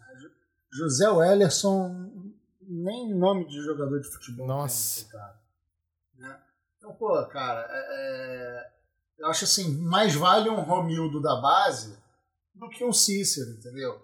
José 0.72 1.08
Wellerson, 1.08 2.10
nem 2.60 3.14
nome 3.14 3.46
de 3.46 3.60
jogador 3.62 4.00
de 4.00 4.08
futebol. 4.08 4.44
Nossa. 4.44 5.08
Tem, 5.08 6.26
né? 6.26 6.36
Então, 6.76 6.92
pô, 6.94 7.24
cara, 7.26 7.64
é, 7.70 7.76
é, 7.78 8.70
eu 9.18 9.28
acho 9.28 9.44
assim, 9.44 9.78
mais 9.82 10.16
vale 10.16 10.50
um 10.50 10.60
Romildo 10.60 11.22
da 11.22 11.36
base 11.36 11.96
do 12.52 12.68
que 12.68 12.84
um 12.84 12.92
Cícero, 12.92 13.50
entendeu? 13.50 14.02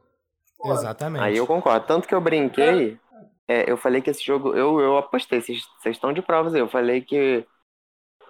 Pô, 0.57 0.73
Exatamente. 0.73 1.25
Aí 1.25 1.37
eu 1.37 1.47
concordo. 1.47 1.87
Tanto 1.87 2.07
que 2.07 2.15
eu 2.15 2.21
brinquei 2.21 3.01
é, 3.51 3.69
eu 3.69 3.77
falei 3.77 4.01
que 4.01 4.09
esse 4.09 4.25
jogo. 4.25 4.55
Eu, 4.55 4.79
eu 4.81 4.97
apostei, 4.97 5.41
vocês 5.41 5.67
estão 5.85 6.13
de 6.13 6.23
provas 6.23 6.55
aí. 6.55 6.61
Eu 6.61 6.69
falei 6.69 7.01
que, 7.01 7.45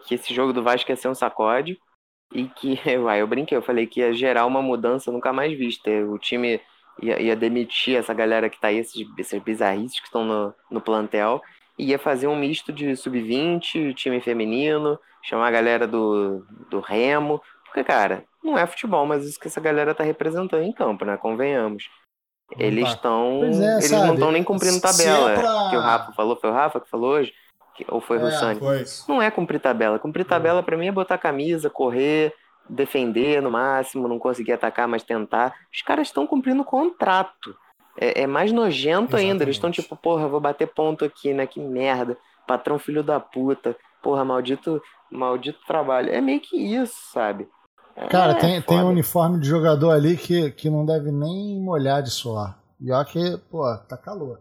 que 0.06 0.14
esse 0.14 0.32
jogo 0.32 0.50
do 0.50 0.62
Vasco 0.62 0.90
ia 0.90 0.96
ser 0.96 1.08
um 1.08 1.14
sacode. 1.14 1.78
E 2.32 2.48
que. 2.48 2.80
Uai, 2.98 3.20
eu 3.20 3.26
brinquei, 3.26 3.58
eu 3.58 3.62
falei 3.62 3.86
que 3.86 4.00
ia 4.00 4.14
gerar 4.14 4.46
uma 4.46 4.62
mudança 4.62 5.12
nunca 5.12 5.30
mais 5.30 5.52
vista. 5.58 5.90
O 6.06 6.18
time 6.18 6.58
ia, 7.02 7.20
ia 7.20 7.36
demitir 7.36 7.96
essa 7.96 8.14
galera 8.14 8.48
que 8.48 8.58
tá 8.58 8.68
aí, 8.68 8.78
esses, 8.78 9.06
esses 9.18 9.42
bizarrices 9.42 10.00
que 10.00 10.06
estão 10.06 10.24
no, 10.24 10.54
no 10.70 10.80
plantel. 10.80 11.42
E 11.78 11.90
ia 11.90 11.98
fazer 11.98 12.26
um 12.26 12.36
misto 12.36 12.72
de 12.72 12.96
sub-20, 12.96 13.94
time 13.94 14.20
feminino, 14.22 14.98
chamar 15.22 15.48
a 15.48 15.50
galera 15.50 15.86
do, 15.86 16.46
do 16.70 16.80
Remo. 16.80 17.42
Porque, 17.64 17.84
cara, 17.84 18.24
não 18.42 18.56
é 18.56 18.66
futebol, 18.66 19.04
mas 19.04 19.26
isso 19.26 19.38
que 19.38 19.48
essa 19.48 19.60
galera 19.60 19.94
tá 19.94 20.02
representando 20.02 20.62
em 20.62 20.72
campo, 20.72 21.04
né? 21.04 21.16
Convenhamos. 21.18 21.90
Eles 22.58 22.88
estão. 22.88 23.40
É, 23.42 23.46
eles 23.46 23.84
sabe? 23.86 24.06
não 24.06 24.14
estão 24.14 24.32
nem 24.32 24.42
cumprindo 24.42 24.80
tabela. 24.80 25.32
É 25.32 25.38
pra... 25.38 25.70
Que 25.70 25.76
o 25.76 25.80
Rafa 25.80 26.12
falou, 26.12 26.36
foi 26.36 26.50
o 26.50 26.52
Rafa 26.52 26.80
que 26.80 26.90
falou 26.90 27.12
hoje? 27.12 27.32
Que, 27.74 27.86
ou 27.88 28.00
foi 28.00 28.18
o 28.18 28.20
é, 28.20 28.24
Russani? 28.24 28.60
Não 29.08 29.22
é 29.22 29.30
cumprir 29.30 29.60
tabela. 29.60 29.98
Cumprir 29.98 30.24
tabela 30.24 30.62
para 30.62 30.76
mim 30.76 30.88
é 30.88 30.92
botar 30.92 31.18
camisa, 31.18 31.70
correr, 31.70 32.34
defender 32.68 33.40
no 33.40 33.50
máximo, 33.50 34.08
não 34.08 34.18
conseguir 34.18 34.52
atacar, 34.52 34.88
mas 34.88 35.02
tentar. 35.02 35.54
Os 35.72 35.82
caras 35.82 36.08
estão 36.08 36.26
cumprindo 36.26 36.64
contrato. 36.64 37.56
É, 37.98 38.22
é 38.22 38.26
mais 38.26 38.52
nojento 38.52 39.10
Exatamente. 39.10 39.30
ainda. 39.30 39.44
Eles 39.44 39.56
estão 39.56 39.70
tipo, 39.70 39.96
porra, 39.96 40.28
vou 40.28 40.40
bater 40.40 40.66
ponto 40.66 41.04
aqui, 41.04 41.32
né? 41.32 41.46
Que 41.46 41.60
merda. 41.60 42.16
Patrão 42.46 42.78
filho 42.78 43.02
da 43.02 43.20
puta. 43.20 43.76
Porra, 44.02 44.24
maldito, 44.24 44.82
maldito 45.10 45.58
trabalho. 45.66 46.12
É 46.12 46.20
meio 46.20 46.40
que 46.40 46.56
isso, 46.56 46.96
sabe? 47.12 47.48
Cara, 48.10 48.32
é, 48.32 48.34
tem, 48.34 48.62
tem 48.62 48.78
um 48.78 48.88
uniforme 48.88 49.38
de 49.40 49.48
jogador 49.48 49.90
ali 49.90 50.16
que, 50.16 50.50
que 50.52 50.70
não 50.70 50.84
deve 50.84 51.10
nem 51.10 51.60
molhar 51.60 52.02
de 52.02 52.10
suor. 52.10 52.54
E 52.80 52.90
ó 52.90 53.04
que, 53.04 53.38
pô, 53.50 53.62
tá 53.88 53.96
calor. 53.96 54.40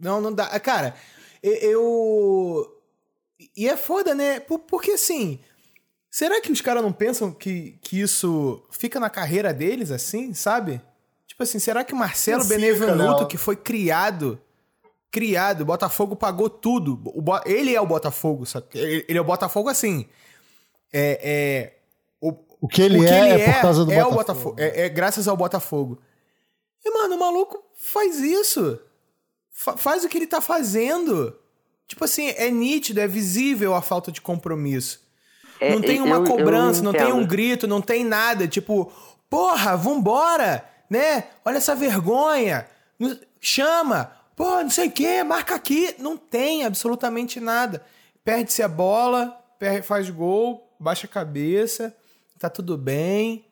Não, 0.00 0.20
não 0.20 0.32
dá. 0.32 0.58
Cara, 0.60 0.94
eu. 1.42 2.66
E 3.56 3.68
é 3.68 3.76
foda, 3.76 4.14
né? 4.14 4.40
Porque 4.40 4.92
assim. 4.92 5.40
Será 6.10 6.40
que 6.40 6.52
os 6.52 6.60
caras 6.60 6.80
não 6.80 6.92
pensam 6.92 7.32
que, 7.32 7.76
que 7.82 8.00
isso 8.00 8.64
fica 8.70 9.00
na 9.00 9.10
carreira 9.10 9.52
deles, 9.52 9.90
assim, 9.90 10.32
sabe? 10.32 10.80
Tipo 11.26 11.42
assim, 11.42 11.58
será 11.58 11.82
que 11.82 11.92
Marcelo 11.92 12.44
Benevenuto, 12.44 13.26
que 13.26 13.36
foi 13.36 13.56
criado, 13.56 14.40
criado, 15.10 15.62
o 15.62 15.64
Botafogo 15.64 16.14
pagou 16.14 16.48
tudo. 16.48 17.00
O 17.06 17.20
Bo... 17.20 17.40
Ele 17.44 17.74
é 17.74 17.80
o 17.80 17.86
Botafogo, 17.86 18.46
sabe? 18.46 18.66
Ele 18.72 19.18
é 19.18 19.20
o 19.20 19.24
Botafogo 19.24 19.68
assim. 19.68 20.06
É, 20.92 21.18
é, 21.22 21.73
o 22.64 22.66
que 22.66 22.80
ele, 22.80 22.96
o 22.96 23.00
que 23.02 23.06
é, 23.08 23.18
ele 23.18 23.42
é, 23.42 23.50
é 23.50 23.52
por 23.52 23.60
causa 23.60 23.84
do 23.84 23.92
é 23.92 23.96
Botafogo. 23.96 24.14
O 24.14 24.16
Botafogo 24.16 24.56
é, 24.58 24.86
é, 24.86 24.88
graças 24.88 25.28
ao 25.28 25.36
Botafogo. 25.36 26.00
E, 26.82 26.90
mano, 26.90 27.16
o 27.16 27.20
maluco 27.20 27.62
faz 27.76 28.18
isso. 28.20 28.80
Fa 29.50 29.76
faz 29.76 30.02
o 30.02 30.08
que 30.08 30.16
ele 30.16 30.26
tá 30.26 30.40
fazendo. 30.40 31.38
Tipo 31.86 32.06
assim, 32.06 32.28
é 32.28 32.50
nítido, 32.50 33.00
é 33.00 33.06
visível 33.06 33.74
a 33.74 33.82
falta 33.82 34.10
de 34.10 34.22
compromisso. 34.22 35.02
É, 35.60 35.74
não 35.74 35.82
tem 35.82 36.00
uma 36.00 36.16
eu, 36.16 36.24
cobrança, 36.24 36.80
eu 36.80 36.84
não 36.84 36.94
tem 36.94 37.12
um 37.12 37.26
grito, 37.26 37.66
não 37.66 37.82
tem 37.82 38.02
nada. 38.02 38.48
Tipo, 38.48 38.90
porra, 39.28 39.76
vambora, 39.76 40.64
né? 40.88 41.24
Olha 41.44 41.58
essa 41.58 41.74
vergonha. 41.74 42.66
Chama. 43.42 44.10
Pô, 44.34 44.62
não 44.62 44.70
sei 44.70 44.88
o 44.88 44.90
quê, 44.90 45.22
marca 45.22 45.54
aqui. 45.54 45.94
Não 45.98 46.16
tem 46.16 46.64
absolutamente 46.64 47.38
nada. 47.38 47.84
Perde-se 48.24 48.62
a 48.62 48.68
bola, 48.68 49.38
faz 49.82 50.08
gol, 50.08 50.74
baixa 50.80 51.06
a 51.06 51.10
cabeça 51.10 51.94
tá 52.38 52.48
tudo 52.48 52.76
bem. 52.76 53.44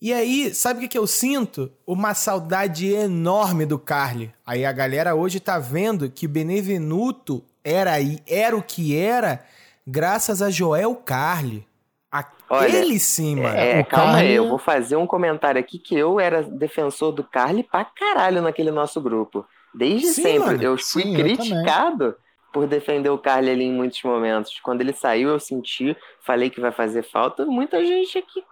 E 0.00 0.12
aí, 0.12 0.52
sabe 0.52 0.78
o 0.78 0.82
que, 0.82 0.88
que 0.88 0.98
eu 0.98 1.06
sinto? 1.06 1.70
Uma 1.86 2.12
saudade 2.12 2.92
enorme 2.92 3.64
do 3.64 3.78
Carly. 3.78 4.34
Aí 4.44 4.64
a 4.64 4.72
galera 4.72 5.14
hoje 5.14 5.38
tá 5.38 5.60
vendo 5.60 6.10
que 6.10 6.26
Benevenuto 6.26 7.44
era, 7.62 7.92
era 8.26 8.56
o 8.56 8.62
que 8.62 8.96
era 8.96 9.44
graças 9.86 10.42
a 10.42 10.50
Joel 10.50 10.96
Carly. 10.96 11.64
Aquele 12.10 12.88
Olha, 12.88 12.98
sim, 12.98 13.36
mano. 13.36 13.56
É, 13.56 13.82
calma 13.84 14.14
Carly... 14.14 14.28
aí, 14.28 14.34
eu 14.34 14.48
vou 14.48 14.58
fazer 14.58 14.96
um 14.96 15.06
comentário 15.06 15.60
aqui 15.60 15.78
que 15.78 15.96
eu 15.96 16.18
era 16.18 16.42
defensor 16.42 17.12
do 17.12 17.24
Carly 17.24 17.62
pra 17.62 17.84
caralho 17.84 18.42
naquele 18.42 18.70
nosso 18.70 19.00
grupo. 19.00 19.46
Desde 19.72 20.08
sim, 20.08 20.22
sempre. 20.22 20.50
Mano. 20.50 20.62
Eu 20.62 20.76
fui 20.78 21.02
sim, 21.02 21.14
criticado. 21.14 22.04
Eu 22.04 22.16
por 22.52 22.66
defender 22.66 23.10
o 23.10 23.18
Carly 23.18 23.50
ali 23.50 23.64
em 23.64 23.72
muitos 23.72 24.02
momentos. 24.02 24.60
Quando 24.60 24.80
ele 24.82 24.92
saiu, 24.92 25.30
eu 25.30 25.40
senti, 25.40 25.96
falei 26.20 26.50
que 26.50 26.60
vai 26.60 26.70
fazer 26.70 27.02
falta. 27.02 27.46
Muita 27.46 27.84
gente 27.84 28.18
aqui 28.18 28.44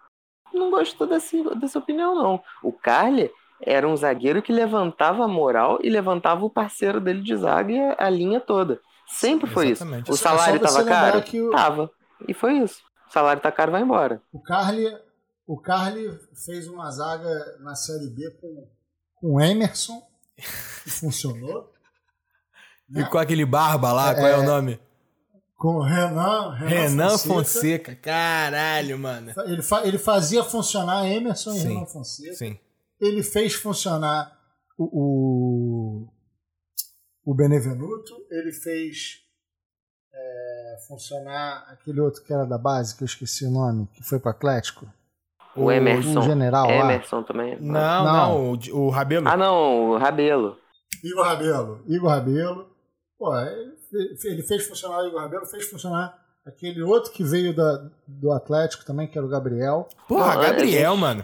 não 0.52 0.70
gostou 0.70 1.06
dessa, 1.06 1.36
dessa 1.54 1.78
opinião, 1.78 2.14
não. 2.14 2.42
O 2.62 2.72
Carly 2.72 3.30
era 3.62 3.86
um 3.86 3.96
zagueiro 3.96 4.42
que 4.42 4.52
levantava 4.52 5.24
a 5.24 5.28
moral 5.28 5.78
e 5.82 5.90
levantava 5.90 6.44
o 6.44 6.50
parceiro 6.50 7.00
dele 7.00 7.22
de 7.22 7.36
zaga 7.36 7.72
e 7.72 7.96
a, 7.98 8.08
linha 8.08 8.40
toda. 8.40 8.80
Sempre 9.06 9.50
foi 9.50 9.70
Exatamente. 9.70 10.10
isso. 10.10 10.12
O 10.12 10.14
é 10.14 10.18
salário 10.18 10.56
estava 10.56 10.84
caro? 10.84 11.18
O... 11.18 11.50
Tava. 11.50 11.90
E 12.26 12.34
foi 12.34 12.58
isso. 12.58 12.82
O 13.08 13.12
salário 13.12 13.42
tá 13.42 13.52
caro, 13.52 13.72
vai 13.72 13.82
embora. 13.82 14.22
O 14.32 14.40
Carly, 14.40 14.86
o 15.46 15.58
Carly 15.58 16.08
fez 16.44 16.68
uma 16.68 16.90
zaga 16.90 17.28
na 17.60 17.74
Série 17.74 18.08
B 18.08 18.30
com, 18.40 18.68
com 19.16 19.34
o 19.34 19.40
Emerson, 19.40 20.00
que 20.36 20.90
funcionou. 20.90 21.70
E 22.94 23.04
com 23.04 23.18
aquele 23.18 23.44
barba 23.44 23.92
lá, 23.92 24.14
qual 24.14 24.26
é 24.26 24.38
o 24.38 24.42
é. 24.42 24.46
nome? 24.46 24.80
Com 25.56 25.76
o 25.76 25.82
Renan, 25.82 26.54
Renan, 26.54 26.68
Renan 26.68 27.18
Fonseca. 27.18 27.92
Fonseca. 27.92 27.96
Caralho, 27.96 28.98
mano. 28.98 29.32
Ele, 29.44 29.62
fa 29.62 29.86
ele 29.86 29.98
fazia 29.98 30.42
funcionar 30.42 31.06
Emerson 31.06 31.52
e 31.52 31.58
Renan 31.58 31.86
Fonseca. 31.86 32.34
Sim. 32.34 32.58
Ele 33.00 33.22
fez 33.22 33.54
funcionar 33.54 34.32
o, 34.78 36.04
o, 36.04 36.08
o 37.24 37.34
Benevenuto. 37.34 38.14
Ele 38.30 38.52
fez 38.52 39.20
é, 40.12 40.76
funcionar 40.88 41.66
aquele 41.68 42.00
outro 42.00 42.22
que 42.24 42.32
era 42.32 42.46
da 42.46 42.58
base, 42.58 42.96
que 42.96 43.02
eu 43.02 43.06
esqueci 43.06 43.44
o 43.44 43.50
nome, 43.50 43.86
que 43.92 44.02
foi 44.02 44.18
pro 44.18 44.30
Atlético. 44.30 44.86
O, 45.54 45.64
o 45.64 45.72
Emerson. 45.72 46.20
O 46.20 46.22
general 46.22 46.70
Emerson 46.70 47.18
lá. 47.18 47.24
também. 47.24 47.60
Não, 47.60 48.04
não, 48.04 48.12
não 48.12 48.52
o, 48.52 48.86
o 48.86 48.90
Rabelo. 48.90 49.28
Ah, 49.28 49.36
não, 49.36 49.90
o 49.90 49.98
Rabelo. 49.98 50.56
Igor 51.04 51.24
Rabelo. 51.24 51.84
Igor 51.86 52.10
Rabelo. 52.10 52.69
Pô, 53.20 53.36
ele 54.24 54.42
fez 54.42 54.66
funcionar 54.66 55.02
o 55.02 55.06
Igor 55.06 55.20
Rabelo, 55.20 55.44
fez 55.44 55.68
funcionar 55.68 56.18
aquele 56.42 56.82
outro 56.82 57.12
que 57.12 57.22
veio 57.22 57.54
da, 57.54 57.90
do 58.08 58.32
Atlético 58.32 58.82
também, 58.82 59.06
que 59.06 59.18
era 59.18 59.26
o 59.26 59.30
Gabriel. 59.30 59.86
Porra, 60.08 60.40
Gabriel, 60.40 60.96
mano. 60.96 61.22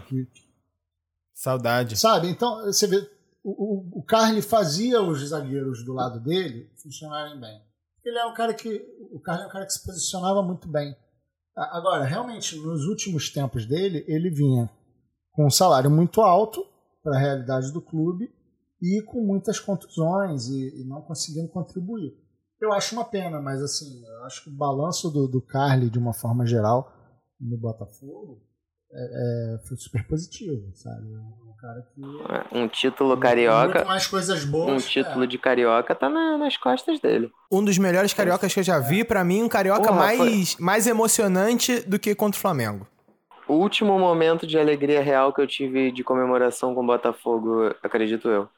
Saudade. 1.33 1.97
Sabe, 1.97 2.29
então, 2.29 2.63
você 2.65 2.85
vê, 2.85 2.97
o, 3.43 3.49
o, 3.49 3.99
o 3.99 4.03
Carly 4.03 4.43
fazia 4.43 5.01
os 5.01 5.27
zagueiros 5.27 5.83
do 5.83 5.93
lado 5.93 6.19
dele 6.19 6.69
funcionarem 6.83 7.39
bem. 7.39 7.63
Ele 8.05 8.19
é 8.19 8.25
um 8.27 8.33
cara 8.35 8.53
que. 8.53 8.79
O 9.11 9.19
Carly 9.19 9.45
é 9.45 9.47
um 9.47 9.51
cara 9.51 9.65
que 9.65 9.73
se 9.73 9.83
posicionava 9.83 10.43
muito 10.43 10.67
bem. 10.67 10.95
Agora, 11.55 12.03
realmente, 12.03 12.55
nos 12.57 12.85
últimos 12.85 13.31
tempos 13.31 13.65
dele, 13.65 14.05
ele 14.07 14.29
vinha 14.29 14.69
com 15.31 15.47
um 15.47 15.49
salário 15.49 15.89
muito 15.89 16.21
alto 16.21 16.63
para 17.01 17.17
a 17.17 17.19
realidade 17.19 17.71
do 17.71 17.81
clube 17.81 18.31
e 18.81 19.01
com 19.01 19.21
muitas 19.21 19.59
contusões 19.59 20.47
e, 20.47 20.81
e 20.81 20.83
não 20.85 21.01
conseguindo 21.01 21.49
contribuir. 21.49 22.13
Eu 22.59 22.73
acho 22.73 22.95
uma 22.95 23.05
pena, 23.05 23.39
mas 23.39 23.61
assim, 23.61 24.03
eu 24.05 24.25
acho 24.25 24.43
que 24.43 24.49
o 24.49 24.53
balanço 24.53 25.09
do, 25.09 25.27
do 25.27 25.41
Carly, 25.41 25.89
de 25.89 25.99
uma 25.99 26.13
forma 26.13 26.45
geral, 26.45 26.91
no 27.39 27.57
Botafogo, 27.57 28.41
é, 28.91 29.55
é, 29.55 29.67
foi 29.67 29.77
super 29.77 30.07
positivo, 30.07 30.71
sabe? 30.73 31.05
Um 31.05 31.53
cara 31.59 31.81
que. 31.93 32.57
Um 32.57 32.67
título 32.67 33.17
carioca. 33.17 33.79
Muito 33.79 33.87
mais 33.87 34.07
coisas 34.07 34.45
boas. 34.45 34.83
Um 34.83 34.87
título 34.87 35.23
é. 35.25 35.27
de 35.27 35.37
carioca 35.37 35.93
tá 35.93 36.09
na- 36.09 36.37
nas 36.37 36.57
costas 36.57 36.99
dele. 36.99 37.29
Um 37.51 37.63
dos 37.63 37.77
melhores 37.77 38.13
cariocas 38.13 38.53
que 38.53 38.59
eu 38.59 38.63
já 38.63 38.79
vi, 38.79 39.03
pra 39.03 39.23
mim, 39.23 39.43
um 39.43 39.49
carioca 39.49 39.89
Porra, 39.89 39.95
mais, 39.95 40.55
mais 40.57 40.87
emocionante 40.87 41.81
do 41.81 41.99
que 41.99 42.15
contra 42.15 42.37
o 42.37 42.41
Flamengo. 42.41 42.87
O 43.47 43.53
último 43.53 43.97
momento 43.99 44.45
de 44.47 44.57
alegria 44.57 45.01
real 45.01 45.33
que 45.33 45.41
eu 45.41 45.47
tive 45.47 45.91
de 45.91 46.03
comemoração 46.03 46.73
com 46.73 46.83
o 46.83 46.87
Botafogo, 46.87 47.73
acredito 47.83 48.27
eu. 48.29 48.49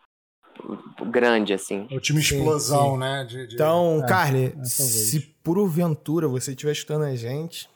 Grande, 1.12 1.54
assim. 1.54 1.88
O 1.92 2.00
time 2.00 2.22
Sim, 2.22 2.38
explosão, 2.38 2.94
sim. 2.94 2.98
né? 3.00 3.26
de- 3.28 3.48
de- 3.48 3.56
Então, 3.56 4.02
é, 4.04 4.08
Carly, 4.08 4.54
é, 4.60 4.64
se 4.66 5.20
porventura 5.44 6.28
você 6.28 6.52
estiver 6.52 6.72
escutando 6.74 7.04
a 7.06 7.16
gente, 7.16 7.70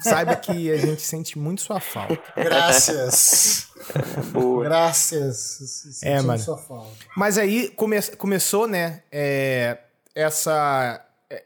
saiba 0.00 0.34
que 0.36 0.70
a 0.70 0.76
gente 0.76 1.02
sente 1.02 1.38
muito 1.38 1.60
sua 1.62 1.80
falta. 1.80 2.18
Graças. 2.36 3.68
Boa. 4.32 4.64
Graças. 4.64 6.00
É, 6.02 6.20
mano. 6.22 6.38
sua 6.38 6.56
falta. 6.58 6.90
Mas 7.16 7.38
aí 7.38 7.68
come- 7.70 8.00
começou, 8.16 8.66
né, 8.66 9.02
é, 9.10 9.78
essa, 10.14 11.04
é, 11.30 11.44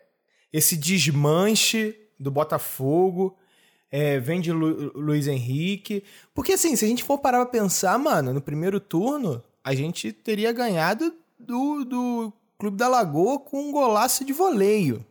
esse 0.52 0.76
desmanche 0.76 1.96
do 2.18 2.30
Botafogo, 2.30 3.36
é, 3.90 4.18
vem 4.20 4.40
de 4.40 4.52
Lu- 4.52 4.92
Luiz 4.94 5.26
Henrique. 5.26 6.04
Porque 6.34 6.52
assim, 6.52 6.76
se 6.76 6.84
a 6.84 6.88
gente 6.88 7.04
for 7.04 7.18
parar 7.18 7.38
pra 7.44 7.60
pensar, 7.60 7.98
mano, 7.98 8.32
no 8.32 8.40
primeiro 8.40 8.78
turno, 8.80 9.42
a 9.64 9.74
gente 9.74 10.12
teria 10.12 10.52
ganhado 10.52 11.12
do, 11.38 11.84
do 11.84 12.32
Clube 12.58 12.76
da 12.76 12.88
Lagoa 12.88 13.38
com 13.38 13.68
um 13.68 13.72
golaço 13.72 14.24
de 14.24 14.32
voleio. 14.32 15.04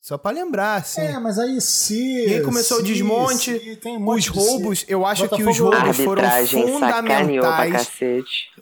Só 0.00 0.16
pra 0.16 0.30
lembrar, 0.30 0.76
assim. 0.76 1.00
É, 1.00 1.18
mas 1.18 1.36
aí 1.36 1.60
se. 1.60 2.26
E 2.28 2.34
aí 2.34 2.40
começou 2.42 2.76
o 2.76 2.80
se- 2.80 2.86
desmonte, 2.86 3.58
se 3.58 3.88
um 3.88 4.08
os 4.08 4.28
roubos, 4.28 4.84
eu 4.86 5.04
acho 5.04 5.28
que 5.28 5.42
os 5.42 5.58
Botafogo- 5.58 5.74
roubos 5.82 5.96
foram 5.96 6.22
fundamentais. 6.68 7.88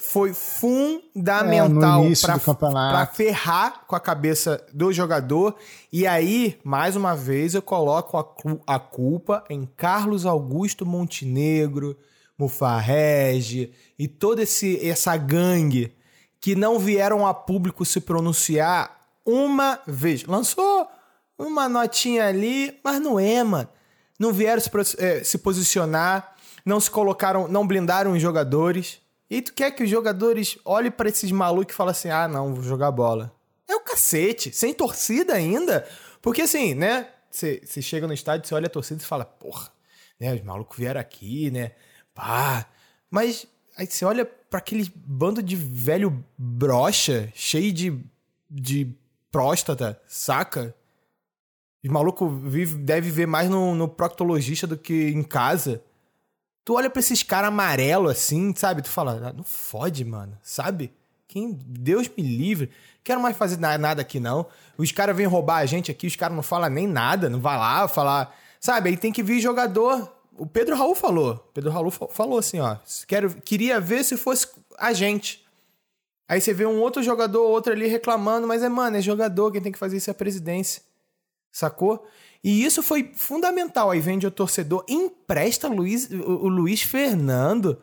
Foi 0.00 0.30
É, 0.30 0.34
fundamental 0.34 2.06
campeonato. 2.38 2.94
pra 2.96 3.06
ferrar 3.14 3.82
com 3.86 3.94
a 3.94 4.00
cabeça 4.00 4.64
do 4.72 4.90
jogador. 4.90 5.54
E 5.92 6.06
aí, 6.06 6.58
mais 6.64 6.96
uma 6.96 7.14
vez, 7.14 7.54
eu 7.54 7.60
coloco 7.60 8.16
a, 8.16 8.74
a 8.76 8.78
culpa 8.78 9.44
em 9.50 9.68
Carlos 9.76 10.24
Augusto 10.24 10.86
Montenegro, 10.86 11.94
Mufarrege 12.38 13.72
e 13.98 14.08
toda 14.08 14.42
esse, 14.42 14.84
essa 14.86 15.16
gangue 15.16 15.94
que 16.40 16.54
não 16.54 16.78
vieram 16.78 17.26
a 17.26 17.32
público 17.32 17.84
se 17.84 18.00
pronunciar 18.00 19.08
uma 19.24 19.80
vez. 19.86 20.24
Lançou 20.24 20.86
uma 21.38 21.68
notinha 21.68 22.26
ali, 22.26 22.78
mas 22.84 23.00
não 23.00 23.18
é, 23.18 23.42
mano. 23.42 23.68
Não 24.18 24.32
vieram 24.32 24.60
se, 24.60 24.70
eh, 24.98 25.24
se 25.24 25.38
posicionar, 25.38 26.36
não 26.64 26.78
se 26.78 26.90
colocaram, 26.90 27.48
não 27.48 27.66
blindaram 27.66 28.12
os 28.12 28.22
jogadores. 28.22 29.00
E 29.28 29.42
tu 29.42 29.52
quer 29.52 29.70
que 29.70 29.82
os 29.82 29.90
jogadores 29.90 30.58
olhem 30.64 30.90
pra 30.90 31.08
esses 31.08 31.32
malucos 31.32 31.74
e 31.74 31.76
falem 31.76 31.90
assim: 31.90 32.10
ah, 32.10 32.28
não, 32.28 32.54
vou 32.54 32.62
jogar 32.62 32.90
bola. 32.90 33.34
É 33.68 33.74
o 33.74 33.80
cacete, 33.80 34.52
sem 34.52 34.74
torcida 34.74 35.34
ainda. 35.34 35.88
Porque 36.20 36.42
assim, 36.42 36.74
né? 36.74 37.08
Você 37.30 37.82
chega 37.82 38.06
no 38.06 38.14
estádio, 38.14 38.46
você 38.46 38.54
olha 38.54 38.66
a 38.66 38.70
torcida 38.70 39.02
e 39.02 39.06
fala, 39.06 39.24
porra, 39.24 39.68
né? 40.20 40.32
Os 40.32 40.42
malucos 40.42 40.78
vieram 40.78 41.00
aqui, 41.00 41.50
né? 41.50 41.72
Pá. 42.14 42.66
Mas 43.10 43.46
aí 43.76 43.86
você 43.86 44.04
olha 44.04 44.24
pra 44.24 44.58
aquele 44.58 44.90
bando 44.94 45.42
de 45.42 45.56
velho 45.56 46.24
brocha, 46.38 47.30
cheio 47.34 47.72
de, 47.72 47.98
de 48.50 48.94
próstata, 49.30 50.00
saca? 50.06 50.74
Os 51.84 51.90
malucos 51.90 52.30
vive, 52.50 52.76
deve 52.76 53.10
ver 53.10 53.26
mais 53.26 53.50
no, 53.50 53.74
no 53.74 53.88
proctologista 53.88 54.66
do 54.66 54.76
que 54.78 55.08
em 55.10 55.22
casa. 55.22 55.82
Tu 56.64 56.72
olha 56.74 56.88
pra 56.88 57.00
esses 57.00 57.22
caras 57.22 57.48
amarelo 57.48 58.08
assim, 58.08 58.54
sabe? 58.54 58.80
Tu 58.80 58.88
fala, 58.88 59.28
ah, 59.28 59.32
não 59.32 59.44
fode, 59.44 60.02
mano, 60.04 60.38
sabe? 60.42 60.92
Quem, 61.28 61.52
Deus 61.52 62.08
me 62.16 62.22
livre. 62.22 62.70
Quero 63.02 63.20
mais 63.20 63.36
fazer 63.36 63.58
na- 63.58 63.76
nada 63.76 64.00
aqui, 64.00 64.18
não. 64.18 64.46
Os 64.78 64.90
caras 64.92 65.14
vêm 65.14 65.26
roubar 65.26 65.58
a 65.58 65.66
gente 65.66 65.90
aqui, 65.90 66.06
os 66.06 66.16
caras 66.16 66.34
não 66.34 66.42
falam 66.42 66.70
nem 66.70 66.86
nada, 66.86 67.28
não 67.28 67.40
vai 67.40 67.58
lá 67.58 67.86
falar. 67.86 68.34
Sabe? 68.58 68.88
Aí 68.88 68.96
tem 68.96 69.12
que 69.12 69.22
vir 69.22 69.40
jogador. 69.40 70.10
O 70.36 70.46
Pedro 70.46 70.74
Raul 70.76 70.94
falou. 70.94 71.36
Pedro 71.54 71.70
Raul 71.70 71.90
fa- 71.90 72.08
falou 72.08 72.38
assim, 72.38 72.58
ó. 72.60 72.76
Quero, 73.06 73.34
queria 73.42 73.80
ver 73.80 74.04
se 74.04 74.16
fosse 74.16 74.48
a 74.78 74.92
gente. 74.92 75.44
Aí 76.28 76.40
você 76.40 76.52
vê 76.52 76.66
um 76.66 76.80
outro 76.80 77.02
jogador, 77.02 77.42
outro 77.42 77.72
ali 77.72 77.86
reclamando, 77.86 78.46
mas 78.46 78.62
é, 78.62 78.68
mano, 78.68 78.96
é 78.96 79.00
jogador, 79.00 79.52
quem 79.52 79.60
tem 79.60 79.70
que 79.72 79.78
fazer 79.78 79.98
isso 79.98 80.10
é 80.10 80.12
a 80.12 80.14
presidência. 80.14 80.82
Sacou? 81.52 82.06
E 82.42 82.64
isso 82.64 82.82
foi 82.82 83.12
fundamental. 83.14 83.90
Aí 83.90 84.00
vende 84.00 84.26
o 84.26 84.30
torcedor, 84.30 84.84
empresta 84.88 85.68
Luiz, 85.68 86.10
o, 86.10 86.16
o 86.16 86.48
Luiz 86.48 86.82
Fernando 86.82 87.80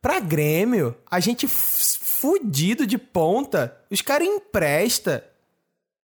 pra 0.00 0.20
Grêmio. 0.20 0.94
A 1.10 1.18
gente 1.18 1.48
fudido 1.48 2.86
de 2.86 2.96
ponta. 2.98 3.76
Os 3.90 4.00
caras 4.02 4.28
empresta. 4.28 5.28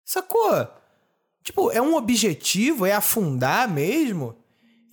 Sacou? 0.06 0.68
Tipo, 1.44 1.72
é 1.72 1.82
um 1.82 1.96
objetivo, 1.96 2.86
é 2.86 2.94
afundar 2.94 3.70
mesmo. 3.70 4.38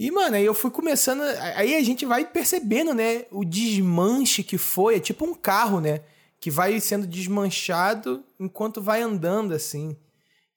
E, 0.03 0.11
mano, 0.11 0.35
aí 0.37 0.47
eu 0.47 0.55
fui 0.55 0.71
começando. 0.71 1.21
Aí 1.55 1.77
a 1.77 1.83
gente 1.83 2.07
vai 2.07 2.25
percebendo, 2.25 2.95
né? 2.95 3.27
O 3.31 3.45
desmanche 3.45 4.43
que 4.43 4.57
foi. 4.57 4.97
É 4.97 5.01
tipo 5.01 5.27
um 5.27 5.35
carro, 5.35 5.79
né? 5.79 6.01
Que 6.41 6.51
vai 6.51 6.81
sendo 6.81 7.07
desmanchado 7.07 8.25
enquanto 8.39 8.81
vai 8.81 9.03
andando, 9.03 9.53
assim. 9.53 9.95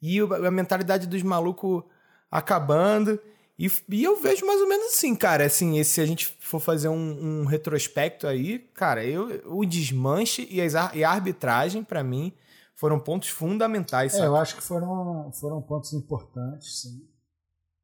E 0.01 0.17
a 0.21 0.49
mentalidade 0.49 1.07
dos 1.07 1.21
malucos 1.23 1.83
acabando. 2.31 3.19
E, 3.59 3.69
e 3.89 4.01
eu 4.03 4.15
vejo 4.21 4.45
mais 4.45 4.61
ou 4.61 4.67
menos 4.69 4.87
assim, 4.93 5.13
cara. 5.13 5.45
Assim, 5.45 5.77
esse- 5.77 5.91
se 5.91 5.99
a 6.01 6.05
gente 6.05 6.25
for 6.39 6.61
fazer 6.61 6.87
um, 6.87 7.41
um 7.41 7.45
retrospecto 7.45 8.25
aí, 8.27 8.59
cara, 8.73 9.05
eu, 9.05 9.41
o 9.45 9.65
desmanche 9.65 10.47
e, 10.49 10.61
as 10.61 10.73
e 10.93 11.03
a 11.03 11.09
arbitragem, 11.11 11.83
pra 11.83 12.01
mim, 12.01 12.31
foram 12.75 12.97
pontos 12.97 13.27
fundamentais. 13.27 14.15
É, 14.15 14.25
eu 14.25 14.37
acho 14.37 14.55
que 14.55 14.63
foram, 14.63 15.31
foram 15.33 15.61
pontos 15.61 15.91
importantes, 15.93 16.81
sim, 16.81 17.01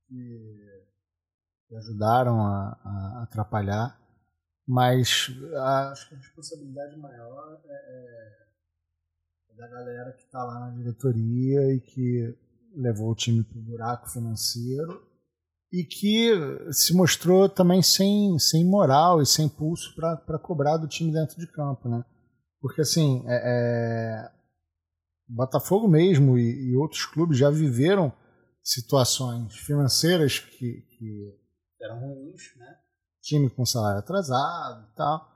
que, 0.07 0.68
que 1.69 1.75
ajudaram 1.75 2.41
a, 2.41 2.79
a 2.83 3.23
atrapalhar, 3.23 3.95
mas 4.67 5.27
a- 5.55 5.91
acho 5.91 6.09
que 6.09 6.15
a 6.15 6.17
responsabilidade 6.17 6.97
maior 6.97 7.61
é, 7.63 8.39
é 9.51 9.55
da 9.55 9.67
galera 9.67 10.11
que 10.13 10.23
está 10.23 10.43
lá 10.43 10.59
na 10.61 10.75
diretoria 10.75 11.73
e 11.73 11.79
que 11.79 12.35
levou 12.75 13.11
o 13.11 13.15
time 13.15 13.43
para 13.43 13.59
o 13.59 13.61
buraco 13.61 14.09
financeiro 14.09 15.07
e 15.71 15.83
que 15.83 16.31
se 16.71 16.95
mostrou 16.95 17.47
também 17.47 17.81
sem, 17.81 18.39
sem 18.39 18.65
moral 18.65 19.21
e 19.21 19.25
sem 19.25 19.47
pulso 19.47 19.93
para 19.95 20.39
cobrar 20.39 20.77
do 20.77 20.87
time 20.87 21.11
dentro 21.11 21.37
de 21.37 21.45
campo, 21.51 21.87
né? 21.87 22.03
Porque 22.59 22.81
assim, 22.81 23.23
é, 23.27 23.35
é, 24.25 24.31
Botafogo 25.27 25.87
mesmo 25.87 26.39
e, 26.39 26.71
e 26.71 26.75
outros 26.75 27.05
clubes 27.05 27.37
já 27.37 27.51
viveram 27.51 28.11
situações 28.63 29.55
financeiras 29.57 30.39
que, 30.39 30.81
que 30.97 31.39
eram 31.81 31.99
ruins, 31.99 32.55
né? 32.57 32.77
Time 33.21 33.49
com 33.49 33.65
salário 33.65 33.99
atrasado 33.99 34.89
e 34.91 34.95
tal. 34.95 35.29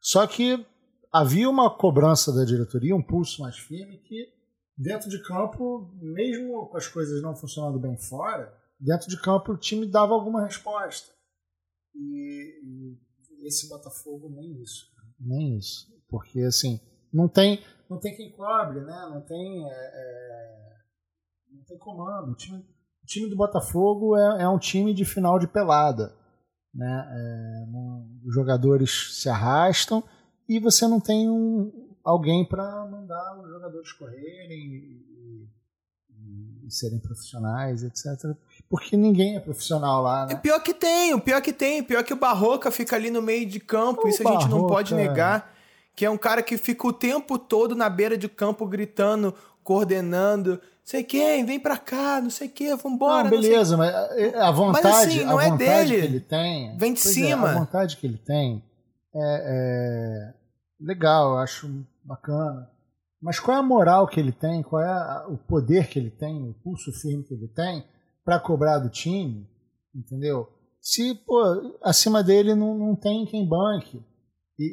Só 0.00 0.26
que 0.26 0.64
havia 1.12 1.48
uma 1.48 1.74
cobrança 1.76 2.32
da 2.32 2.44
diretoria, 2.44 2.94
um 2.94 3.02
pulso 3.02 3.42
mais 3.42 3.58
firme 3.58 3.98
que 3.98 4.32
dentro 4.76 5.08
de 5.08 5.22
campo, 5.22 5.90
mesmo 6.00 6.68
com 6.68 6.76
as 6.76 6.88
coisas 6.88 7.22
não 7.22 7.34
funcionando 7.34 7.78
bem 7.78 7.96
fora, 7.96 8.52
dentro 8.78 9.08
de 9.08 9.20
campo 9.20 9.52
o 9.52 9.56
time 9.56 9.86
dava 9.86 10.12
alguma 10.12 10.44
resposta. 10.44 11.12
E, 11.94 12.98
e 13.40 13.46
esse 13.46 13.68
Botafogo 13.68 14.28
nem 14.28 14.60
isso, 14.60 14.86
nem 15.18 15.56
isso, 15.58 15.86
porque 16.08 16.40
assim 16.40 16.80
não 17.12 17.28
tem 17.28 17.62
não 17.88 18.00
tem 18.00 18.16
quem 18.16 18.32
cobre, 18.32 18.80
né? 18.80 19.08
Não 19.08 19.20
tem 19.20 19.64
é, 19.70 19.72
é, 19.72 20.76
não 21.52 21.64
tem 21.64 21.78
comando. 21.78 22.32
O 22.32 22.34
time, 22.34 22.66
o 23.04 23.06
time 23.06 23.28
do 23.28 23.36
Botafogo 23.36 24.16
é, 24.16 24.42
é 24.42 24.48
um 24.48 24.58
time 24.58 24.92
de 24.94 25.04
final 25.04 25.38
de 25.38 25.46
pelada, 25.46 26.14
né? 26.74 27.06
É, 27.10 27.66
não- 27.70 28.04
os 28.26 28.34
jogadores 28.34 29.20
se 29.20 29.28
arrastam 29.28 30.02
e 30.48 30.58
você 30.58 30.88
não 30.88 30.98
tem 30.98 31.28
um, 31.30 31.70
alguém 32.02 32.44
para 32.44 32.86
mandar 32.86 33.38
os 33.42 33.48
jogadores 33.50 33.92
correrem 33.92 34.58
e, 34.58 35.04
e- 36.20 36.66
e 36.66 36.70
serem 36.70 36.98
profissionais, 36.98 37.82
etc. 37.82 38.34
Porque 38.70 38.96
ninguém 38.96 39.36
é 39.36 39.40
profissional 39.40 40.02
lá, 40.02 40.24
É 40.30 40.34
né? 40.34 40.40
pior 40.40 40.60
que 40.62 40.72
tem, 40.72 41.12
o 41.12 41.20
pior 41.20 41.42
que 41.42 41.52
tem, 41.52 41.82
pior 41.82 42.02
que 42.02 42.14
o 42.14 42.16
Barroca 42.16 42.70
fica 42.70 42.96
ali 42.96 43.10
no 43.10 43.20
meio 43.20 43.46
de 43.46 43.60
campo, 43.60 44.06
O 44.06 44.08
isso 44.08 44.26
a 44.26 44.32
gente 44.32 44.44
não 44.48 44.58
Barroca, 44.62 44.74
pode 44.74 44.94
negar. 44.94 45.52
Que 45.94 46.04
é 46.06 46.10
um 46.10 46.18
cara 46.18 46.42
que 46.42 46.56
fica 46.56 46.88
o 46.88 46.92
tempo 46.92 47.38
todo 47.38 47.76
na 47.76 47.88
beira 47.88 48.16
de 48.18 48.28
campo 48.28 48.66
gritando, 48.66 49.32
coordenando, 49.62 50.60
sei 50.84 51.02
quem, 51.02 51.44
vem 51.44 51.58
pra 51.58 51.76
cá, 51.78 52.20
não 52.20 52.30
sei 52.30 52.48
o 52.48 52.50
que, 52.50 52.74
vambora. 52.76 53.24
não, 53.24 53.30
não 53.36 53.42
sei 53.42 53.50
beleza, 53.50 53.76
mas 53.76 53.94
a 54.36 54.50
vontade, 54.50 54.86
assim, 54.88 55.24
não 55.24 55.38
a 55.38 55.44
é 55.44 55.50
vontade 55.50 55.90
dele. 55.90 56.00
que 56.00 56.06
ele 56.06 56.20
tem, 56.20 56.76
Vem 56.76 56.92
de 56.92 57.00
é, 57.00 57.02
cima. 57.02 57.50
a 57.50 57.58
vontade 57.58 57.96
que 57.96 58.06
ele 58.06 58.18
tem 58.18 58.62
é, 59.14 59.18
é 59.18 60.34
legal, 60.80 61.32
eu 61.32 61.38
acho 61.38 61.68
bacana, 62.04 62.68
Mas 63.22 63.40
qual 63.40 63.56
é 63.56 63.60
a 63.60 63.62
moral 63.62 64.06
que 64.06 64.20
ele 64.20 64.32
tem, 64.32 64.62
qual 64.62 64.82
é 64.82 64.88
a, 64.88 65.26
o 65.28 65.38
poder 65.38 65.88
que 65.88 65.98
ele 65.98 66.10
tem, 66.10 66.42
o 66.48 66.54
pulso 66.62 66.92
firme 67.00 67.24
que 67.24 67.32
ele 67.34 67.48
tem 67.48 67.84
para 68.24 68.38
cobrar 68.38 68.78
do 68.78 68.90
time, 68.90 69.48
entendeu? 69.94 70.48
Se, 70.80 71.14
pô, 71.14 71.40
acima 71.82 72.22
dele 72.22 72.54
não, 72.54 72.76
não 72.76 72.94
tem 72.94 73.24
quem 73.24 73.48
banque. 73.48 74.02
E, 74.58 74.64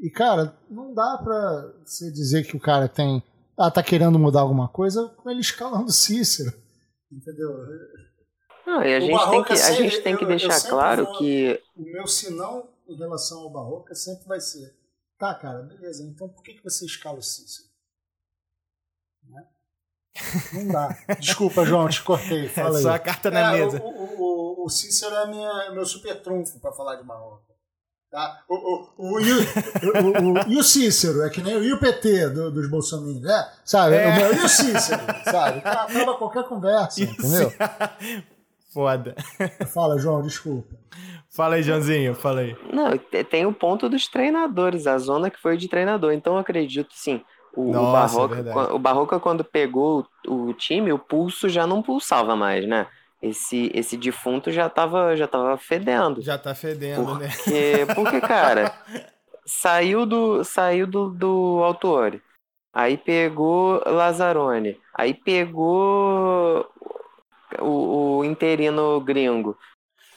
e, 0.00 0.06
e, 0.06 0.10
cara, 0.10 0.56
não 0.70 0.94
dá 0.94 1.20
pra 1.22 1.74
você 1.84 2.10
dizer 2.10 2.44
que 2.46 2.56
o 2.56 2.60
cara 2.60 2.88
tem. 2.88 3.22
Ah, 3.60 3.70
tá 3.70 3.82
querendo 3.82 4.18
mudar 4.18 4.40
alguma 4.40 4.68
coisa 4.68 5.06
com 5.18 5.28
ele 5.28 5.40
escalando 5.40 5.92
Cícero. 5.92 6.50
Entendeu? 7.12 7.50
Não, 8.66 8.82
e 8.82 8.94
a 8.94 9.00
gente 9.00 9.30
tem 9.30 9.44
que, 9.44 9.52
a 9.52 9.72
gente 9.72 10.00
tem 10.00 10.16
que 10.16 10.24
deixar 10.24 10.66
claro 10.66 11.04
vou, 11.04 11.18
que. 11.18 11.62
O 11.76 11.82
meu 11.82 12.06
sinal 12.06 12.72
em 12.88 12.96
relação 12.96 13.40
ao 13.40 13.50
Barroca 13.50 13.94
sempre 13.94 14.26
vai 14.26 14.40
ser: 14.40 14.74
tá, 15.18 15.34
cara, 15.34 15.60
beleza, 15.62 16.02
então 16.04 16.26
por 16.26 16.42
que, 16.42 16.54
que 16.54 16.64
você 16.64 16.86
escala 16.86 17.18
o 17.18 17.22
Cícero? 17.22 17.68
Né? 19.28 19.46
Não 20.54 20.68
dá. 20.68 20.96
Desculpa, 21.20 21.62
João, 21.66 21.86
te 21.86 22.02
cortei. 22.02 22.48
Fala 22.48 22.78
é 22.78 22.82
só 22.82 22.92
a 22.92 22.98
carta 22.98 23.30
na 23.30 23.54
é, 23.54 23.58
mesa. 23.58 23.82
O, 23.82 23.88
o, 23.88 24.62
o, 24.62 24.64
o 24.64 24.70
Cícero 24.70 25.14
é 25.16 25.26
minha, 25.26 25.70
meu 25.72 25.84
super 25.84 26.22
trunfo 26.22 26.58
para 26.60 26.72
falar 26.72 26.96
de 26.96 27.04
Barroca. 27.04 27.49
Tá? 28.10 28.42
O, 28.48 28.54
o, 28.54 28.88
o, 28.98 29.18
o, 29.18 30.32
o, 30.32 30.48
e 30.48 30.58
o 30.58 30.64
Cícero, 30.64 31.22
é 31.22 31.30
que 31.30 31.40
nem 31.40 31.72
o 31.72 31.78
PT 31.78 32.30
do, 32.30 32.50
dos 32.50 32.68
bolsominions, 32.68 33.22
né? 33.22 33.48
Sabe? 33.64 33.94
É. 33.94 34.32
E 34.32 34.44
o 34.44 34.48
Cícero, 34.48 35.00
sabe? 35.24 35.58
Acaba 35.60 36.16
qualquer 36.16 36.42
conversa, 36.44 37.04
Isso. 37.04 37.12
entendeu? 37.12 37.52
Foda. 38.74 39.14
Fala, 39.72 39.98
João, 39.98 40.22
desculpa. 40.22 40.74
Fala 41.28 41.54
aí, 41.54 41.62
Joãozinho, 41.62 42.14
fala 42.14 42.40
aí. 42.40 42.56
Não, 42.72 42.98
tem 43.24 43.46
o 43.46 43.52
ponto 43.52 43.88
dos 43.88 44.08
treinadores, 44.08 44.88
a 44.88 44.98
zona 44.98 45.30
que 45.30 45.40
foi 45.40 45.56
de 45.56 45.68
treinador. 45.68 46.12
Então 46.12 46.34
eu 46.34 46.40
acredito, 46.40 46.90
sim. 46.92 47.22
O, 47.54 47.72
Nossa, 47.72 48.16
o, 48.16 48.28
Barroca, 48.28 48.50
é 48.50 48.72
o 48.72 48.78
Barroca, 48.78 49.20
quando 49.20 49.44
pegou 49.44 50.06
o 50.26 50.52
time, 50.54 50.92
o 50.92 50.98
pulso 50.98 51.48
já 51.48 51.66
não 51.66 51.82
pulsava 51.82 52.34
mais, 52.34 52.66
né? 52.66 52.86
Esse, 53.22 53.70
esse 53.74 53.96
defunto 53.96 54.50
já 54.50 54.68
tava, 54.68 55.16
já 55.16 55.28
tava 55.28 55.56
fedendo. 55.58 56.22
Já 56.22 56.38
tá 56.38 56.54
fedendo, 56.54 57.04
porque, 57.04 57.84
né? 57.84 57.94
Porque, 57.94 58.20
cara, 58.20 58.72
saiu 59.44 60.06
do, 60.06 60.42
saiu 60.44 60.86
do, 60.86 61.10
do 61.10 61.60
Autori. 61.62 62.22
Aí 62.72 62.96
pegou 62.96 63.82
Lazzaroni. 63.84 64.78
Aí 64.94 65.12
pegou 65.12 66.66
o, 67.58 68.18
o 68.18 68.24
interino 68.24 69.00
gringo. 69.00 69.58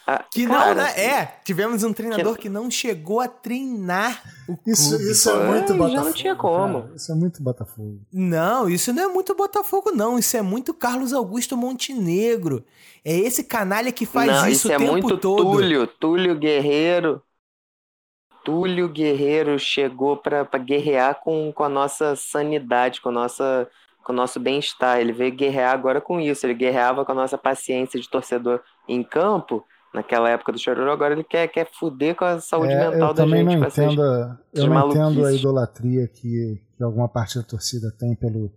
Ah, 0.05 0.25
que 0.29 0.45
cara, 0.45 0.75
não, 0.75 0.83
né? 0.83 0.99
É, 0.99 1.25
tivemos 1.45 1.81
um 1.83 1.93
treinador 1.93 2.35
que... 2.35 2.43
que, 2.43 2.49
não 2.49 2.69
chegou 2.69 3.21
a 3.21 3.27
treinar 3.27 4.21
o 4.49 4.57
clube. 4.57 4.71
Isso, 4.71 5.01
isso 5.01 5.29
é 5.29 5.47
muito 5.47 5.71
é, 5.71 5.75
Botafogo. 5.77 5.89
Já 5.91 6.03
não 6.03 6.13
tinha 6.13 6.35
como. 6.35 6.81
Cara, 6.81 6.95
isso 6.95 7.11
é 7.11 7.15
muito 7.15 7.43
Botafogo. 7.43 8.01
Não, 8.11 8.69
isso 8.69 8.93
não 8.93 9.03
é 9.03 9.07
muito 9.07 9.33
Botafogo, 9.33 9.91
não. 9.91 10.19
Isso 10.19 10.35
é 10.35 10.41
muito 10.41 10.73
Carlos 10.73 11.13
Augusto 11.13 11.55
Montenegro. 11.55 12.65
É 13.05 13.17
esse 13.17 13.45
canalha 13.45 13.93
que 13.93 14.05
faz 14.05 14.29
não, 14.29 14.47
isso, 14.49 14.67
isso 14.67 14.67
o 14.67 14.71
é 14.73 14.77
tempo 14.77 14.91
muito 14.91 15.17
todo. 15.17 15.43
Túlio, 15.43 15.87
Túlio 15.87 16.35
Guerreiro. 16.37 17.23
Túlio 18.43 18.89
Guerreiro 18.89 19.57
chegou 19.57 20.17
para 20.17 20.43
guerrear 20.57 21.21
com, 21.21 21.49
com 21.53 21.63
a 21.63 21.69
nossa 21.69 22.13
sanidade, 22.17 22.99
com 22.99 23.07
a 23.07 23.13
nossa 23.13 23.69
com 24.03 24.11
o 24.11 24.15
nosso 24.15 24.37
bem-estar. 24.37 24.99
Ele 24.99 25.13
veio 25.13 25.33
guerrear 25.33 25.73
agora 25.73 26.01
com 26.01 26.19
isso. 26.19 26.45
Ele 26.45 26.53
guerreava 26.53 27.05
com 27.05 27.13
a 27.13 27.15
nossa 27.15 27.37
paciência 27.37 27.97
de 27.97 28.09
torcedor 28.09 28.59
em 28.85 29.01
campo 29.01 29.65
naquela 29.93 30.29
época 30.29 30.51
do 30.51 30.59
Chororô, 30.59 30.91
agora 30.91 31.13
ele 31.13 31.23
quer, 31.23 31.47
quer 31.47 31.69
fuder 31.71 32.15
com 32.15 32.25
a 32.25 32.39
saúde 32.39 32.73
é, 32.73 32.89
mental 32.89 33.13
da 33.13 33.27
gente. 33.27 33.55
Não 33.55 33.67
entendo, 33.67 34.01
eu 34.53 34.67
não 34.67 34.89
entendo 34.89 35.25
a 35.25 35.33
idolatria 35.33 36.07
que, 36.07 36.61
que 36.75 36.83
alguma 36.83 37.07
parte 37.07 37.37
da 37.37 37.43
torcida 37.43 37.91
tem 37.97 38.15
pelo, 38.15 38.51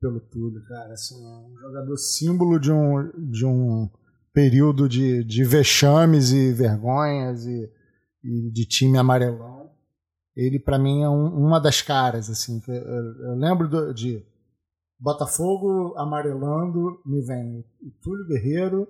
pelo 0.00 0.20
Túlio, 0.20 0.62
cara. 0.68 0.92
Assim, 0.92 1.16
é 1.16 1.28
um 1.28 1.56
jogador 1.60 1.96
símbolo 1.96 2.60
de 2.60 2.70
um, 2.70 3.10
de 3.30 3.44
um 3.44 3.90
período 4.32 4.88
de, 4.88 5.24
de 5.24 5.44
vexames 5.44 6.30
e 6.30 6.52
vergonhas 6.52 7.44
e, 7.44 7.70
e 8.22 8.50
de 8.52 8.64
time 8.64 8.96
amarelão. 8.96 9.70
Ele, 10.36 10.58
para 10.58 10.78
mim, 10.78 11.02
é 11.02 11.08
um, 11.08 11.26
uma 11.26 11.58
das 11.58 11.82
caras. 11.82 12.30
assim 12.30 12.62
eu, 12.68 12.74
eu 12.74 13.34
lembro 13.34 13.68
do, 13.68 13.92
de 13.92 14.24
Botafogo 14.98 15.94
amarelando, 15.98 17.00
me 17.04 17.20
vem 17.22 17.64
o 17.82 17.90
Túlio 18.00 18.26
Guerreiro 18.28 18.88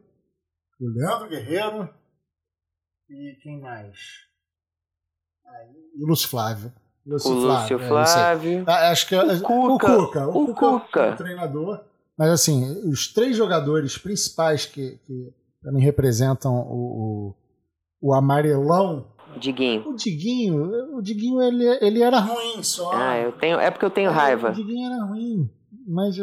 o 0.81 0.89
Leandro 0.89 1.29
Guerreiro 1.29 1.89
e 3.09 3.37
quem 3.43 3.61
mais? 3.61 4.27
e 5.95 6.05
o 6.05 6.07
Lúcio 6.07 6.29
Flávio. 6.29 6.72
Lúcio 7.07 7.31
o 7.31 7.41
Flávio, 7.41 7.79
Lúcio 7.79 7.85
é, 7.85 7.89
Flávio. 7.89 8.64
Ah, 8.66 8.91
acho 8.91 9.07
que 9.07 9.14
é, 9.14 9.22
o 9.22 9.41
Cuca. 9.41 9.99
O 9.99 10.07
Cuca. 10.07 10.27
O, 10.27 10.43
o 10.43 10.47
Cuca, 10.47 10.81
Cuca. 10.81 11.12
o 11.12 11.16
treinador. 11.16 11.85
Mas 12.18 12.31
assim, 12.31 12.89
os 12.89 13.12
três 13.12 13.37
jogadores 13.37 13.97
principais 13.97 14.66
que, 14.66 14.99
que 15.07 15.33
para 15.62 15.70
mim 15.72 15.81
representam 15.81 16.55
o, 16.55 17.35
o, 18.01 18.09
o 18.09 18.14
amarelão 18.14 19.07
Diguinho. 19.39 19.89
O 19.89 19.95
Diguinho, 19.95 20.97
o 20.97 21.03
Diguinho 21.03 21.43
ele, 21.43 21.64
ele 21.81 22.03
era 22.03 22.18
ruim 22.18 22.62
só. 22.62 22.91
Ah, 22.93 23.18
eu 23.18 23.33
tenho, 23.33 23.59
é 23.61 23.70
porque 23.70 23.85
eu 23.85 23.91
tenho 23.91 24.11
raiva. 24.11 24.51
O 24.51 24.53
Diguinho 24.53 24.93
era 24.93 25.05
ruim, 25.05 25.51
mas 25.87 26.16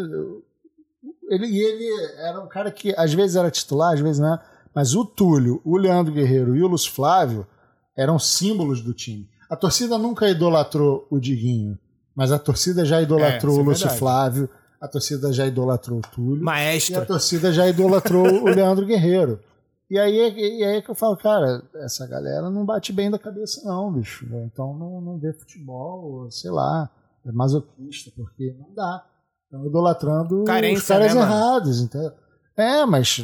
ele, 1.30 1.48
e 1.48 1.60
ele 1.60 1.88
era 2.18 2.42
um 2.42 2.48
cara 2.48 2.72
que 2.72 2.94
às 2.98 3.14
vezes 3.14 3.36
era 3.36 3.52
titular, 3.52 3.94
às 3.94 4.00
vezes 4.00 4.20
não. 4.20 4.40
Mas 4.74 4.96
o 4.96 5.06
Túlio, 5.06 5.62
o 5.64 5.78
Leandro 5.78 6.14
Guerreiro 6.14 6.56
e 6.56 6.64
o 6.64 6.68
Lúcio 6.68 6.92
Flávio 6.92 7.46
eram 7.96 8.18
símbolos 8.18 8.82
do 8.82 8.94
time. 8.94 9.30
A 9.50 9.56
torcida 9.56 9.98
nunca 9.98 10.28
idolatrou 10.28 11.08
o 11.12 11.20
Diguinho, 11.20 11.78
mas 12.16 12.32
a 12.32 12.40
torcida 12.40 12.84
já 12.84 13.02
idolatrou 13.02 13.56
é, 13.56 13.58
o 13.60 13.62
é 13.62 13.66
Lúcio 13.66 13.90
Flávio, 13.90 14.50
a 14.82 14.88
torcida 14.88 15.32
já 15.32 15.46
idolatrou 15.46 16.00
o 16.00 16.02
Túlio. 16.02 16.44
Maestro. 16.44 16.96
E 16.96 16.98
a 16.98 17.06
torcida 17.06 17.54
já 17.54 17.68
idolatrou 17.68 18.26
o 18.26 18.46
Leandro 18.46 18.86
Guerreiro. 18.86 19.40
E 19.90 20.00
aí, 20.00 20.34
e 20.60 20.64
aí 20.64 20.82
que 20.82 20.90
eu 20.90 20.96
falo, 20.96 21.16
cara, 21.16 21.62
essa 21.76 22.08
galera 22.08 22.50
não 22.50 22.66
bate 22.66 22.92
bem 22.92 23.12
da 23.12 23.20
cabeça, 23.20 23.62
não, 23.64 23.94
bicho. 23.94 24.26
Então 24.46 24.74
não, 24.74 25.00
não 25.00 25.20
vê 25.20 25.32
futebol, 25.34 26.30
sei 26.32 26.50
lá, 26.50 26.90
é 27.26 27.32
masoquista, 27.32 28.12
porque 28.16 28.56
não 28.58 28.74
dá. 28.74 29.06
Estão 29.54 29.68
idolatrando 29.68 30.44
Carência, 30.46 30.80
os 30.80 30.88
caras 30.88 31.14
né, 31.14 31.22
errados, 31.22 31.80
entendeu? 31.80 32.12
É, 32.58 32.86
mas, 32.88 33.24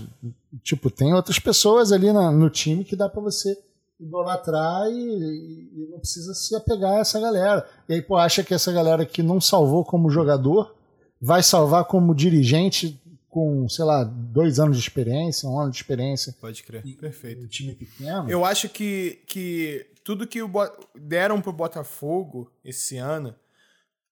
tipo, 0.61 0.91
tem 0.91 1.11
outras 1.11 1.39
pessoas 1.39 1.91
ali 1.91 2.13
na, 2.13 2.31
no 2.31 2.51
time 2.51 2.85
que 2.85 2.95
dá 2.95 3.09
para 3.09 3.19
você 3.19 3.57
idolatrar 3.99 4.87
e, 4.91 5.71
e, 5.73 5.87
não 5.89 5.97
precisa 5.99 6.35
se 6.35 6.55
apegar 6.55 6.93
a 6.93 6.99
essa 6.99 7.19
galera. 7.19 7.67
E 7.87 7.95
aí, 7.95 8.01
pô, 8.03 8.15
acha 8.15 8.43
que 8.43 8.53
essa 8.53 8.71
galera 8.71 9.07
que 9.07 9.23
não 9.23 9.41
salvou 9.41 9.83
como 9.83 10.11
jogador 10.11 10.75
vai 11.19 11.41
salvar 11.41 11.85
como 11.85 12.13
dirigente 12.13 13.01
com, 13.27 13.67
sei 13.67 13.85
lá, 13.85 14.03
dois 14.03 14.59
anos 14.59 14.77
de 14.77 14.83
experiência, 14.83 15.49
um 15.49 15.59
ano 15.59 15.71
de 15.71 15.77
experiência. 15.77 16.35
Pode 16.39 16.61
crer, 16.61 16.85
e, 16.85 16.93
perfeito. 16.93 17.43
Um 17.43 17.47
time 17.47 17.73
pequeno. 17.73 18.29
Eu 18.29 18.45
acho 18.45 18.69
que, 18.69 19.23
que 19.25 19.87
tudo 20.03 20.27
que 20.27 20.43
o 20.43 20.49
deram 20.95 21.41
pro 21.41 21.51
Botafogo 21.51 22.51
esse 22.63 22.97
ano, 22.97 23.33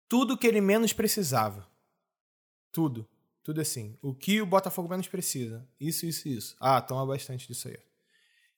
tudo 0.09 0.35
que 0.35 0.47
ele 0.47 0.61
menos 0.61 0.93
precisava. 0.93 1.76
Tudo. 2.77 3.07
Tudo 3.41 3.59
assim. 3.59 3.97
O 4.03 4.13
que 4.13 4.39
o 4.39 4.45
Botafogo 4.45 4.87
menos 4.87 5.07
precisa. 5.07 5.67
Isso, 5.81 6.05
isso, 6.05 6.29
isso. 6.29 6.55
Ah, 6.59 6.79
toma 6.79 7.07
bastante 7.07 7.47
disso 7.47 7.67
aí. 7.69 7.79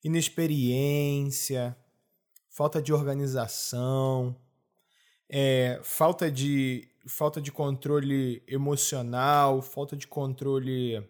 Inexperiência, 0.04 1.74
falta 2.50 2.82
de 2.82 2.92
organização, 2.92 4.36
é, 5.30 5.80
falta, 5.84 6.30
de, 6.30 6.86
falta 7.08 7.40
de 7.40 7.50
controle 7.50 8.44
emocional, 8.46 9.62
falta 9.62 9.96
de 9.96 10.06
controle 10.06 11.02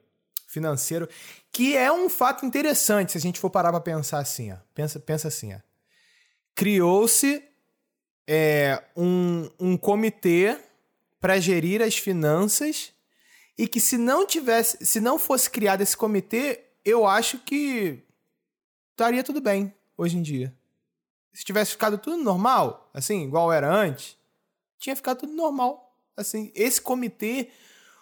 financeiro, 0.46 1.10
que 1.52 1.76
é 1.76 1.92
um 1.92 2.10
fato 2.10 2.46
interessante 2.46 3.14
se 3.14 3.18
a 3.18 3.22
gente 3.22 3.40
for 3.40 3.50
parar 3.50 3.72
para 3.72 3.82
pensar 3.82 4.20
assim. 4.20 4.52
Ó. 4.52 4.58
Pensa, 4.76 5.00
pensa 5.00 5.30
assim. 5.30 5.60
Criou-se 6.54 7.44
é, 8.28 8.84
um, 8.96 9.50
um 9.60 9.76
comitê 9.76 10.56
para 11.20 11.40
gerir 11.40 11.82
as 11.82 11.98
finanças 11.98 12.94
e 13.60 13.68
que 13.68 13.82
se 13.82 13.98
não 13.98 14.26
tivesse, 14.26 14.86
se 14.86 15.02
não 15.02 15.20
fosse 15.20 15.50
criado 15.50 15.82
esse 15.82 15.96
comitê, 15.98 16.62
eu 16.86 17.06
acho 17.06 17.40
que 17.40 18.02
estaria 18.92 19.22
tudo 19.22 19.42
bem 19.42 19.74
hoje 19.98 20.18
em 20.18 20.22
dia. 20.22 20.56
Se 21.34 21.44
tivesse 21.44 21.72
ficado 21.72 21.98
tudo 21.98 22.16
normal, 22.16 22.90
assim, 22.94 23.22
igual 23.26 23.52
era 23.52 23.70
antes, 23.70 24.16
tinha 24.78 24.96
ficado 24.96 25.20
tudo 25.20 25.34
normal. 25.34 25.94
Assim, 26.16 26.54
esse 26.56 26.82
comitê 26.82 27.50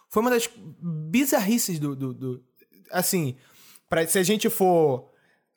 foi 0.10 0.22
uma 0.22 0.30
das 0.30 0.48
bizarrices 0.56 1.80
do, 1.80 1.96
do, 1.96 2.14
do 2.14 2.44
assim, 2.92 3.36
para 3.90 4.06
se 4.06 4.20
a 4.20 4.24
gente 4.24 4.52
for 4.52 5.10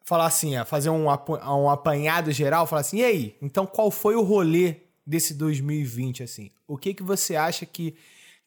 falar 0.03 0.25
assim, 0.25 0.53
fazer 0.65 0.89
um, 0.89 1.09
um 1.09 1.69
apanhado 1.69 2.33
geral, 2.33 2.67
falar 2.67 2.81
assim, 2.81 3.01
e 3.01 3.05
aí, 3.05 3.37
então 3.43 3.67
qual 3.67 3.91
foi 3.91 4.15
o 4.17 4.23
rolê 4.23 4.77
desse 5.07 5.35
2020, 5.35 6.23
assim? 6.23 6.51
O 6.67 6.79
que 6.79 6.95
que 6.95 7.03
você 7.03 7.37
acha 7.37 7.67
que 7.67 7.95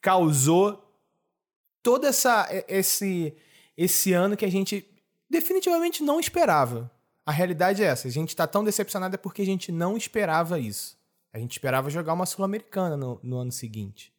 causou 0.02 0.84
todo 1.84 2.08
essa, 2.08 2.48
esse, 2.68 3.36
esse 3.78 4.14
ano 4.14 4.38
que 4.38 4.46
a 4.46 4.52
gente 4.52 4.90
definitivamente 5.30 6.02
não 6.02 6.20
esperava. 6.20 6.90
A 7.26 7.32
realidade 7.32 7.84
é 7.84 7.88
essa. 7.88 8.08
A 8.08 8.12
gente 8.12 8.30
está 8.30 8.48
tão 8.48 8.64
decepcionado 8.64 9.16
é 9.16 9.18
porque 9.18 9.42
a 9.42 9.46
gente 9.46 9.72
não 9.72 9.98
esperava 9.98 10.60
isso. 10.60 10.98
A 11.34 11.38
gente 11.38 11.52
esperava 11.52 11.90
jogar 11.90 12.14
uma 12.14 12.26
Sul-Americana 12.26 12.96
no, 12.96 13.20
no, 13.22 13.38
ano 13.38 13.52
seguinte. 13.52 14.14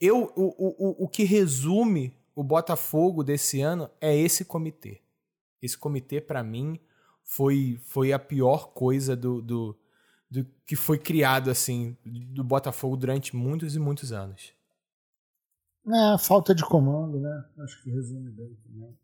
Eu, 0.00 0.32
o, 0.36 0.54
o, 0.58 1.04
o 1.04 1.08
que 1.08 1.24
resume 1.24 2.16
o 2.34 2.42
Botafogo 2.42 3.24
desse 3.24 3.60
ano 3.60 3.90
é 4.00 4.14
esse 4.16 4.44
comitê. 4.44 5.00
Esse 5.62 5.78
comitê, 5.78 6.20
para 6.20 6.42
mim, 6.42 6.78
foi, 7.22 7.80
foi 7.86 8.12
a 8.12 8.18
pior 8.18 8.72
coisa 8.74 9.16
do, 9.16 9.40
do, 9.40 9.78
do 10.30 10.44
que 10.66 10.76
foi 10.76 10.98
criado 10.98 11.50
assim 11.50 11.96
do 12.04 12.44
Botafogo 12.44 12.96
durante 12.96 13.34
muitos 13.34 13.74
e 13.74 13.78
muitos 13.78 14.12
anos. 14.12 14.53
É, 15.86 16.18
falta 16.18 16.54
de 16.54 16.64
comando, 16.64 17.20
né? 17.20 17.44
Acho 17.62 17.82
que 17.82 17.90
resume 17.90 18.30
bem 18.30 18.56
também. 18.64 18.96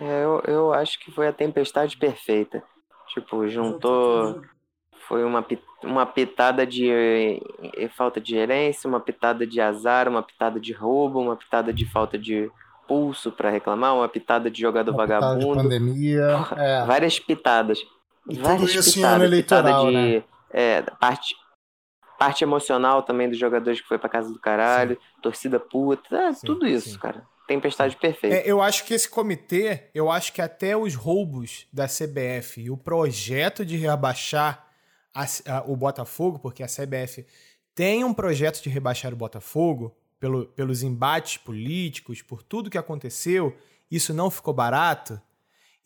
É, 0.00 0.24
eu, 0.24 0.42
eu 0.46 0.72
acho 0.72 0.98
que 1.00 1.10
foi 1.10 1.28
a 1.28 1.32
tempestade 1.32 1.96
perfeita. 1.96 2.62
Tipo, 3.08 3.48
juntou. 3.48 4.42
Foi 5.08 5.24
uma, 5.24 5.44
uma 5.82 6.04
pitada 6.04 6.66
de 6.66 7.40
falta 7.96 8.20
de 8.20 8.32
gerência, 8.32 8.86
uma 8.86 9.00
pitada 9.00 9.46
de 9.46 9.60
azar, 9.60 10.06
uma 10.06 10.22
pitada 10.22 10.60
de 10.60 10.72
roubo, 10.72 11.20
uma 11.20 11.36
pitada 11.36 11.72
de 11.72 11.86
falta 11.86 12.18
de 12.18 12.50
pulso 12.86 13.32
para 13.32 13.50
reclamar, 13.50 13.94
uma 13.94 14.08
pitada 14.08 14.50
de 14.50 14.60
jogador 14.60 14.90
uma 14.90 14.98
vagabundo. 15.06 15.38
Pitada 15.38 15.54
de 15.54 15.62
pandemia. 15.62 16.46
É. 16.56 16.84
Várias 16.84 17.18
pitadas. 17.18 17.78
E 18.28 18.36
várias 18.36 18.70
tudo 18.70 18.80
isso 18.80 18.94
pitadas. 18.94 18.96
Em 18.96 19.14
ano 19.14 19.24
eleitoral, 19.24 19.86
pitada 19.86 19.90
de. 19.90 20.16
Né? 20.16 20.24
É, 20.50 20.82
parte, 20.82 21.34
parte 22.18 22.42
emocional 22.42 23.02
também 23.02 23.28
dos 23.28 23.38
jogadores 23.38 23.80
que 23.80 23.86
foi 23.86 23.96
pra 23.96 24.08
casa 24.08 24.32
do 24.32 24.40
caralho, 24.40 24.96
sim. 24.96 25.20
torcida 25.22 25.60
puta, 25.60 26.16
é, 26.16 26.32
sim, 26.32 26.46
tudo 26.46 26.66
isso, 26.66 26.90
sim. 26.90 26.98
cara. 26.98 27.24
Tempestade 27.46 27.96
perfeita. 27.96 28.36
É, 28.36 28.42
eu 28.44 28.60
acho 28.60 28.84
que 28.84 28.92
esse 28.92 29.08
comitê, 29.08 29.88
eu 29.94 30.10
acho 30.10 30.32
que 30.34 30.42
até 30.42 30.76
os 30.76 30.94
roubos 30.94 31.66
da 31.72 31.86
CBF 31.86 32.60
e 32.60 32.70
o 32.70 32.76
projeto 32.76 33.64
de 33.64 33.76
rebaixar 33.76 34.66
a, 35.14 35.24
a, 35.24 35.62
o 35.66 35.74
Botafogo, 35.74 36.38
porque 36.38 36.62
a 36.62 36.66
CBF 36.66 37.24
tem 37.74 38.04
um 38.04 38.12
projeto 38.12 38.60
de 38.60 38.68
rebaixar 38.68 39.14
o 39.14 39.16
Botafogo 39.16 39.96
pelo, 40.20 40.46
pelos 40.46 40.82
embates 40.82 41.38
políticos, 41.38 42.20
por 42.20 42.42
tudo 42.42 42.68
que 42.68 42.76
aconteceu, 42.76 43.56
isso 43.90 44.12
não 44.12 44.30
ficou 44.30 44.52
barato. 44.52 45.18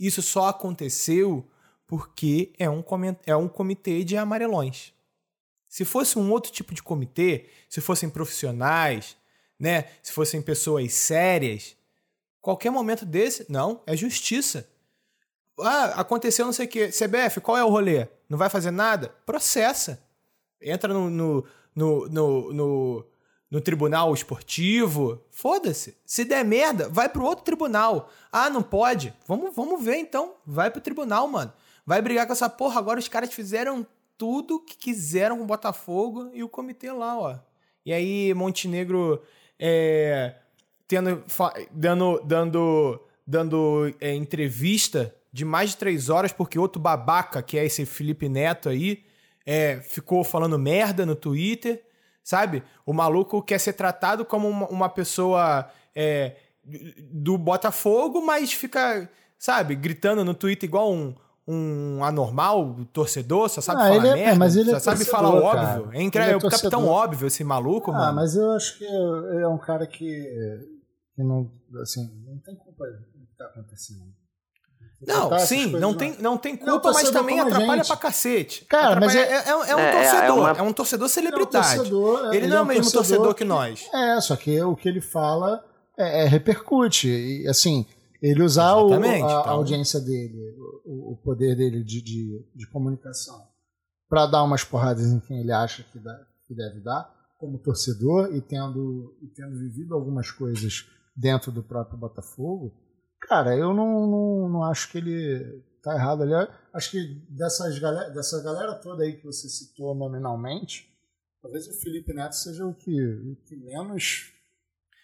Isso 0.01 0.23
só 0.23 0.49
aconteceu 0.49 1.49
porque 1.87 2.53
é 2.59 2.69
um, 2.69 2.83
é 3.27 3.37
um 3.37 3.47
comitê 3.47 4.03
de 4.03 4.17
amarelões. 4.17 4.93
Se 5.73 5.87
fosse 5.87 6.19
um 6.19 6.31
outro 6.31 6.53
tipo 6.53 6.75
de 6.75 6.83
comitê, 6.83 7.47
se 7.67 7.81
fossem 7.81 8.11
profissionais, 8.11 9.17
né, 9.59 9.87
se 10.03 10.13
fossem 10.13 10.43
pessoas 10.43 10.93
sérias, 10.93 11.75
qualquer 12.43 12.69
momento 12.69 13.07
desse, 13.07 13.47
não, 13.49 13.81
é 13.87 13.97
justiça. 13.97 14.69
Ah, 15.59 15.99
aconteceu 15.99 16.45
não 16.45 16.53
sei 16.53 16.67
o 16.67 16.69
quê. 16.69 16.89
CBF, 16.89 17.41
qual 17.41 17.57
é 17.57 17.65
o 17.65 17.71
rolê? 17.71 18.07
Não 18.29 18.37
vai 18.37 18.51
fazer 18.51 18.71
nada? 18.71 19.15
Processa. 19.25 19.99
Entra 20.61 20.93
no, 20.93 21.09
no, 21.09 21.47
no, 21.75 22.07
no, 22.07 22.53
no, 22.53 23.07
no 23.51 23.61
tribunal 23.63 24.13
esportivo. 24.13 25.25
Foda-se. 25.31 25.97
Se 26.05 26.23
der 26.23 26.45
merda, 26.45 26.87
vai 26.91 27.09
pro 27.09 27.25
outro 27.25 27.47
tribunal. 27.47 28.11
Ah, 28.31 28.51
não 28.51 28.63
pode? 28.63 29.15
Vamos, 29.27 29.57
vamos 29.57 29.83
ver 29.83 29.97
então. 29.97 30.35
Vai 30.45 30.71
pro 30.71 30.83
tribunal, 30.83 31.27
mano. 31.27 31.51
Vai 31.87 32.03
brigar 32.03 32.27
com 32.27 32.35
essa 32.35 32.51
porra. 32.51 32.79
Agora 32.79 33.01
os 33.01 33.09
caras 33.09 33.33
fizeram 33.33 33.87
tudo 34.23 34.61
que 34.61 34.77
quiseram 34.77 35.37
com 35.37 35.43
o 35.43 35.47
Botafogo 35.49 36.31
e 36.33 36.45
o 36.45 36.49
comitê 36.49 36.93
lá, 36.93 37.19
ó. 37.19 37.37
E 37.85 37.93
aí, 37.93 38.33
Montenegro 38.35 39.21
é, 39.59 40.37
tendo, 40.87 41.25
dando, 41.73 42.21
dando, 42.21 43.01
dando 43.27 43.93
é, 44.01 44.15
entrevista 44.15 45.13
de 45.33 45.45
mais 45.45 45.71
de 45.71 45.77
três 45.77 46.09
horas, 46.09 46.33
porque 46.33 46.57
outro 46.57 46.81
babaca, 46.81 47.43
que 47.43 47.59
é 47.59 47.65
esse 47.65 47.85
Felipe 47.85 48.29
Neto 48.29 48.69
aí, 48.69 49.03
é, 49.45 49.81
ficou 49.81 50.23
falando 50.23 50.57
merda 50.57 51.05
no 51.05 51.17
Twitter, 51.17 51.83
sabe? 52.23 52.63
O 52.87 52.93
maluco 52.93 53.43
quer 53.43 53.59
ser 53.59 53.73
tratado 53.73 54.25
como 54.25 54.49
uma, 54.49 54.69
uma 54.69 54.89
pessoa 54.89 55.69
é, 55.97 56.37
do 56.65 57.37
Botafogo, 57.37 58.25
mas 58.25 58.53
fica, 58.53 59.11
sabe, 59.37 59.75
gritando 59.75 60.25
no 60.25 60.33
Twitter 60.33 60.69
igual 60.69 60.93
um, 60.93 61.13
um 61.47 62.05
anormal, 62.05 62.77
torcedor, 62.93 63.49
só 63.49 63.61
sabe 63.61 63.83
ah, 63.83 63.89
falar 63.89 64.07
é, 64.07 64.15
merda, 64.15 64.39
mas 64.39 64.57
ele 64.57 64.71
só 64.71 64.77
é 64.77 64.81
sabe 64.81 65.05
falar 65.05 65.31
o 65.31 65.43
óbvio. 65.43 65.91
É, 65.93 66.03
incrível, 66.03 66.31
é, 66.31 66.33
é 66.35 66.37
o 66.37 66.51
capitão 66.51 66.87
óbvio 66.87 67.27
esse 67.27 67.43
maluco, 67.43 67.91
ah, 67.91 67.95
mano. 67.95 68.11
Ah, 68.11 68.13
mas 68.13 68.37
eu 68.37 68.53
acho 68.53 68.79
que 68.79 68.85
é 68.85 69.49
um 69.49 69.59
cara 69.59 69.87
que, 69.87 70.07
que 71.15 71.23
não, 71.23 71.51
assim, 71.83 72.09
não 72.25 72.39
tem 72.39 72.55
culpa 72.55 72.85
do 72.87 73.27
que 73.27 73.37
tá 73.37 73.47
acontecendo. 73.47 74.13
Não, 75.05 75.37
sim, 75.41 75.67
não 75.67 75.95
tem, 75.95 76.17
não 76.21 76.39
tem 76.39 76.57
culpa, 76.57 76.89
não, 76.89 76.95
mas 76.95 77.11
também 77.11 77.41
atrapalha 77.41 77.85
pra 77.85 77.97
cacete. 77.97 78.65
Cara, 78.67 79.01
mas 79.01 79.17
é, 79.17 79.23
é, 79.23 79.49
é, 79.49 79.57
um 79.57 79.93
torcedor, 79.93 80.39
uma... 80.39 80.51
é, 80.53 80.63
um 80.63 80.73
torcedor 80.73 81.09
celebridade. 81.09 81.67
Ele, 81.67 81.77
torcedor, 81.79 82.35
ele 82.35 82.47
não 82.47 82.59
é 82.59 82.61
o 82.61 82.67
mesmo 82.67 82.85
torcedor, 82.85 83.25
torcedor 83.25 83.35
que 83.35 83.45
nós. 83.45 83.89
É, 83.93 84.21
só 84.21 84.37
que 84.37 84.63
o 84.63 84.77
que 84.77 84.89
ele 84.89 85.01
fala 85.01 85.61
repercute. 86.29 87.09
E, 87.09 87.49
assim, 87.49 87.87
ele 88.23 88.43
usar 88.43 88.77
o, 88.77 88.93
a, 88.93 88.97
então. 88.97 89.51
audiência 89.51 90.01
dele, 90.01 90.39
o, 90.85 91.13
o, 91.13 91.17
poder 91.17 91.57
dele 91.57 91.83
de, 91.83 92.01
de, 92.01 92.47
de 92.55 92.67
comunicação, 92.69 93.49
para 94.09 94.27
dar 94.27 94.45
umas 94.45 94.63
porradas 94.63 95.11
em 95.11 95.19
quem 95.19 95.41
ele 95.41 95.51
acha 95.51 95.83
que, 95.83 95.99
dá, 95.99 96.25
que 96.47 96.55
deve 96.55 96.81
dar, 96.81 97.13
como 97.37 97.59
torcedor, 97.59 98.33
e 98.33 98.41
tendo, 98.41 99.17
e 99.21 99.27
tendo 99.27 99.59
vivido 99.59 99.95
algumas 99.95 100.31
coisas 100.31 100.87
dentro 101.17 101.51
do 101.51 101.65
próprio 101.65 101.99
Botafogo, 101.99 102.73
cara, 103.21 103.57
eu 103.57 103.75
não, 103.75 104.07
não, 104.07 104.49
não 104.49 104.63
acho 104.63 104.91
que 104.93 104.99
ele 104.99 105.61
tá 105.83 105.95
errado 105.95 106.23
ali. 106.23 106.33
Acho 106.73 106.93
que 106.93 107.27
dessas 107.29 107.77
galera, 107.81 108.09
dessa 108.11 108.41
galera 108.41 108.75
toda 108.77 109.03
aí 109.03 109.15
que 109.15 109.27
você 109.27 109.49
citou 109.49 109.97
nominalmente, 109.97 110.89
talvez 111.43 111.67
o 111.67 111.81
Felipe 111.81 112.15
Neto 112.15 112.37
seja 112.37 112.65
o 112.65 112.73
que, 112.73 113.05
o 113.05 113.37
que 113.45 113.57
menos 113.57 114.32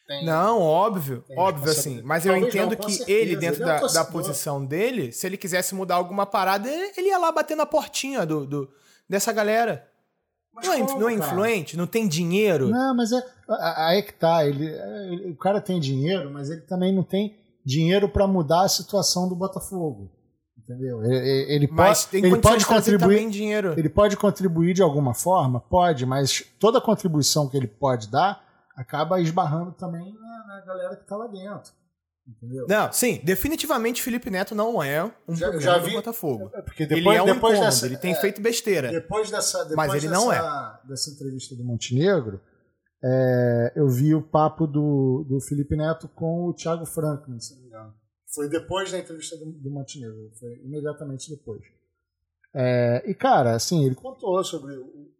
tem, 0.08 0.24
não, 0.24 0.62
óbvio, 0.62 1.22
tem 1.28 1.38
óbvio 1.38 1.70
assim. 1.70 2.00
Mas 2.02 2.24
eu 2.24 2.34
entendo 2.34 2.70
não, 2.70 2.76
que 2.78 2.92
certeza, 2.92 3.10
ele, 3.10 3.36
dentro 3.36 3.62
ele 3.62 3.70
é 3.70 3.78
da, 3.78 3.86
da 3.86 4.04
posição 4.06 4.64
dele, 4.64 5.12
se 5.12 5.26
ele 5.26 5.36
quisesse 5.36 5.74
mudar 5.74 5.96
alguma 5.96 6.24
parada, 6.24 6.66
ele 6.96 7.08
ia 7.08 7.18
lá 7.18 7.30
bater 7.30 7.54
na 7.54 7.66
portinha 7.66 8.24
do, 8.24 8.46
do 8.46 8.70
dessa 9.06 9.30
galera. 9.34 9.86
Mas 10.54 10.66
não, 10.66 10.72
é, 10.72 10.80
como, 10.80 11.00
não 11.00 11.08
é 11.10 11.12
influente, 11.12 11.76
não 11.76 11.86
tem 11.86 12.08
dinheiro. 12.08 12.70
Não, 12.70 12.96
mas 12.96 13.12
é, 13.12 13.22
aí 13.76 13.98
é 13.98 14.02
que 14.02 14.14
tá. 14.14 14.46
Ele, 14.46 14.64
ele, 14.64 15.30
o 15.30 15.36
cara 15.36 15.60
tem 15.60 15.78
dinheiro, 15.78 16.30
mas 16.32 16.48
ele 16.48 16.62
também 16.62 16.90
não 16.90 17.02
tem 17.02 17.36
dinheiro 17.62 18.08
para 18.08 18.26
mudar 18.26 18.62
a 18.62 18.68
situação 18.68 19.28
do 19.28 19.36
Botafogo. 19.36 20.10
Entendeu? 20.56 21.04
Ele, 21.04 21.52
ele 21.52 21.68
mas 21.70 22.06
pode, 22.06 22.26
ele 22.26 22.36
pode 22.38 22.64
contribuir. 22.64 23.28
Dinheiro. 23.28 23.74
Ele 23.76 23.90
pode 23.90 24.16
contribuir 24.16 24.72
de 24.72 24.80
alguma 24.80 25.12
forma? 25.12 25.60
Pode, 25.60 26.06
mas 26.06 26.42
toda 26.58 26.80
contribuição 26.80 27.46
que 27.46 27.58
ele 27.58 27.68
pode 27.68 28.08
dar 28.08 28.47
acaba 28.78 29.20
esbarrando 29.20 29.72
também 29.72 30.14
na, 30.14 30.46
na 30.46 30.60
galera 30.64 30.96
que 30.96 31.02
está 31.02 31.16
lá 31.16 31.26
dentro. 31.26 31.72
Entendeu? 32.26 32.66
Não, 32.68 32.92
sim, 32.92 33.20
definitivamente 33.24 34.02
Felipe 34.02 34.30
Neto 34.30 34.54
não 34.54 34.82
é 34.82 35.02
um 35.26 35.34
já, 35.34 35.48
problema 35.48 35.60
já 35.60 35.78
vi, 35.78 35.90
do 35.90 35.96
Botafogo. 35.96 36.50
É 36.54 36.62
porque 36.62 36.86
depois, 36.86 37.06
ele 37.06 37.16
é 37.16 37.22
um 37.22 37.26
depois 37.26 37.54
incômodo, 37.54 37.64
dessa, 37.64 37.86
ele 37.86 37.96
tem 37.96 38.12
é, 38.12 38.20
feito 38.20 38.40
besteira. 38.40 38.90
Depois 38.90 39.30
dessa, 39.30 39.64
depois 39.64 39.76
mas 39.76 39.94
ele 39.94 40.08
dessa, 40.08 40.20
não 40.20 40.32
é. 40.32 40.80
Dessa 40.86 41.10
entrevista 41.10 41.56
do 41.56 41.64
Montenegro, 41.64 42.40
é, 43.02 43.72
eu 43.74 43.88
vi 43.88 44.14
o 44.14 44.22
papo 44.22 44.66
do, 44.66 45.24
do 45.28 45.40
Felipe 45.40 45.74
Neto 45.74 46.06
com 46.08 46.44
o 46.44 46.54
Thiago 46.54 46.84
Franklin, 46.84 47.40
se 47.40 47.54
não 47.54 47.62
me 47.62 47.68
engano. 47.68 47.94
Foi 48.32 48.48
depois 48.48 48.92
da 48.92 48.98
entrevista 48.98 49.36
do, 49.38 49.50
do 49.50 49.70
Montenegro, 49.70 50.30
foi 50.38 50.60
imediatamente 50.62 51.30
depois. 51.30 51.62
É, 52.54 53.10
e 53.10 53.14
cara, 53.14 53.54
assim, 53.54 53.86
ele 53.86 53.94
contou 53.94 54.44
sobre 54.44 54.76
o, 54.76 55.10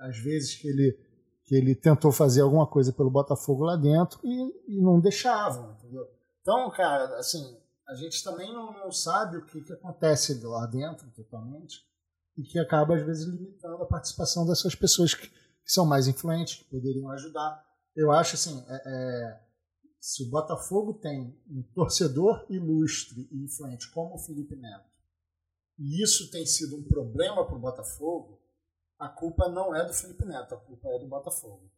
as 0.00 0.18
vezes 0.18 0.56
que 0.56 0.66
ele 0.68 1.11
ele 1.54 1.74
tentou 1.74 2.10
fazer 2.10 2.40
alguma 2.40 2.66
coisa 2.66 2.92
pelo 2.92 3.10
Botafogo 3.10 3.64
lá 3.64 3.76
dentro 3.76 4.20
e, 4.24 4.76
e 4.76 4.80
não 4.80 5.00
deixavam, 5.00 5.72
entendeu? 5.72 6.08
Então, 6.40 6.70
cara, 6.70 7.18
assim, 7.18 7.56
a 7.88 7.94
gente 7.94 8.24
também 8.24 8.52
não, 8.52 8.72
não 8.72 8.90
sabe 8.90 9.36
o 9.36 9.44
que, 9.44 9.60
que 9.60 9.72
acontece 9.72 10.42
lá 10.42 10.66
dentro 10.66 11.10
totalmente 11.10 11.84
e 12.36 12.42
que 12.42 12.58
acaba, 12.58 12.96
às 12.96 13.04
vezes, 13.04 13.26
limitando 13.26 13.82
a 13.82 13.86
participação 13.86 14.46
dessas 14.46 14.74
pessoas 14.74 15.14
que, 15.14 15.28
que 15.28 15.72
são 15.72 15.84
mais 15.84 16.08
influentes, 16.08 16.56
que 16.56 16.64
poderiam 16.64 17.10
ajudar. 17.10 17.62
Eu 17.94 18.10
acho, 18.10 18.34
assim, 18.34 18.64
é, 18.68 18.82
é, 18.86 19.40
se 20.00 20.24
o 20.24 20.30
Botafogo 20.30 20.94
tem 20.94 21.38
um 21.48 21.62
torcedor 21.74 22.46
ilustre 22.48 23.28
e 23.30 23.44
influente 23.44 23.90
como 23.92 24.14
o 24.14 24.18
Felipe 24.18 24.56
Neto, 24.56 24.90
e 25.78 26.02
isso 26.02 26.30
tem 26.30 26.46
sido 26.46 26.76
um 26.76 26.84
problema 26.84 27.44
para 27.46 27.56
o 27.56 27.60
Botafogo, 27.60 28.41
a 29.02 29.08
culpa 29.08 29.48
não 29.48 29.74
é 29.74 29.84
do 29.84 29.92
Felipe 29.92 30.24
Neto, 30.24 30.54
a 30.54 30.58
culpa 30.58 30.88
é 30.90 30.98
do 31.00 31.08
Botafogo. 31.08 31.68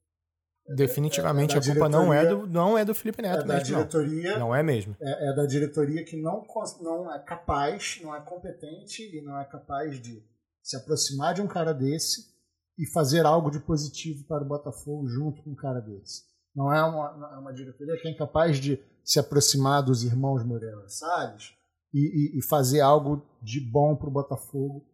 Definitivamente 0.76 1.54
é, 1.54 1.56
é 1.56 1.60
a 1.60 1.64
culpa 1.64 1.88
não 1.88 2.12
é 2.12 2.26
do 2.26 2.46
não 2.46 2.78
é 2.78 2.84
do 2.84 2.94
Felipe 2.94 3.22
Neto, 3.22 3.42
é 3.42 3.46
da 3.46 3.54
mesmo, 3.54 3.76
diretoria, 3.76 4.32
não. 4.32 4.38
não 4.40 4.54
é 4.54 4.62
mesmo. 4.62 4.96
É, 5.00 5.30
é, 5.30 5.34
da 5.34 5.46
diretoria 5.46 6.04
que 6.04 6.20
não 6.20 6.44
não 6.80 7.12
é 7.12 7.18
capaz, 7.18 8.00
não 8.02 8.14
é 8.14 8.20
competente 8.20 9.02
e 9.02 9.22
não 9.22 9.38
é 9.38 9.44
capaz 9.44 10.00
de 10.00 10.22
se 10.62 10.76
aproximar 10.76 11.34
de 11.34 11.40
um 11.42 11.46
cara 11.46 11.72
desse 11.72 12.32
e 12.78 12.86
fazer 12.86 13.24
algo 13.24 13.50
de 13.50 13.60
positivo 13.60 14.24
para 14.24 14.42
o 14.42 14.48
Botafogo 14.48 15.06
junto 15.06 15.42
com 15.42 15.50
um 15.50 15.54
cara 15.54 15.80
desse. 15.80 16.22
Não 16.54 16.72
é 16.72 16.82
uma, 16.82 17.30
é 17.34 17.38
uma 17.38 17.52
diretoria 17.52 18.00
que 18.00 18.08
é 18.08 18.10
incapaz 18.10 18.58
de 18.58 18.82
se 19.02 19.18
aproximar 19.18 19.82
dos 19.82 20.02
irmãos 20.02 20.44
Moreira 20.44 20.88
Salles 20.88 21.52
e, 21.92 21.98
e, 22.34 22.38
e 22.38 22.42
fazer 22.42 22.80
algo 22.80 23.22
de 23.42 23.60
bom 23.60 23.96
para 23.96 24.08
o 24.08 24.12
Botafogo 24.12 24.84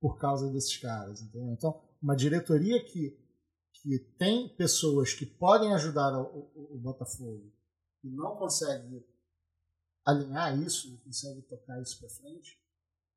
por 0.00 0.18
causa 0.18 0.50
desses 0.50 0.76
caras, 0.76 1.22
entendeu? 1.22 1.52
Então, 1.52 1.80
uma 2.02 2.16
diretoria 2.16 2.82
que, 2.84 3.18
que 3.72 3.98
tem 4.18 4.48
pessoas 4.56 5.14
que 5.14 5.26
podem 5.26 5.74
ajudar 5.74 6.12
o, 6.18 6.50
o, 6.54 6.76
o 6.76 6.78
Botafogo 6.78 7.52
e 8.04 8.10
não 8.10 8.36
consegue 8.36 9.04
alinhar 10.04 10.56
isso, 10.58 10.90
não 10.90 10.98
consegue 10.98 11.42
tocar 11.42 11.80
isso 11.80 11.98
para 11.98 12.08
frente, 12.08 12.58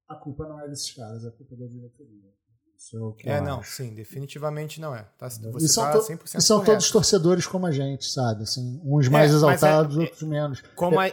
a 0.08 0.16
culpa 0.16 0.48
não 0.48 0.60
é 0.60 0.68
desses 0.68 0.92
caras, 0.92 1.26
a 1.26 1.32
culpa 1.32 1.54
é 1.54 1.58
da 1.58 1.68
diretoria. 1.68 2.34
Isso 2.76 3.16
é, 3.26 3.32
é 3.32 3.42
não, 3.42 3.62
sim, 3.62 3.94
definitivamente 3.94 4.80
não 4.80 4.96
é. 4.96 5.04
Tá, 5.18 5.28
você 5.28 5.66
e 5.66 5.68
são, 5.68 5.84
tá 5.84 6.00
100% 6.00 6.36
e 6.36 6.42
são 6.42 6.64
todos 6.64 6.90
torcedores 6.90 7.46
como 7.46 7.68
a 7.68 7.72
gente, 7.72 8.06
sabe? 8.06 8.44
Assim, 8.44 8.82
uns 8.86 9.08
é, 9.08 9.10
mais 9.10 9.32
é, 9.32 9.36
exaltados, 9.36 9.98
é, 9.98 10.00
outros 10.00 10.24
menos. 10.24 10.62
Como 10.76 10.98
a, 10.98 11.12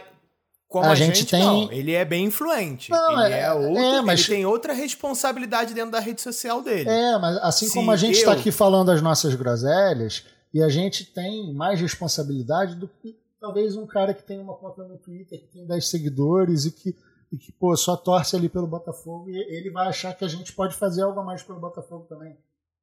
como 0.67 0.85
a, 0.85 0.91
a 0.91 0.95
gente, 0.95 1.19
gente, 1.19 1.31
tem. 1.31 1.43
Não, 1.43 1.71
ele 1.71 1.93
é 1.93 2.03
bem 2.03 2.25
influente. 2.25 2.91
Não, 2.91 3.25
ele, 3.25 3.33
é, 3.33 3.39
é 3.41 3.53
outro, 3.53 3.77
é, 3.77 4.01
mas... 4.01 4.19
ele 4.19 4.29
tem 4.29 4.45
outra 4.45 4.73
responsabilidade 4.73 5.73
dentro 5.73 5.91
da 5.91 5.99
rede 5.99 6.21
social 6.21 6.61
dele. 6.61 6.89
É, 6.89 7.17
mas 7.17 7.37
assim 7.37 7.69
como 7.69 7.91
a 7.91 7.95
gente 7.95 8.17
está 8.17 8.33
aqui 8.33 8.51
falando 8.51 8.91
as 8.91 9.01
nossas 9.01 9.33
groselhas, 9.35 10.25
e 10.53 10.61
a 10.61 10.69
gente 10.69 11.05
tem 11.05 11.53
mais 11.53 11.79
responsabilidade 11.79 12.75
do 12.75 12.87
que 12.87 13.17
talvez 13.39 13.75
um 13.75 13.85
cara 13.85 14.13
que 14.13 14.23
tem 14.23 14.39
uma 14.39 14.55
conta 14.55 14.83
no 14.83 14.97
Twitter, 14.97 15.39
que 15.39 15.47
tem 15.47 15.65
10 15.65 15.87
seguidores 15.87 16.65
e 16.65 16.71
que 16.71 16.95
e 17.31 17.37
que 17.37 17.51
pô, 17.51 17.75
só 17.75 17.95
torce 17.95 18.35
ali 18.35 18.47
pelo 18.47 18.67
Botafogo 18.67 19.29
e 19.29 19.37
ele 19.37 19.69
vai 19.69 19.87
achar 19.87 20.13
que 20.13 20.23
a 20.23 20.27
gente 20.27 20.53
pode 20.53 20.75
fazer 20.75 21.01
algo 21.01 21.19
a 21.19 21.23
mais 21.23 21.43
pelo 21.43 21.59
Botafogo 21.59 22.05
também. 22.05 22.37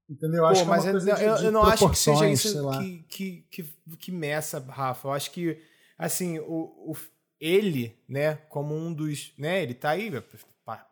Entendeu? 0.08 0.40
Eu 0.40 0.42
pô, 0.42 0.48
acho 0.48 0.66
mas 0.66 0.82
que 0.82 0.88
é 0.88 0.90
uma 0.90 0.98
coisa 0.98 1.10
eu, 1.22 1.36
de, 1.36 1.44
eu 1.46 1.52
não 1.52 1.62
acho 1.64 1.88
que 1.88 1.98
seja 1.98 2.28
isso 2.28 2.70
que, 2.78 3.04
que, 3.08 3.46
que, 3.50 3.96
que 3.96 4.12
meça, 4.12 4.58
Rafa. 4.58 5.08
Eu 5.08 5.12
acho 5.12 5.30
que, 5.30 5.58
assim, 5.98 6.38
o, 6.40 6.90
o, 6.90 6.94
ele, 7.40 7.98
né, 8.08 8.36
como 8.48 8.74
um 8.74 8.92
dos. 8.92 9.32
né, 9.38 9.62
ele 9.62 9.74
tá 9.74 9.90
aí, 9.90 10.10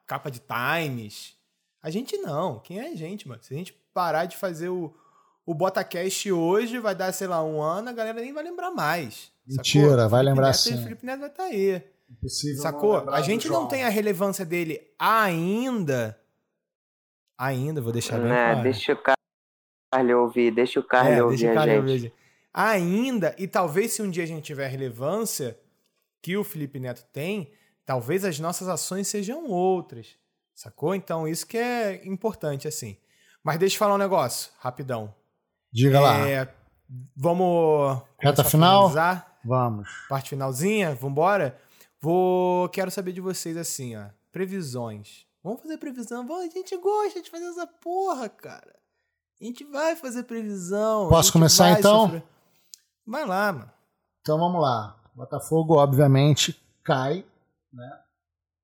capa 0.06 0.30
de 0.30 0.40
Times. 0.40 1.36
A 1.82 1.90
gente 1.90 2.16
não. 2.18 2.60
Quem 2.60 2.80
é 2.80 2.92
a 2.92 2.94
gente, 2.94 3.26
mano? 3.26 3.42
Se 3.42 3.52
a 3.52 3.56
gente 3.56 3.72
parar 3.92 4.26
de 4.26 4.36
fazer 4.36 4.68
o, 4.68 4.94
o 5.44 5.54
Botacast 5.54 6.30
hoje, 6.30 6.78
vai 6.78 6.94
dar, 6.94 7.12
sei 7.12 7.26
lá, 7.26 7.42
um 7.42 7.60
ano, 7.60 7.88
a 7.88 7.92
galera 7.92 8.20
nem 8.20 8.32
vai 8.32 8.44
lembrar 8.44 8.70
mais. 8.70 9.32
Mentira, 9.46 9.90
sacou? 9.90 10.08
vai 10.08 10.22
lembrar 10.22 10.46
Neto, 10.48 10.56
sim. 10.58 10.74
O 10.74 10.82
Felipe 10.82 11.04
Neto 11.04 11.20
vai 11.20 11.28
estar 11.28 11.42
tá 11.42 11.48
aí. 11.48 11.82
Impossível 12.10 12.62
Sacou? 12.62 13.10
A 13.10 13.22
gente 13.22 13.48
não 13.48 13.66
tem 13.66 13.84
a 13.84 13.88
relevância 13.88 14.44
dele 14.44 14.80
ainda. 14.98 16.18
Ainda, 17.38 17.80
vou 17.80 17.92
deixar 17.92 18.18
bem 18.18 18.30
é, 18.30 18.52
claro. 18.52 18.62
Deixa 18.62 18.92
o 18.92 18.96
Carlos 18.96 20.16
ouvir, 20.16 20.50
deixa 20.52 20.78
o 20.78 20.82
Carlos 20.82 21.18
é, 21.18 21.22
ouvir 21.24 21.48
a 21.48 21.66
gente. 21.66 21.76
Ouvir. 21.78 22.12
Ainda, 22.54 23.34
e 23.38 23.48
talvez 23.48 23.94
se 23.94 24.02
um 24.02 24.10
dia 24.10 24.24
a 24.24 24.26
gente 24.26 24.44
tiver 24.44 24.68
relevância 24.68 25.58
que 26.22 26.36
o 26.36 26.44
Felipe 26.44 26.78
Neto 26.78 27.04
tem, 27.12 27.52
talvez 27.84 28.24
as 28.24 28.38
nossas 28.38 28.68
ações 28.68 29.08
sejam 29.08 29.46
outras. 29.48 30.16
Sacou? 30.54 30.94
Então, 30.94 31.26
isso 31.26 31.46
que 31.46 31.58
é 31.58 32.06
importante, 32.06 32.68
assim. 32.68 32.96
Mas 33.42 33.58
deixa 33.58 33.74
eu 33.74 33.78
falar 33.78 33.94
um 33.94 33.98
negócio, 33.98 34.52
rapidão. 34.60 35.12
Diga 35.72 35.98
é, 35.98 36.00
lá. 36.00 36.48
Vamos. 37.16 38.02
Reta 38.20 38.44
final? 38.44 38.92
Vamos. 39.44 39.88
Parte 40.08 40.30
finalzinha? 40.30 40.94
Vambora? 40.94 41.58
Vou. 42.00 42.68
Quero 42.68 42.90
saber 42.90 43.12
de 43.12 43.20
vocês 43.20 43.56
assim, 43.56 43.96
ó. 43.96 44.06
Previsões. 44.30 45.26
Vamos 45.42 45.62
fazer 45.62 45.78
previsão. 45.78 46.26
Vamos, 46.26 46.44
a 46.44 46.50
gente 46.50 46.76
gosta 46.76 47.20
de 47.20 47.28
fazer 47.28 47.46
essa 47.46 47.66
porra, 47.66 48.28
cara. 48.28 48.76
A 49.40 49.44
gente 49.44 49.64
vai 49.64 49.96
fazer 49.96 50.22
previsão. 50.22 51.08
Posso 51.08 51.32
começar 51.32 51.76
então? 51.76 52.02
Sofrer... 52.02 52.24
Vai 53.04 53.26
lá, 53.26 53.52
mano. 53.52 53.70
Então 54.20 54.38
vamos 54.38 54.62
lá. 54.62 55.01
Botafogo, 55.14 55.76
obviamente, 55.76 56.60
cai, 56.82 57.24
né? 57.72 58.02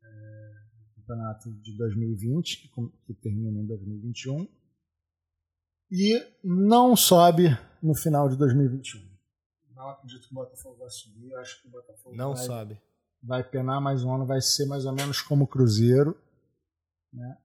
É, 0.03 0.51
campeonato 0.97 1.51
de 1.53 1.77
2020, 1.77 2.63
que, 2.63 2.69
que 3.07 3.15
termina 3.15 3.61
em 3.61 3.67
2021. 3.67 4.49
E 5.91 6.27
não 6.45 6.95
sobe 6.95 7.49
no 7.83 7.95
final 7.95 8.29
de 8.29 8.37
2021. 8.37 9.09
Não 9.75 9.91
acredito 9.91 10.27
que 10.27 10.33
o 10.33 10.35
Botafogo 10.35 10.77
vai 10.79 10.91
subir. 10.91 11.31
Eu 11.31 11.39
acho 11.39 11.63
que 11.63 11.69
o 11.69 11.71
Botafogo 11.71 12.17
não 12.17 12.35
vai... 12.35 12.45
sobe 12.45 12.81
vai 13.23 13.43
penar 13.43 13.81
mais 13.81 14.05
um 14.05 14.13
ano, 14.13 14.27
vai 14.27 14.41
ser 14.41 14.67
mais 14.67 14.85
ou 14.85 14.93
menos 14.93 15.21
como 15.21 15.45
o 15.45 15.47
Cruzeiro. 15.47 16.17
Né? 17.13 17.39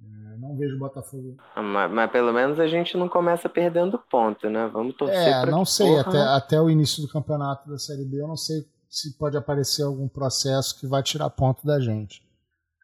É, 0.00 0.36
não 0.36 0.56
vejo 0.56 0.76
o 0.76 0.78
Botafogo. 0.78 1.36
Ah, 1.54 1.62
mas, 1.62 1.90
mas, 1.90 2.10
pelo 2.10 2.32
menos 2.32 2.60
a 2.60 2.66
gente 2.66 2.96
não 2.96 3.08
começa 3.08 3.48
perdendo 3.48 3.98
ponto, 3.98 4.48
né? 4.48 4.68
Vamos 4.72 4.96
torcer. 4.96 5.16
É, 5.18 5.46
não 5.46 5.64
sei, 5.64 5.88
porra, 5.88 6.00
até, 6.00 6.12
né? 6.12 6.24
até 6.36 6.60
o 6.60 6.70
início 6.70 7.02
do 7.02 7.08
campeonato 7.08 7.68
da 7.68 7.78
Série 7.78 8.04
B, 8.04 8.20
eu 8.20 8.28
não 8.28 8.36
sei 8.36 8.64
se 8.88 9.18
pode 9.18 9.36
aparecer 9.36 9.82
algum 9.82 10.08
processo 10.08 10.78
que 10.78 10.86
vai 10.86 11.02
tirar 11.02 11.28
ponto 11.30 11.66
da 11.66 11.80
gente. 11.80 12.26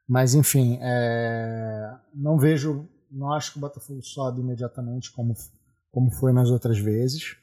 Mas 0.07 0.35
enfim, 0.35 0.79
é, 0.83 1.97
não 2.13 2.37
vejo, 2.37 2.89
não 3.11 3.33
acho 3.33 3.53
que 3.53 3.59
o 3.59 3.61
Botafogo 3.61 4.03
sobe 4.03 4.41
imediatamente 4.41 5.11
como, 5.13 5.35
como 5.91 6.11
foi 6.11 6.33
nas 6.33 6.51
outras 6.51 6.79
vezes. 6.79 7.37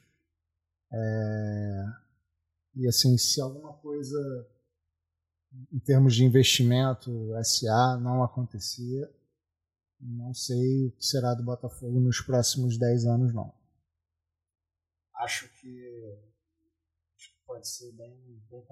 É, 0.92 1.84
e 2.76 2.86
assim, 2.86 3.18
se 3.18 3.40
alguma 3.40 3.72
coisa 3.72 4.18
em 5.72 5.78
termos 5.80 6.14
de 6.14 6.24
investimento, 6.24 7.30
SA 7.42 7.98
não 8.00 8.22
acontecia. 8.22 9.10
Não 10.04 10.34
sei 10.34 10.88
o 10.88 10.92
que 10.96 11.04
será 11.04 11.32
do 11.32 11.44
Botafogo 11.44 12.00
nos 12.00 12.20
próximos 12.20 12.76
10 12.76 13.06
anos, 13.06 13.32
não. 13.32 13.54
Acho 15.14 15.48
que, 15.60 16.18
acho 17.16 17.30
que 17.30 17.38
pode 17.46 17.68
ser 17.68 17.92
bem, 17.92 18.42
bem. 18.50 18.66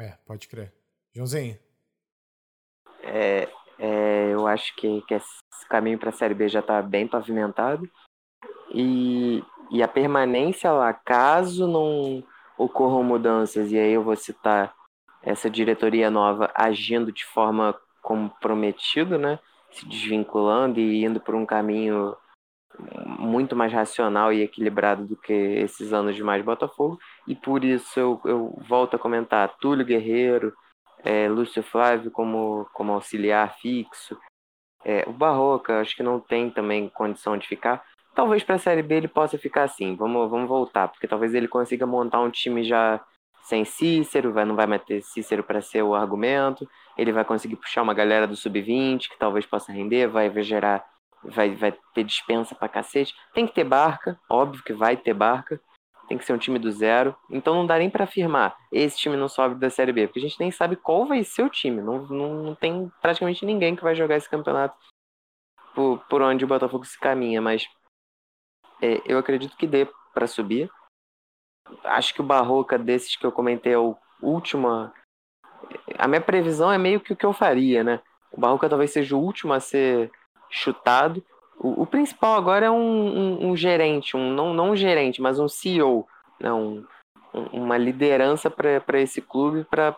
É, 0.00 0.12
pode 0.26 0.48
crer. 0.48 0.74
Joãozinho? 1.14 1.58
É, 3.02 3.48
é, 3.78 4.32
eu 4.34 4.46
acho 4.46 4.76
que, 4.76 5.00
que 5.02 5.14
esse 5.14 5.68
caminho 5.70 5.98
para 5.98 6.10
a 6.10 6.12
Série 6.12 6.34
B 6.34 6.46
já 6.48 6.60
está 6.60 6.82
bem 6.82 7.08
pavimentado. 7.08 7.90
E, 8.70 9.42
e 9.70 9.82
a 9.82 9.88
permanência 9.88 10.70
lá, 10.70 10.92
caso 10.92 11.66
não 11.66 12.22
ocorram 12.58 13.02
mudanças, 13.02 13.72
e 13.72 13.78
aí 13.78 13.92
eu 13.92 14.04
vou 14.04 14.16
citar 14.16 14.74
essa 15.22 15.48
diretoria 15.48 16.10
nova 16.10 16.52
agindo 16.54 17.10
de 17.10 17.24
forma 17.24 17.74
comprometido, 18.04 19.18
né? 19.18 19.38
Se 19.72 19.88
desvinculando 19.88 20.78
e 20.78 21.02
indo 21.02 21.18
por 21.18 21.34
um 21.34 21.46
caminho 21.46 22.14
muito 23.18 23.56
mais 23.56 23.72
racional 23.72 24.32
e 24.32 24.42
equilibrado 24.42 25.06
do 25.06 25.16
que 25.16 25.32
esses 25.32 25.92
anos 25.92 26.14
de 26.14 26.22
mais 26.22 26.44
Botafogo. 26.44 26.98
E 27.26 27.34
por 27.34 27.64
isso 27.64 27.98
eu, 27.98 28.20
eu 28.24 28.62
volto 28.68 28.94
a 28.94 28.98
comentar 28.98 29.56
Túlio 29.58 29.86
Guerreiro, 29.86 30.52
é, 31.02 31.28
Lúcio 31.28 31.62
Flávio 31.62 32.10
como, 32.10 32.68
como 32.72 32.92
auxiliar 32.92 33.56
fixo. 33.58 34.18
É, 34.84 35.04
o 35.08 35.12
Barroca, 35.12 35.80
acho 35.80 35.96
que 35.96 36.02
não 36.02 36.20
tem 36.20 36.50
também 36.50 36.88
condição 36.90 37.38
de 37.38 37.48
ficar. 37.48 37.82
Talvez 38.14 38.44
para 38.44 38.56
a 38.56 38.58
Série 38.58 38.82
B 38.82 38.96
ele 38.96 39.08
possa 39.08 39.38
ficar 39.38 39.64
assim. 39.64 39.96
Vamos, 39.96 40.30
vamos 40.30 40.48
voltar, 40.48 40.88
porque 40.88 41.08
talvez 41.08 41.34
ele 41.34 41.48
consiga 41.48 41.86
montar 41.86 42.20
um 42.20 42.30
time 42.30 42.62
já 42.64 43.00
sem 43.44 43.64
Cícero, 43.64 44.32
vai, 44.32 44.44
não 44.44 44.56
vai 44.56 44.66
meter 44.66 45.02
Cícero 45.02 45.44
para 45.44 45.60
ser 45.60 45.82
o 45.82 45.94
argumento. 45.94 46.68
Ele 46.96 47.12
vai 47.12 47.24
conseguir 47.24 47.56
puxar 47.56 47.82
uma 47.82 47.94
galera 47.94 48.26
do 48.26 48.36
sub-20 48.36 49.10
que 49.10 49.18
talvez 49.18 49.44
possa 49.44 49.70
render, 49.70 50.08
vai, 50.08 50.30
gerar, 50.42 50.84
vai, 51.22 51.54
vai 51.54 51.72
ter 51.94 52.04
dispensa 52.04 52.54
para 52.54 52.68
cacete. 52.68 53.14
Tem 53.34 53.46
que 53.46 53.54
ter 53.54 53.64
barca, 53.64 54.18
óbvio 54.28 54.64
que 54.64 54.72
vai 54.72 54.96
ter 54.96 55.12
barca. 55.12 55.60
Tem 56.08 56.18
que 56.18 56.24
ser 56.24 56.32
um 56.32 56.38
time 56.38 56.58
do 56.58 56.70
zero. 56.70 57.14
Então 57.30 57.54
não 57.54 57.66
dá 57.66 57.78
nem 57.78 57.90
para 57.90 58.04
afirmar 58.04 58.56
esse 58.72 58.96
time 58.98 59.16
não 59.16 59.28
sobe 59.28 59.54
da 59.56 59.70
Série 59.70 59.92
B, 59.92 60.06
porque 60.06 60.18
a 60.18 60.22
gente 60.22 60.40
nem 60.40 60.50
sabe 60.50 60.76
qual 60.76 61.06
vai 61.06 61.22
ser 61.22 61.42
o 61.42 61.50
time. 61.50 61.80
Não, 61.82 62.06
não, 62.06 62.34
não 62.42 62.54
tem 62.54 62.90
praticamente 63.00 63.44
ninguém 63.44 63.76
que 63.76 63.82
vai 63.82 63.94
jogar 63.94 64.16
esse 64.16 64.28
campeonato 64.28 64.76
por, 65.74 65.98
por 66.08 66.22
onde 66.22 66.44
o 66.44 66.48
Botafogo 66.48 66.84
se 66.84 66.98
caminha, 66.98 67.42
mas 67.42 67.66
é, 68.80 69.02
eu 69.06 69.18
acredito 69.18 69.56
que 69.56 69.66
dê 69.66 69.86
para 70.14 70.26
subir. 70.26 70.70
Acho 71.82 72.14
que 72.14 72.20
o 72.20 72.24
Barroca, 72.24 72.78
desses 72.78 73.16
que 73.16 73.24
eu 73.24 73.32
comentei, 73.32 73.72
é 73.72 73.78
o 73.78 73.96
último. 74.22 74.90
A 75.98 76.08
minha 76.08 76.20
previsão 76.20 76.70
é 76.70 76.78
meio 76.78 77.00
que 77.00 77.12
o 77.12 77.16
que 77.16 77.26
eu 77.26 77.32
faria, 77.32 77.82
né? 77.82 78.00
O 78.30 78.40
Barroca 78.40 78.68
talvez 78.68 78.90
seja 78.90 79.16
o 79.16 79.20
último 79.20 79.52
a 79.52 79.60
ser 79.60 80.10
chutado. 80.50 81.24
O, 81.58 81.82
o 81.82 81.86
principal 81.86 82.34
agora 82.34 82.66
é 82.66 82.70
um, 82.70 82.76
um, 82.76 83.50
um, 83.50 83.56
gerente, 83.56 84.16
um, 84.16 84.32
não, 84.32 84.52
não 84.52 84.70
um 84.70 84.76
gerente, 84.76 85.22
mas 85.22 85.38
um 85.38 85.48
CEO, 85.48 86.06
né? 86.40 86.52
um, 86.52 86.84
uma 87.52 87.76
liderança 87.76 88.50
para 88.50 89.00
esse 89.00 89.20
clube, 89.20 89.64
para 89.64 89.96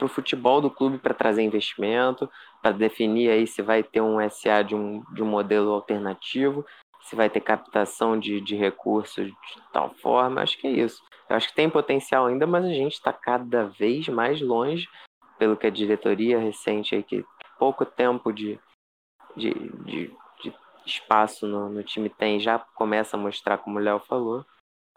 o 0.00 0.08
futebol 0.08 0.60
do 0.60 0.70
clube, 0.70 0.98
para 0.98 1.14
trazer 1.14 1.42
investimento, 1.42 2.30
para 2.62 2.72
definir 2.72 3.30
aí 3.30 3.46
se 3.46 3.62
vai 3.62 3.82
ter 3.82 4.00
um 4.00 4.18
SA 4.28 4.62
de 4.62 4.74
um, 4.74 5.02
de 5.12 5.22
um 5.22 5.26
modelo 5.26 5.72
alternativo 5.72 6.64
se 7.04 7.14
vai 7.14 7.28
ter 7.28 7.40
captação 7.40 8.18
de, 8.18 8.40
de 8.40 8.56
recursos 8.56 9.26
de 9.26 9.62
tal 9.72 9.90
forma. 9.94 10.42
Acho 10.42 10.58
que 10.58 10.66
é 10.66 10.70
isso. 10.70 11.02
Eu 11.28 11.36
acho 11.36 11.48
que 11.48 11.54
tem 11.54 11.70
potencial 11.70 12.26
ainda, 12.26 12.46
mas 12.46 12.64
a 12.64 12.72
gente 12.72 12.94
está 12.94 13.12
cada 13.12 13.66
vez 13.66 14.08
mais 14.08 14.40
longe, 14.40 14.88
pelo 15.38 15.56
que 15.56 15.66
a 15.66 15.70
diretoria 15.70 16.38
recente 16.38 16.94
aí, 16.94 17.02
que 17.02 17.24
pouco 17.58 17.84
tempo 17.84 18.32
de, 18.32 18.58
de, 19.36 19.52
de, 19.84 20.16
de 20.42 20.54
espaço 20.86 21.46
no, 21.46 21.68
no, 21.68 21.82
time 21.82 22.08
tem, 22.08 22.40
já 22.40 22.58
começa 22.58 23.16
a 23.16 23.20
mostrar, 23.20 23.58
como 23.58 23.78
o 23.78 23.82
Léo 23.82 24.00
falou. 24.00 24.44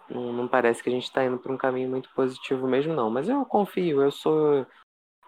Não, 0.09 0.31
não, 0.31 0.47
parece 0.47 0.81
que 0.81 0.89
a 0.89 0.91
gente 0.91 1.03
está 1.03 1.25
indo 1.25 1.37
para 1.37 1.51
um 1.51 1.57
caminho 1.57 1.89
muito 1.89 2.09
positivo 2.13 2.67
mesmo, 2.67 2.93
não. 2.93 3.09
Mas 3.09 3.27
eu 3.27 3.45
confio, 3.45 4.01
eu 4.01 4.11
sou 4.11 4.65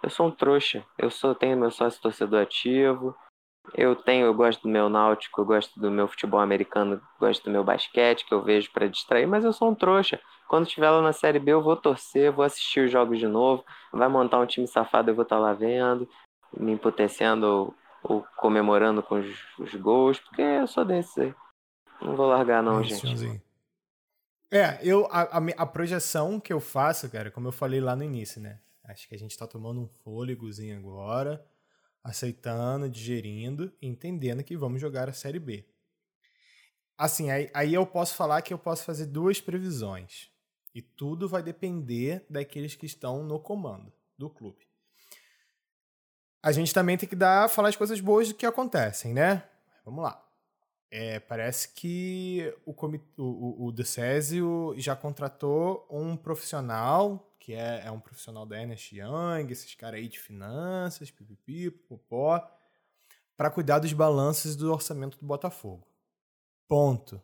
Eu 0.01 0.09
sou 0.09 0.27
um 0.27 0.31
trouxa. 0.31 0.85
Eu 0.97 1.11
sou, 1.11 1.35
tenho 1.35 1.57
meu 1.57 1.71
sócio 1.71 2.01
torcedor 2.01 2.41
ativo. 2.41 3.15
Eu 3.73 3.95
tenho, 3.95 4.25
eu 4.25 4.33
gosto 4.33 4.63
do 4.63 4.69
meu 4.69 4.89
náutico, 4.89 5.41
eu 5.41 5.45
gosto 5.45 5.79
do 5.79 5.91
meu 5.91 6.07
futebol 6.07 6.39
americano, 6.39 7.01
gosto 7.19 7.43
do 7.43 7.51
meu 7.51 7.63
basquete 7.63 8.25
que 8.25 8.33
eu 8.33 8.41
vejo 8.41 8.71
para 8.71 8.87
distrair, 8.87 9.27
mas 9.27 9.43
eu 9.43 9.53
sou 9.53 9.69
um 9.69 9.75
trouxa. 9.75 10.19
Quando 10.47 10.65
estiver 10.65 10.89
lá 10.89 11.01
na 11.01 11.13
Série 11.13 11.37
B, 11.37 11.51
eu 11.51 11.61
vou 11.61 11.75
torcer, 11.75 12.31
vou 12.31 12.43
assistir 12.43 12.85
os 12.85 12.91
jogos 12.91 13.19
de 13.19 13.27
novo. 13.27 13.63
Vai 13.93 14.09
montar 14.09 14.39
um 14.39 14.45
time 14.45 14.67
safado, 14.67 15.11
eu 15.11 15.15
vou 15.15 15.23
estar 15.23 15.35
tá 15.35 15.41
lá 15.41 15.53
vendo, 15.53 16.09
me 16.57 16.71
emputecendo 16.71 17.45
ou, 17.45 17.75
ou 18.03 18.25
comemorando 18.35 19.03
com 19.03 19.19
os, 19.19 19.37
os, 19.59 19.75
gols, 19.75 20.19
porque 20.19 20.41
eu 20.41 20.67
sou 20.67 20.83
desse 20.83 21.21
aí. 21.21 21.35
Não 22.01 22.15
vou 22.15 22.27
largar, 22.27 22.63
não, 22.63 22.79
é, 22.79 22.83
gente. 22.83 23.41
É, 24.51 24.79
eu, 24.81 25.07
a, 25.11 25.37
a, 25.57 25.65
projeção 25.65 26.39
que 26.39 26.51
eu 26.51 26.59
faço, 26.59 27.09
cara, 27.11 27.29
como 27.29 27.47
eu 27.47 27.51
falei 27.51 27.79
lá 27.79 27.95
no 27.95 28.03
início, 28.03 28.41
né? 28.41 28.59
Acho 28.83 29.07
que 29.07 29.13
a 29.13 29.19
gente 29.19 29.37
tá 29.37 29.45
tomando 29.45 29.79
um 29.79 29.87
fôlegozinho 29.87 30.75
agora, 30.75 31.45
aceitando, 32.03 32.89
digerindo, 32.89 33.71
entendendo 33.81 34.43
que 34.43 34.57
vamos 34.57 34.81
jogar 34.81 35.09
a 35.09 35.13
Série 35.13 35.39
B. 35.39 35.65
Assim, 36.97 37.31
aí, 37.31 37.49
aí 37.53 37.73
eu 37.73 37.85
posso 37.85 38.15
falar 38.15 38.41
que 38.41 38.53
eu 38.53 38.59
posso 38.59 38.83
fazer 38.83 39.05
duas 39.05 39.39
previsões. 39.39 40.29
E 40.73 40.81
tudo 40.81 41.27
vai 41.27 41.41
depender 41.41 42.25
daqueles 42.29 42.75
que 42.75 42.85
estão 42.85 43.23
no 43.23 43.39
comando 43.39 43.91
do 44.17 44.29
clube. 44.29 44.67
A 46.41 46.51
gente 46.51 46.73
também 46.73 46.97
tem 46.97 47.09
que 47.09 47.15
dar, 47.15 47.49
falar 47.49 47.69
as 47.69 47.75
coisas 47.75 47.99
boas 47.99 48.31
que 48.31 48.45
acontecem, 48.45 49.13
né? 49.13 49.43
Vamos 49.83 50.03
lá. 50.03 50.25
É, 50.91 51.19
parece 51.19 51.69
que 51.69 52.53
o, 52.65 52.73
o, 53.17 53.67
o 53.67 53.71
Decésio 53.71 54.73
já 54.77 54.95
contratou 54.95 55.87
um 55.89 56.17
profissional, 56.17 57.28
que 57.39 57.53
é, 57.53 57.83
é 57.85 57.91
um 57.91 57.99
profissional 57.99 58.45
da 58.45 58.61
Ernest 58.61 58.95
Young, 58.95 59.51
esses 59.51 59.73
caras 59.73 59.99
aí 59.99 60.07
de 60.07 60.19
finanças, 60.19 61.09
pipipi, 61.09 61.71
popó, 61.71 62.45
para 63.37 63.49
cuidar 63.49 63.79
dos 63.79 63.93
balanços 63.93 64.55
do 64.55 64.71
orçamento 64.71 65.17
do 65.17 65.25
Botafogo. 65.25 65.87
Ponto. 66.67 67.21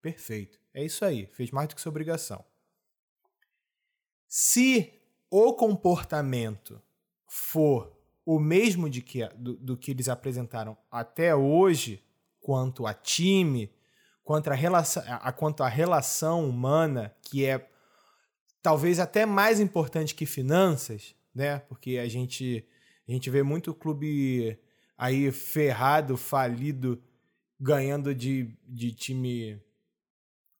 Perfeito. 0.00 0.58
É 0.72 0.82
isso 0.82 1.04
aí. 1.04 1.26
Fez 1.26 1.50
mais 1.50 1.68
do 1.68 1.74
que 1.74 1.80
sua 1.80 1.90
obrigação. 1.90 2.44
Se 4.26 4.92
o 5.30 5.52
comportamento 5.52 6.80
for 7.26 7.96
o 8.24 8.38
mesmo 8.38 8.88
de 8.88 9.02
que, 9.02 9.26
do, 9.28 9.56
do 9.56 9.76
que 9.76 9.90
eles 9.90 10.08
apresentaram 10.08 10.76
até 10.90 11.34
hoje, 11.34 12.02
quanto 12.40 12.86
a 12.86 12.94
time, 12.94 13.72
quanto 14.24 14.50
a, 14.50 14.54
relação, 14.54 15.02
a, 15.06 15.32
quanto 15.32 15.62
a 15.62 15.68
relação 15.68 16.48
humana, 16.48 17.14
que 17.22 17.44
é 17.44 17.70
talvez 18.62 18.98
até 18.98 19.24
mais 19.24 19.60
importante 19.60 20.14
que 20.14 20.26
finanças, 20.26 21.14
né? 21.34 21.58
Porque 21.60 21.98
a 21.98 22.08
gente, 22.08 22.66
a 23.08 23.12
gente 23.12 23.30
vê 23.30 23.42
muito 23.42 23.74
clube 23.74 24.58
aí 24.96 25.30
ferrado, 25.30 26.16
falido, 26.16 27.02
ganhando 27.60 28.14
de, 28.14 28.56
de 28.66 28.92
time 28.92 29.60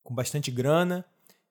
com 0.02 0.14
bastante 0.14 0.50
grana. 0.50 1.04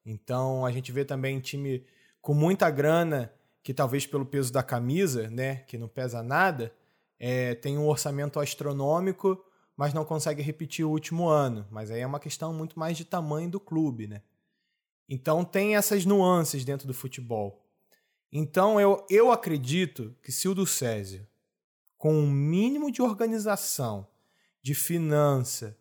Então 0.05 0.65
a 0.65 0.71
gente 0.71 0.91
vê 0.91 1.03
também 1.03 1.39
time 1.39 1.85
com 2.21 2.33
muita 2.33 2.69
grana, 2.69 3.31
que 3.61 3.73
talvez 3.73 4.05
pelo 4.05 4.25
peso 4.25 4.51
da 4.51 4.63
camisa, 4.63 5.29
né, 5.29 5.57
que 5.67 5.77
não 5.77 5.87
pesa 5.87 6.23
nada, 6.23 6.73
é, 7.19 7.55
tem 7.55 7.77
um 7.77 7.87
orçamento 7.87 8.39
astronômico, 8.39 9.43
mas 9.75 9.93
não 9.93 10.05
consegue 10.05 10.41
repetir 10.41 10.85
o 10.85 10.89
último 10.89 11.27
ano. 11.27 11.67
Mas 11.69 11.91
aí 11.91 12.01
é 12.01 12.07
uma 12.07 12.19
questão 12.19 12.53
muito 12.53 12.79
mais 12.79 12.97
de 12.97 13.05
tamanho 13.05 13.49
do 13.49 13.59
clube, 13.59 14.07
né? 14.07 14.21
Então 15.07 15.45
tem 15.45 15.75
essas 15.75 16.05
nuances 16.05 16.65
dentro 16.65 16.87
do 16.87 16.93
futebol. 16.93 17.65
Então 18.31 18.79
eu, 18.79 19.05
eu 19.09 19.31
acredito 19.31 20.15
que 20.21 20.31
se 20.31 20.47
o 20.47 20.55
do 20.55 20.65
Césio, 20.65 21.25
com 21.97 22.13
um 22.13 22.29
mínimo 22.29 22.91
de 22.91 23.01
organização, 23.01 24.07
de 24.61 24.75
finança, 24.75 25.77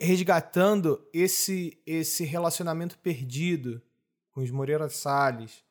resgatando 0.00 1.06
esse, 1.12 1.80
esse 1.84 2.24
relacionamento 2.24 2.98
perdido 2.98 3.82
com 4.30 4.40
os 4.40 4.50
Moreira 4.50 4.88
Salles, 4.88 5.64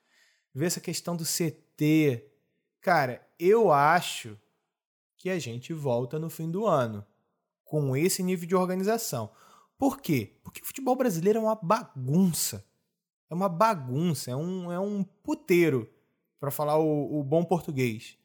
ver 0.53 0.67
essa 0.67 0.79
questão 0.79 1.15
do 1.15 1.23
CT. 1.23 2.29
Cara, 2.81 3.25
eu 3.39 3.71
acho 3.71 4.37
que 5.17 5.29
a 5.29 5.39
gente 5.39 5.73
volta 5.73 6.19
no 6.19 6.29
fim 6.29 6.51
do 6.51 6.65
ano 6.65 7.05
com 7.63 7.95
esse 7.95 8.21
nível 8.21 8.47
de 8.47 8.55
organização. 8.55 9.31
Por 9.83 9.99
quê? 9.99 10.31
Porque 10.41 10.61
o 10.61 10.65
futebol 10.65 10.95
brasileiro 10.95 11.39
é 11.39 11.41
uma 11.41 11.55
bagunça. 11.55 12.65
É 13.29 13.33
uma 13.33 13.49
bagunça, 13.49 14.31
é 14.31 14.35
um, 14.35 14.71
é 14.71 14.79
um 14.79 15.03
puteiro, 15.03 15.91
para 16.39 16.49
falar 16.49 16.77
o, 16.77 17.19
o, 17.19 17.21
bom 17.21 17.43
português. 17.43 18.17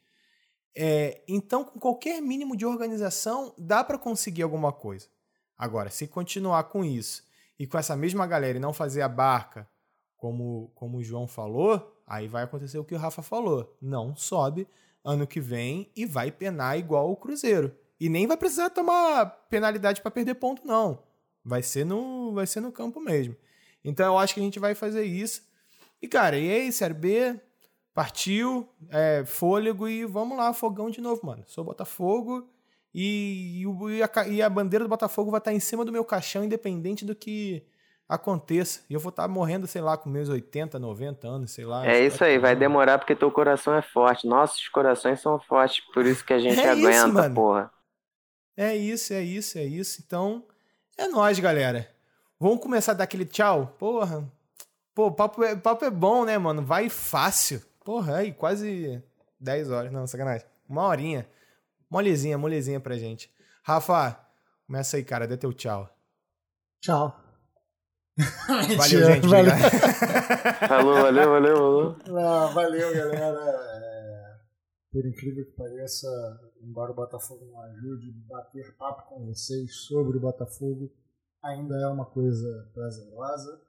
É, 0.72 1.20
então, 1.26 1.64
com 1.64 1.80
qualquer 1.80 2.22
mínimo 2.22 2.56
de 2.56 2.64
organização, 2.64 3.52
dá 3.58 3.82
para 3.82 3.98
conseguir 3.98 4.42
alguma 4.42 4.72
coisa. 4.72 5.08
Agora, 5.56 5.90
se 5.90 6.06
continuar 6.06 6.62
com 6.62 6.84
isso 6.84 7.24
e 7.58 7.66
com 7.66 7.76
essa 7.76 7.96
mesma 7.96 8.24
galera 8.24 8.58
e 8.58 8.60
não 8.60 8.72
fazer 8.72 9.02
a 9.02 9.08
barca 9.08 9.68
como, 10.16 10.70
como 10.76 10.98
o 10.98 11.02
João 11.02 11.26
falou, 11.26 12.00
aí 12.06 12.28
vai 12.28 12.44
acontecer 12.44 12.78
o 12.78 12.84
que 12.84 12.94
o 12.94 12.98
Rafa 12.98 13.20
falou. 13.20 13.76
Não 13.82 14.14
sobe 14.14 14.68
ano 15.04 15.26
que 15.26 15.40
vem 15.40 15.90
e 15.96 16.06
vai 16.06 16.30
penar 16.30 16.78
igual 16.78 17.10
o 17.10 17.16
Cruzeiro. 17.16 17.76
E 17.98 18.08
nem 18.08 18.28
vai 18.28 18.36
precisar 18.36 18.70
tomar 18.70 19.26
penalidade 19.50 20.00
para 20.00 20.12
perder 20.12 20.36
ponto, 20.36 20.64
não. 20.64 21.07
Vai 21.44 21.62
ser, 21.62 21.84
no, 21.84 22.32
vai 22.32 22.46
ser 22.46 22.60
no 22.60 22.72
campo 22.72 23.00
mesmo. 23.00 23.36
Então 23.84 24.06
eu 24.06 24.18
acho 24.18 24.34
que 24.34 24.40
a 24.40 24.42
gente 24.42 24.58
vai 24.58 24.74
fazer 24.74 25.04
isso. 25.04 25.42
E, 26.00 26.06
cara, 26.06 26.36
e 26.36 26.50
aí, 26.50 26.72
Série 26.72 26.94
B, 26.94 27.40
partiu, 27.94 28.68
é, 28.90 29.24
fôlego 29.26 29.88
e 29.88 30.04
vamos 30.04 30.36
lá, 30.36 30.52
fogão 30.52 30.90
de 30.90 31.00
novo, 31.00 31.24
mano. 31.26 31.44
Sou 31.46 31.64
Botafogo 31.64 32.48
e, 32.94 33.62
e, 33.62 34.02
a, 34.02 34.28
e 34.28 34.42
a 34.42 34.48
bandeira 34.48 34.84
do 34.84 34.88
Botafogo 34.88 35.30
vai 35.30 35.38
estar 35.38 35.52
em 35.52 35.60
cima 35.60 35.84
do 35.84 35.92
meu 35.92 36.04
caixão, 36.04 36.44
independente 36.44 37.04
do 37.04 37.14
que 37.14 37.66
aconteça. 38.08 38.82
E 38.88 38.94
eu 38.94 39.00
vou 39.00 39.10
estar 39.10 39.24
tá 39.24 39.28
morrendo, 39.28 39.66
sei 39.66 39.82
lá, 39.82 39.96
com 39.96 40.08
meus 40.08 40.28
80, 40.28 40.78
90 40.78 41.28
anos, 41.28 41.50
sei 41.50 41.64
lá. 41.64 41.86
É 41.86 42.04
isso 42.04 42.24
aí, 42.24 42.38
vai 42.38 42.56
demorar 42.56 42.98
porque 42.98 43.14
teu 43.14 43.30
coração 43.30 43.74
é 43.74 43.82
forte. 43.82 44.26
Nossos 44.26 44.68
corações 44.68 45.20
são 45.20 45.38
fortes, 45.40 45.84
por 45.92 46.06
isso 46.06 46.24
que 46.24 46.32
a 46.32 46.38
gente 46.40 46.60
é 46.60 46.70
aguenta, 46.70 47.26
isso, 47.26 47.34
porra. 47.34 47.70
É 48.56 48.74
isso, 48.76 49.12
é 49.12 49.22
isso, 49.22 49.58
é 49.58 49.64
isso. 49.64 50.02
Então, 50.04 50.44
é 50.98 51.06
nóis, 51.06 51.38
galera. 51.38 51.88
Vamos 52.40 52.60
começar 52.60 52.92
a 52.92 52.94
dar 52.96 53.04
aquele 53.04 53.24
tchau? 53.24 53.74
Porra. 53.78 54.28
Pô, 54.94 55.12
papo 55.12 55.44
é, 55.44 55.54
papo 55.54 55.84
é 55.84 55.90
bom, 55.90 56.24
né, 56.24 56.36
mano? 56.36 56.60
Vai 56.62 56.88
fácil. 56.88 57.62
Porra, 57.84 58.16
aí, 58.16 58.32
quase 58.32 59.02
10 59.38 59.70
horas. 59.70 59.92
Não, 59.92 60.06
sacanagem. 60.06 60.46
Uma 60.68 60.82
horinha. 60.82 61.26
Molezinha, 61.88 62.36
molezinha 62.36 62.80
pra 62.80 62.98
gente. 62.98 63.32
Rafa, 63.62 64.18
começa 64.66 64.96
aí, 64.96 65.04
cara. 65.04 65.26
Dê 65.26 65.36
teu 65.36 65.52
tchau. 65.52 65.88
Tchau. 66.80 67.16
Valeu, 68.76 69.06
gente. 69.06 69.26
Valeu. 69.28 69.52
Falou, 70.68 70.94
valeu, 70.94 71.30
valeu, 71.30 71.56
valeu. 71.56 71.96
Não, 72.08 72.52
valeu, 72.52 72.92
galera. 72.92 73.40
É, 73.74 74.36
por 74.90 75.06
incrível 75.06 75.44
que 75.44 75.52
pareça, 75.52 76.08
embora 76.62 76.92
o 76.92 76.94
Botafogo 76.94 77.44
não 77.46 77.60
ajude, 77.62 78.12
bater 78.28 78.76
papo 78.76 79.08
com 79.08 79.26
vocês 79.26 79.74
sobre 79.86 80.16
o 80.16 80.20
Botafogo 80.20 80.90
ainda 81.42 81.76
é 81.76 81.86
uma 81.86 82.04
coisa 82.06 82.70
prazerosa, 82.74 83.60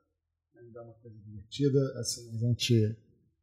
ainda 0.56 0.80
é 0.80 0.82
uma 0.82 0.94
coisa 0.96 1.18
divertida. 1.20 1.80
Assim, 2.00 2.30
a 2.36 2.38
gente, 2.38 2.98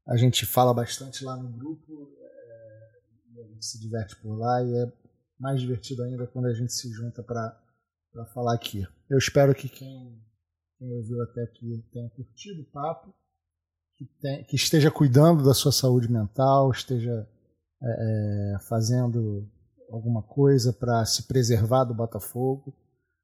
a 0.06 0.16
gente 0.16 0.44
fala 0.46 0.74
bastante 0.74 1.24
lá 1.24 1.36
no 1.36 1.48
grupo, 1.50 2.12
é, 2.18 3.40
a 3.40 3.46
gente 3.46 3.64
se 3.64 3.80
diverte 3.80 4.16
por 4.20 4.36
lá 4.36 4.62
e 4.62 4.74
é 4.74 4.92
mais 5.38 5.60
divertido 5.60 6.02
ainda 6.02 6.26
quando 6.26 6.46
a 6.46 6.54
gente 6.54 6.72
se 6.72 6.90
junta 6.90 7.22
para 7.22 7.60
falar 8.32 8.54
aqui. 8.54 8.86
Eu 9.08 9.18
espero 9.18 9.54
que 9.54 9.68
quem 9.68 10.20
quem 10.78 10.92
ouviu 10.92 11.22
até 11.22 11.42
aqui 11.42 11.84
tenha 11.90 12.08
curtido 12.10 12.62
o 12.62 12.66
papo, 12.66 13.14
que, 13.96 14.04
tem, 14.20 14.44
que 14.44 14.56
esteja 14.56 14.90
cuidando 14.90 15.42
da 15.42 15.54
sua 15.54 15.72
saúde 15.72 16.10
mental, 16.10 16.70
esteja 16.70 17.26
é, 17.82 18.54
é 18.54 18.58
fazendo 18.68 19.48
alguma 19.90 20.22
coisa 20.22 20.72
para 20.72 21.04
se 21.04 21.26
preservar 21.26 21.84
do 21.84 21.94
Botafogo. 21.94 22.74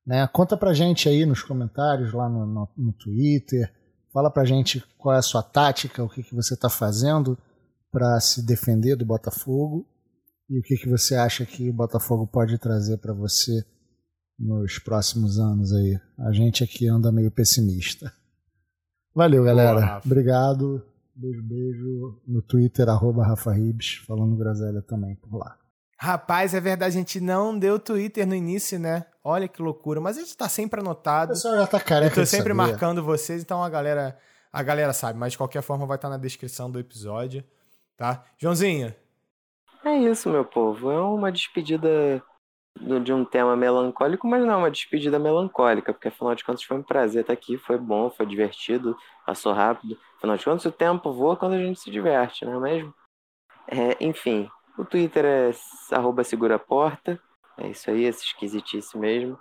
Né? 0.07 0.27
Conta 0.29 0.57
pra 0.57 0.75
gente 0.75 1.09
aí 1.09 1.25
nos 1.25 1.43
comentários, 1.43 2.13
lá 2.13 2.29
no, 2.29 2.47
no, 2.47 2.69
no 2.77 2.93
Twitter. 2.93 3.73
Fala 4.13 4.31
pra 4.31 4.45
gente 4.45 4.85
qual 4.99 5.15
é 5.15 5.19
a 5.19 5.23
sua 5.23 5.43
tática, 5.43 6.03
o 6.03 6.09
que, 6.09 6.23
que 6.23 6.35
você 6.35 6.55
está 6.55 6.69
fazendo 6.69 7.39
para 7.91 8.19
se 8.21 8.45
defender 8.45 8.97
do 8.97 9.07
Botafogo 9.07 9.87
e 10.49 10.59
o 10.59 10.63
que, 10.63 10.77
que 10.77 10.89
você 10.89 11.15
acha 11.15 11.47
que 11.47 11.71
o 11.71 11.75
Botafogo 11.75 12.27
pode 12.27 12.59
trazer 12.59 12.99
para 12.99 13.13
você 13.13 13.65
nos 14.39 14.79
próximos 14.79 15.39
anos 15.39 15.73
aí. 15.73 15.99
A 16.19 16.33
gente 16.33 16.65
aqui 16.65 16.89
anda 16.89 17.13
meio 17.13 17.31
pessimista. 17.31 18.13
Valeu, 19.15 19.45
galera. 19.45 20.01
Obrigado. 20.05 20.91
Beijo, 21.23 21.43
beijo. 21.43 22.20
No 22.27 22.43
Twitter, 22.43 22.89
arroba 22.89 23.25
Rafa 23.25 23.53
Ribes, 23.53 24.03
falando 24.07 24.37
groselha 24.37 24.83
também 24.83 25.14
por 25.14 25.37
lá. 25.37 25.57
Rapaz, 25.99 26.53
é 26.53 26.61
verdade, 26.61 26.97
a 26.97 26.99
gente 26.99 27.20
não 27.20 27.57
deu 27.57 27.79
Twitter 27.79 28.27
no 28.27 28.35
início, 28.35 28.79
né? 28.79 29.07
Olha 29.23 29.47
que 29.47 29.62
loucura. 29.62 30.01
Mas 30.01 30.18
a 30.18 30.20
gente 30.20 30.37
tá 30.37 30.49
sempre 30.49 30.81
anotado. 30.81 31.31
O 31.31 31.35
pessoal 31.35 31.55
já 31.55 31.66
tá 31.66 31.79
careca 31.79 32.20
Eu 32.20 32.25
tô 32.25 32.27
sempre 32.27 32.53
marcando 32.53 33.05
vocês, 33.05 33.41
então 33.41 33.62
a 33.62 33.68
galera, 33.68 34.18
a 34.53 34.62
galera 34.62 34.93
sabe. 34.93 35.18
Mas 35.18 35.33
de 35.33 35.39
qualquer 35.39 35.62
forma 35.62 35.87
vai 35.87 35.97
estar 35.97 36.09
tá 36.09 36.16
na 36.16 36.20
descrição 36.20 36.70
do 36.70 36.81
episódio 36.81 37.45
tá? 38.03 38.25
Joãozinho. 38.37 38.93
É 39.85 39.97
isso, 39.97 40.29
meu 40.29 40.45
povo. 40.45 40.91
É 40.91 41.01
uma 41.01 41.31
despedida 41.31 42.23
de 42.79 43.12
um 43.12 43.25
tema 43.25 43.57
melancólico, 43.57 44.27
mas 44.27 44.45
não 44.45 44.61
uma 44.61 44.70
despedida 44.70 45.18
melancólica, 45.18 45.93
porque 45.93 46.09
afinal 46.09 46.35
de 46.35 46.45
contas 46.45 46.62
foi 46.62 46.79
um 46.79 46.83
prazer 46.83 47.20
estar 47.20 47.33
aqui, 47.33 47.57
foi 47.57 47.77
bom, 47.79 48.11
foi 48.11 48.27
divertido, 48.27 48.97
passou 49.27 49.53
rápido. 49.53 49.99
Afinal 50.16 50.37
de 50.37 50.45
contas, 50.45 50.64
o 50.64 50.73
tempo 50.73 51.12
voa 51.12 51.37
quando 51.37 51.55
a 51.55 51.59
gente 51.59 51.81
se 51.81 51.91
diverte, 51.91 52.45
não 52.45 52.64
é 52.66 52.73
mesmo? 52.73 52.95
É, 53.68 53.97
enfim, 54.05 54.51
o 54.77 54.85
Twitter 54.85 55.25
é 55.25 55.51
arroba 55.95 56.25
segura 56.25 56.59
porta, 56.59 57.20
é 57.59 57.68
isso 57.68 57.91
aí, 57.91 58.05
esse 58.05 58.25
esquisitice 58.25 58.97
mesmo. 58.99 59.39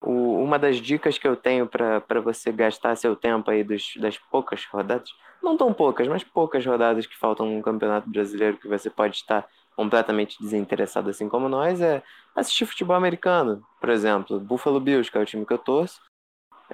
O, 0.00 0.42
uma 0.42 0.58
das 0.58 0.76
dicas 0.76 1.16
que 1.16 1.26
eu 1.26 1.34
tenho 1.34 1.66
para 1.66 2.20
você 2.22 2.52
gastar 2.52 2.94
seu 2.96 3.16
tempo 3.16 3.50
aí 3.50 3.64
dos, 3.64 3.94
das 3.96 4.18
poucas 4.18 4.64
rodadas, 4.66 5.08
não 5.42 5.56
tão 5.56 5.72
poucas, 5.72 6.06
mas 6.06 6.22
poucas 6.22 6.64
rodadas 6.64 7.06
que 7.06 7.16
faltam 7.16 7.46
no 7.46 7.62
Campeonato 7.62 8.08
Brasileiro 8.08 8.58
que 8.58 8.68
você 8.68 8.90
pode 8.90 9.16
estar 9.16 9.46
completamente 9.76 10.36
desinteressado 10.40 11.10
assim 11.10 11.28
como 11.28 11.48
nós, 11.48 11.80
é 11.80 12.02
assistir 12.34 12.66
futebol 12.66 12.96
americano, 12.96 13.62
por 13.80 13.90
exemplo, 13.90 14.40
Buffalo 14.40 14.80
Bills, 14.80 15.10
que 15.10 15.18
é 15.18 15.20
o 15.20 15.26
time 15.26 15.44
que 15.44 15.52
eu 15.52 15.58
torço. 15.58 16.00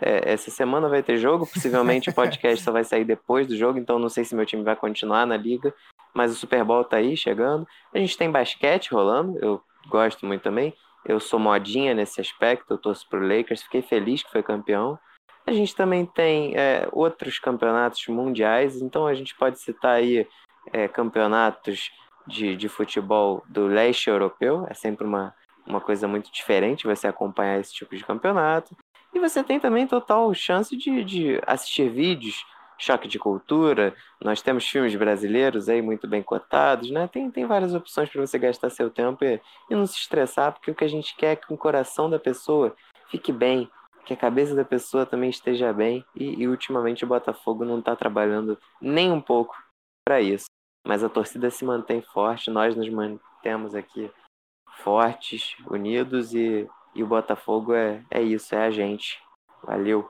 É, 0.00 0.32
essa 0.32 0.50
semana 0.50 0.88
vai 0.88 1.02
ter 1.02 1.16
jogo, 1.16 1.46
possivelmente 1.46 2.10
o 2.10 2.14
podcast 2.14 2.64
só 2.64 2.72
vai 2.72 2.84
sair 2.84 3.04
depois 3.04 3.46
do 3.46 3.56
jogo, 3.56 3.78
então 3.78 3.98
não 3.98 4.08
sei 4.08 4.24
se 4.24 4.34
meu 4.34 4.46
time 4.46 4.62
vai 4.62 4.76
continuar 4.76 5.26
na 5.26 5.36
liga, 5.36 5.74
mas 6.14 6.32
o 6.32 6.36
Super 6.36 6.64
Bowl 6.64 6.84
tá 6.84 6.98
aí 6.98 7.16
chegando. 7.16 7.66
A 7.92 7.98
gente 7.98 8.16
tem 8.16 8.30
basquete 8.30 8.92
rolando, 8.92 9.38
eu 9.40 9.60
gosto 9.88 10.26
muito 10.26 10.42
também. 10.42 10.74
Eu 11.04 11.18
sou 11.18 11.40
modinha 11.40 11.94
nesse 11.94 12.20
aspecto, 12.20 12.74
eu 12.74 12.78
torço 12.78 13.08
pro 13.08 13.26
Lakers, 13.26 13.62
fiquei 13.62 13.82
feliz 13.82 14.22
que 14.22 14.30
foi 14.30 14.42
campeão. 14.42 14.98
A 15.46 15.52
gente 15.52 15.74
também 15.74 16.04
tem 16.04 16.54
é, 16.56 16.86
outros 16.92 17.38
campeonatos 17.38 18.06
mundiais, 18.06 18.80
então 18.80 19.06
a 19.06 19.14
gente 19.14 19.34
pode 19.34 19.58
citar 19.58 19.96
aí 19.96 20.26
é, 20.72 20.86
campeonatos 20.86 21.90
de, 22.30 22.56
de 22.56 22.68
futebol 22.68 23.42
do 23.48 23.66
leste 23.66 24.08
europeu, 24.08 24.66
é 24.68 24.74
sempre 24.74 25.06
uma, 25.06 25.34
uma 25.66 25.80
coisa 25.80 26.06
muito 26.08 26.32
diferente 26.32 26.86
você 26.86 27.06
acompanhar 27.06 27.58
esse 27.58 27.74
tipo 27.74 27.96
de 27.96 28.04
campeonato. 28.04 28.76
E 29.12 29.18
você 29.18 29.42
tem 29.42 29.58
também 29.58 29.86
total 29.86 30.32
chance 30.32 30.76
de, 30.76 31.04
de 31.04 31.40
assistir 31.46 31.90
vídeos, 31.90 32.46
choque 32.78 33.08
de 33.08 33.18
cultura. 33.18 33.94
Nós 34.22 34.40
temos 34.40 34.66
filmes 34.66 34.94
brasileiros 34.94 35.68
aí 35.68 35.82
muito 35.82 36.06
bem 36.06 36.22
cotados, 36.22 36.90
né? 36.90 37.08
Tem, 37.08 37.28
tem 37.30 37.44
várias 37.44 37.74
opções 37.74 38.08
para 38.08 38.24
você 38.24 38.38
gastar 38.38 38.70
seu 38.70 38.88
tempo 38.88 39.24
e, 39.24 39.40
e 39.68 39.74
não 39.74 39.84
se 39.86 39.98
estressar, 39.98 40.52
porque 40.52 40.70
o 40.70 40.74
que 40.74 40.84
a 40.84 40.88
gente 40.88 41.16
quer 41.16 41.32
é 41.32 41.36
que 41.36 41.52
o 41.52 41.58
coração 41.58 42.08
da 42.08 42.20
pessoa 42.20 42.74
fique 43.10 43.32
bem, 43.32 43.68
que 44.06 44.14
a 44.14 44.16
cabeça 44.16 44.54
da 44.54 44.64
pessoa 44.64 45.04
também 45.04 45.28
esteja 45.28 45.72
bem. 45.72 46.04
E, 46.14 46.42
e 46.42 46.48
ultimamente 46.48 47.04
o 47.04 47.08
Botafogo 47.08 47.64
não 47.64 47.80
está 47.80 47.96
trabalhando 47.96 48.56
nem 48.80 49.10
um 49.10 49.20
pouco 49.20 49.56
para 50.04 50.20
isso 50.20 50.46
mas 50.84 51.04
a 51.04 51.08
torcida 51.08 51.50
se 51.50 51.64
mantém 51.64 52.02
forte, 52.02 52.50
nós 52.50 52.76
nos 52.76 52.88
mantemos 52.88 53.74
aqui 53.74 54.10
fortes, 54.82 55.54
unidos 55.68 56.34
e, 56.34 56.68
e 56.94 57.02
o 57.02 57.06
Botafogo 57.06 57.74
é, 57.74 58.04
é 58.10 58.22
isso, 58.22 58.54
é 58.54 58.66
a 58.66 58.70
gente. 58.70 59.18
Valeu. 59.62 60.08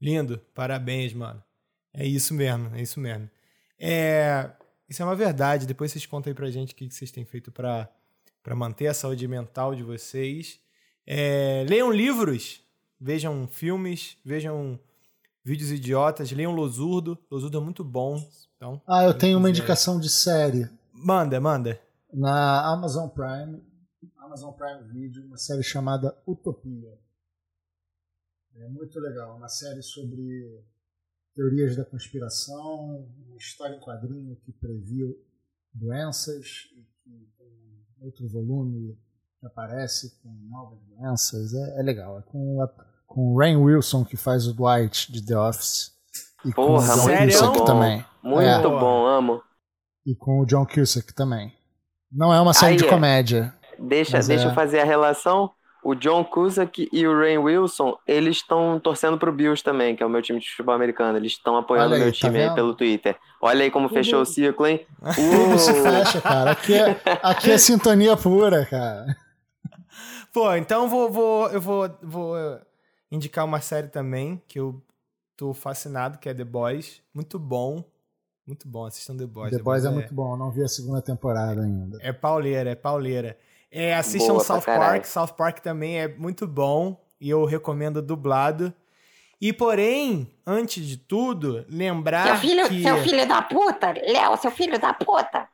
Lindo, 0.00 0.38
parabéns, 0.54 1.12
mano. 1.12 1.42
É 1.92 2.04
isso 2.06 2.34
mesmo, 2.34 2.74
é 2.74 2.82
isso 2.82 3.00
mesmo. 3.00 3.30
É, 3.78 4.50
isso 4.88 5.02
é 5.02 5.04
uma 5.04 5.16
verdade. 5.16 5.66
Depois 5.66 5.92
vocês 5.92 6.06
contam 6.06 6.30
aí 6.30 6.34
pra 6.34 6.50
gente 6.50 6.72
o 6.72 6.76
que 6.76 6.90
vocês 6.90 7.10
têm 7.10 7.24
feito 7.24 7.50
para 7.50 7.88
manter 8.54 8.88
a 8.88 8.94
saúde 8.94 9.26
mental 9.26 9.74
de 9.74 9.82
vocês. 9.82 10.60
É, 11.06 11.64
leiam 11.68 11.90
livros, 11.90 12.62
vejam 13.00 13.48
filmes, 13.48 14.18
vejam 14.24 14.78
vídeos 15.48 15.70
idiotas, 15.70 16.30
leiam 16.30 16.52
Losurdo. 16.52 17.18
Losurdo 17.30 17.56
é 17.56 17.60
muito 17.60 17.82
bom. 17.82 18.22
Então, 18.56 18.82
ah, 18.86 19.04
eu 19.04 19.16
tenho 19.16 19.38
uma 19.38 19.48
indicação 19.48 19.98
de 19.98 20.10
série. 20.10 20.68
Manda, 20.92 21.40
manda. 21.40 21.80
Na 22.12 22.70
Amazon 22.70 23.08
Prime, 23.08 23.62
Amazon 24.18 24.52
Prime 24.52 24.82
Video, 24.92 25.24
uma 25.24 25.38
série 25.38 25.62
chamada 25.62 26.14
Utopia. 26.26 26.92
É 28.56 28.68
muito 28.68 28.98
legal, 29.00 29.36
uma 29.36 29.48
série 29.48 29.82
sobre 29.82 30.62
teorias 31.34 31.76
da 31.76 31.84
conspiração, 31.84 33.08
uma 33.26 33.36
história 33.36 33.76
em 33.76 33.80
quadrinho 33.80 34.36
que 34.44 34.52
previu 34.52 35.16
doenças 35.72 36.68
e 36.72 36.82
que 36.82 37.32
tem 37.38 37.86
outro 38.00 38.28
volume 38.28 38.98
que 39.38 39.46
aparece 39.46 40.20
com 40.20 40.28
novas 40.50 40.80
doenças. 40.82 41.54
É, 41.54 41.80
é 41.80 41.82
legal. 41.82 42.18
É 42.18 42.22
com, 42.22 42.60
a, 42.60 42.66
com 43.08 43.32
o 43.32 43.38
Rain 43.38 43.56
Wilson, 43.56 44.04
que 44.04 44.16
faz 44.16 44.46
o 44.46 44.54
Dwight 44.54 45.10
de 45.10 45.24
The 45.24 45.36
Office. 45.36 45.90
E 46.44 46.52
Porra, 46.52 46.86
com 46.86 46.92
o 46.92 47.06
John 47.06 47.26
Cusack 47.26 47.66
também. 47.66 48.04
Muito 48.22 48.42
é. 48.46 48.62
bom, 48.62 49.06
amo. 49.06 49.42
E 50.06 50.14
com 50.14 50.40
o 50.40 50.46
John 50.46 50.64
Cusack 50.64 51.12
também. 51.14 51.52
Não 52.12 52.32
é 52.32 52.40
uma 52.40 52.54
série 52.54 52.72
Aí 52.72 52.78
de 52.78 52.84
é. 52.84 52.88
comédia. 52.88 53.54
Deixa, 53.78 54.20
deixa 54.20 54.44
é. 54.44 54.50
eu 54.50 54.54
fazer 54.54 54.80
a 54.80 54.84
relação. 54.84 55.50
O 55.82 55.94
John 55.94 56.24
Cusack 56.24 56.88
e 56.92 57.06
o 57.06 57.18
Rain 57.18 57.38
Wilson, 57.38 57.96
eles 58.06 58.36
estão 58.38 58.78
torcendo 58.78 59.16
pro 59.16 59.32
Bills 59.32 59.62
também, 59.62 59.96
que 59.96 60.02
é 60.02 60.06
o 60.06 60.08
meu 60.08 60.20
time 60.20 60.38
de 60.38 60.50
futebol 60.50 60.74
americano. 60.74 61.16
Eles 61.16 61.32
estão 61.32 61.56
apoiando 61.56 61.94
o 61.94 61.98
meu 61.98 62.12
tá 62.12 62.12
time 62.12 62.42
aí 62.42 62.54
pelo 62.54 62.74
Twitter. 62.74 63.16
Olha 63.40 63.62
aí 63.64 63.70
como 63.70 63.88
fechou 63.88 64.20
o 64.20 64.26
ciclo, 64.26 64.66
hein? 64.66 64.86
Tudo 65.14 65.58
se 65.58 65.72
fecha, 65.72 66.20
cara. 66.20 66.50
Aqui 66.50 66.74
é, 66.74 67.00
aqui 67.22 67.50
é 67.50 67.56
sintonia 67.58 68.16
pura, 68.16 68.66
cara. 68.66 69.06
Pô, 70.32 70.54
então 70.54 70.88
vou, 70.88 71.10
vou, 71.10 71.48
eu 71.48 71.60
vou, 71.60 71.90
vou 72.02 72.60
indicar 73.10 73.44
uma 73.44 73.60
série 73.60 73.88
também 73.88 74.42
que 74.46 74.58
eu 74.58 74.82
tô 75.36 75.54
fascinado, 75.54 76.18
que 76.18 76.28
é 76.28 76.34
The 76.34 76.44
Boys. 76.44 77.00
Muito 77.14 77.38
bom. 77.38 77.84
Muito 78.46 78.66
bom, 78.66 78.86
assistam 78.86 79.16
The 79.16 79.26
Boys. 79.26 79.50
The, 79.50 79.58
The 79.58 79.62
Boys, 79.62 79.84
é, 79.84 79.88
é, 79.88 79.90
muito 79.90 80.14
bom, 80.14 80.36
não 80.36 80.50
vi 80.50 80.62
a 80.62 80.68
segunda 80.68 81.02
temporada 81.02 81.62
ainda. 81.62 81.98
É 82.00 82.12
pauleira, 82.12 82.70
é 82.70 82.74
pauleira. 82.74 83.38
É, 83.70 83.94
assistam 83.94 84.32
Boa 84.32 84.44
South 84.44 84.62
Park, 84.62 85.04
South 85.04 85.34
Park 85.36 85.58
também 85.58 86.00
é 86.00 86.08
muito 86.08 86.46
bom 86.46 86.98
e 87.20 87.28
eu 87.28 87.44
recomendo 87.44 88.00
dublado. 88.00 88.72
E 89.40 89.52
porém, 89.52 90.32
antes 90.46 90.84
de 90.84 90.96
tudo, 90.96 91.64
lembrar 91.68 92.26
seu 92.26 92.36
filho, 92.36 92.68
que... 92.68 92.82
Seu 92.82 92.96
filho 93.02 93.28
da 93.28 93.42
puta, 93.42 93.92
Léo, 93.92 94.36
seu 94.38 94.50
filho 94.50 94.78
da 94.80 94.94
puta. 94.94 95.48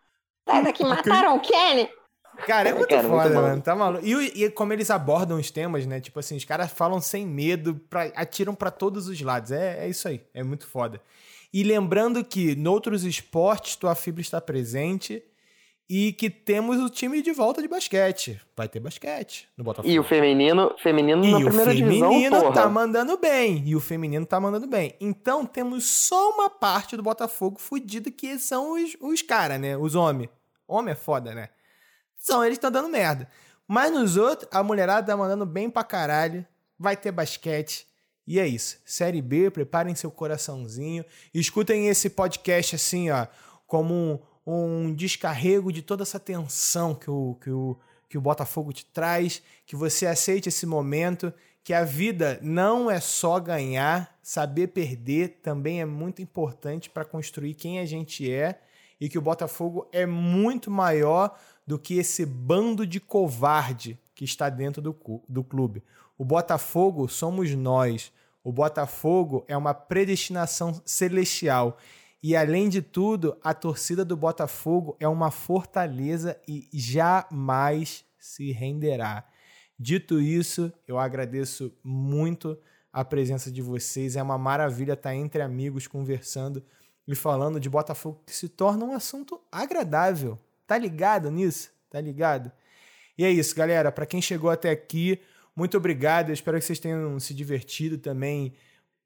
Sai 0.48 0.62
daqui, 0.62 0.84
mataram 0.86 1.36
o 1.36 1.40
Kenny. 1.40 1.88
Cara, 2.46 2.70
é 2.70 2.74
muito 2.74 2.88
cara, 2.88 3.08
foda, 3.08 3.24
muito 3.24 3.34
mano. 3.34 3.62
Tá 3.62 3.74
maluco. 3.74 4.04
E, 4.04 4.44
e, 4.44 4.50
como 4.50 4.72
eles 4.72 4.90
abordam 4.90 5.38
os 5.38 5.50
temas, 5.50 5.86
né? 5.86 6.00
Tipo 6.00 6.20
assim, 6.20 6.36
os 6.36 6.44
caras 6.44 6.70
falam 6.70 7.00
sem 7.00 7.26
medo, 7.26 7.80
pra, 7.88 8.04
atiram 8.14 8.54
para 8.54 8.70
todos 8.70 9.08
os 9.08 9.20
lados. 9.20 9.50
É, 9.50 9.84
é 9.84 9.88
isso 9.88 10.06
aí. 10.08 10.20
É 10.34 10.42
muito 10.42 10.66
foda. 10.66 11.00
E 11.52 11.62
lembrando 11.62 12.24
que 12.24 12.56
noutros 12.56 13.04
esportes 13.04 13.76
tua 13.76 13.94
fibra 13.94 14.20
está 14.20 14.40
presente 14.40 15.22
e 15.88 16.12
que 16.12 16.30
temos 16.30 16.78
o 16.78 16.88
time 16.88 17.22
de 17.22 17.32
volta 17.32 17.62
de 17.62 17.68
basquete. 17.68 18.40
Vai 18.56 18.68
ter 18.68 18.80
basquete 18.80 19.48
no 19.56 19.62
Botafogo. 19.62 19.92
E 19.92 19.98
o 19.98 20.02
feminino, 20.02 20.74
feminino 20.82 21.24
e 21.24 21.30
na 21.30 21.40
primeira 21.40 21.74
divisão, 21.74 22.12
E 22.12 22.16
o 22.16 22.30
feminino 22.30 22.52
tá 22.52 22.68
mandando 22.68 23.16
bem. 23.18 23.62
E 23.66 23.76
o 23.76 23.80
feminino 23.80 24.26
tá 24.26 24.40
mandando 24.40 24.66
bem. 24.66 24.94
Então 25.00 25.44
temos 25.46 25.84
só 25.84 26.30
uma 26.30 26.50
parte 26.50 26.96
do 26.96 27.02
Botafogo 27.02 27.60
fudido 27.60 28.10
que 28.10 28.38
são 28.38 28.72
os, 28.72 28.96
os 29.00 29.22
caras, 29.22 29.60
né? 29.60 29.76
Os 29.76 29.94
homens. 29.94 30.30
Homem 30.66 30.92
é 30.92 30.96
foda, 30.96 31.34
né? 31.34 31.50
São 32.24 32.42
eles 32.42 32.56
que 32.56 32.66
estão 32.66 32.70
dando 32.70 32.90
merda. 32.90 33.28
Mas 33.68 33.92
nos 33.92 34.16
outros, 34.16 34.48
a 34.50 34.62
mulherada 34.62 35.06
tá 35.06 35.14
mandando 35.14 35.44
bem 35.44 35.68
pra 35.68 35.84
caralho. 35.84 36.44
Vai 36.78 36.96
ter 36.96 37.12
basquete. 37.12 37.86
E 38.26 38.40
é 38.40 38.46
isso. 38.46 38.78
Série 38.86 39.20
B, 39.20 39.50
preparem 39.50 39.94
seu 39.94 40.10
coraçãozinho. 40.10 41.04
Escutem 41.34 41.86
esse 41.86 42.08
podcast 42.08 42.76
assim, 42.76 43.10
ó, 43.10 43.26
como 43.66 43.94
um, 44.46 44.86
um 44.86 44.94
descarrego 44.94 45.70
de 45.70 45.82
toda 45.82 46.02
essa 46.02 46.18
tensão 46.18 46.94
que 46.94 47.10
o, 47.10 47.34
que, 47.42 47.50
o, 47.50 47.78
que 48.08 48.16
o 48.16 48.22
Botafogo 48.22 48.72
te 48.72 48.86
traz. 48.86 49.42
Que 49.66 49.76
você 49.76 50.06
aceite 50.06 50.48
esse 50.48 50.64
momento. 50.64 51.30
Que 51.62 51.74
a 51.74 51.84
vida 51.84 52.38
não 52.40 52.90
é 52.90 53.00
só 53.00 53.38
ganhar, 53.38 54.18
saber 54.22 54.68
perder 54.68 55.40
também 55.42 55.82
é 55.82 55.84
muito 55.84 56.22
importante 56.22 56.88
para 56.88 57.04
construir 57.04 57.52
quem 57.52 57.80
a 57.80 57.84
gente 57.84 58.32
é. 58.32 58.62
E 58.98 59.10
que 59.10 59.18
o 59.18 59.22
Botafogo 59.22 59.86
é 59.92 60.06
muito 60.06 60.70
maior 60.70 61.38
do 61.66 61.78
que 61.78 61.94
esse 61.94 62.26
bando 62.26 62.86
de 62.86 63.00
covarde 63.00 63.98
que 64.14 64.24
está 64.24 64.48
dentro 64.48 64.80
do, 64.80 64.96
do 65.28 65.42
clube. 65.42 65.82
O 66.16 66.24
Botafogo 66.24 67.08
somos 67.08 67.54
nós. 67.54 68.12
O 68.42 68.52
Botafogo 68.52 69.44
é 69.48 69.56
uma 69.56 69.74
predestinação 69.74 70.80
celestial. 70.84 71.78
E 72.22 72.36
além 72.36 72.68
de 72.68 72.80
tudo, 72.80 73.36
a 73.42 73.52
torcida 73.52 74.04
do 74.04 74.16
Botafogo 74.16 74.96
é 74.98 75.08
uma 75.08 75.30
fortaleza 75.30 76.40
e 76.48 76.68
jamais 76.72 78.04
se 78.18 78.52
renderá. 78.52 79.24
Dito 79.78 80.20
isso, 80.20 80.72
eu 80.86 80.98
agradeço 80.98 81.72
muito 81.82 82.56
a 82.92 83.04
presença 83.04 83.50
de 83.50 83.60
vocês. 83.60 84.16
É 84.16 84.22
uma 84.22 84.38
maravilha 84.38 84.92
estar 84.92 85.14
entre 85.14 85.42
amigos 85.42 85.86
conversando 85.86 86.64
e 87.06 87.14
falando 87.14 87.58
de 87.58 87.68
Botafogo 87.68 88.22
que 88.24 88.34
se 88.34 88.48
torna 88.48 88.84
um 88.84 88.94
assunto 88.94 89.40
agradável. 89.50 90.38
Tá 90.66 90.78
ligado 90.78 91.30
nisso? 91.30 91.70
Tá 91.90 92.00
ligado? 92.00 92.50
E 93.16 93.24
é 93.24 93.30
isso, 93.30 93.54
galera. 93.54 93.92
Para 93.92 94.06
quem 94.06 94.20
chegou 94.20 94.50
até 94.50 94.70
aqui, 94.70 95.20
muito 95.54 95.76
obrigado. 95.76 96.30
Eu 96.30 96.34
espero 96.34 96.58
que 96.58 96.64
vocês 96.64 96.78
tenham 96.78 97.18
se 97.20 97.32
divertido 97.32 97.98
também, 97.98 98.54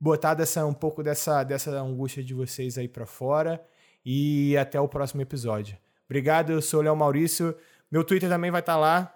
botado 0.01 0.43
essa, 0.43 0.65
um 0.65 0.75
pouco 0.75 1.03
dessa, 1.03 1.43
dessa 1.45 1.71
angústia 1.71 2.23
de 2.23 2.35
vocês 2.35 2.79
aí 2.79 2.89
para 2.89 3.07
fora. 3.07 3.63
e 4.05 4.57
até 4.57 4.81
o 4.81 4.89
próximo 4.89 5.21
episódio. 5.21 5.77
Obrigado, 6.07 6.53
eu 6.53 6.63
sou 6.63 6.81
o 6.81 6.83
Léo 6.83 6.97
Maurício. 6.97 7.55
Meu 7.91 8.03
Twitter 8.05 8.29
também 8.29 8.51
vai 8.51 8.61
estar 8.61 8.77
lá, 8.77 9.15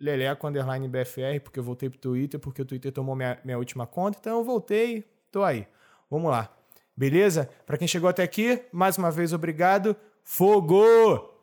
Leleco 0.00 0.46
Underline 0.46 0.88
BFR, 0.88 1.40
porque 1.42 1.58
eu 1.58 1.62
voltei 1.64 1.90
pro 1.90 1.98
Twitter, 1.98 2.40
porque 2.40 2.62
o 2.62 2.64
Twitter 2.64 2.92
tomou 2.92 3.14
minha, 3.14 3.38
minha 3.44 3.58
última 3.58 3.86
conta, 3.86 4.18
então 4.18 4.38
eu 4.38 4.44
voltei, 4.44 5.04
tô 5.30 5.42
aí. 5.42 5.66
Vamos 6.10 6.30
lá. 6.30 6.54
Beleza? 6.96 7.50
Para 7.66 7.76
quem 7.76 7.88
chegou 7.88 8.08
até 8.08 8.22
aqui, 8.22 8.62
mais 8.72 8.96
uma 8.96 9.10
vez 9.10 9.32
obrigado. 9.32 9.94
Fogo! 10.22 11.35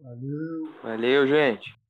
Valeu. 0.00 0.72
Valeu, 0.82 1.26
gente. 1.26 1.83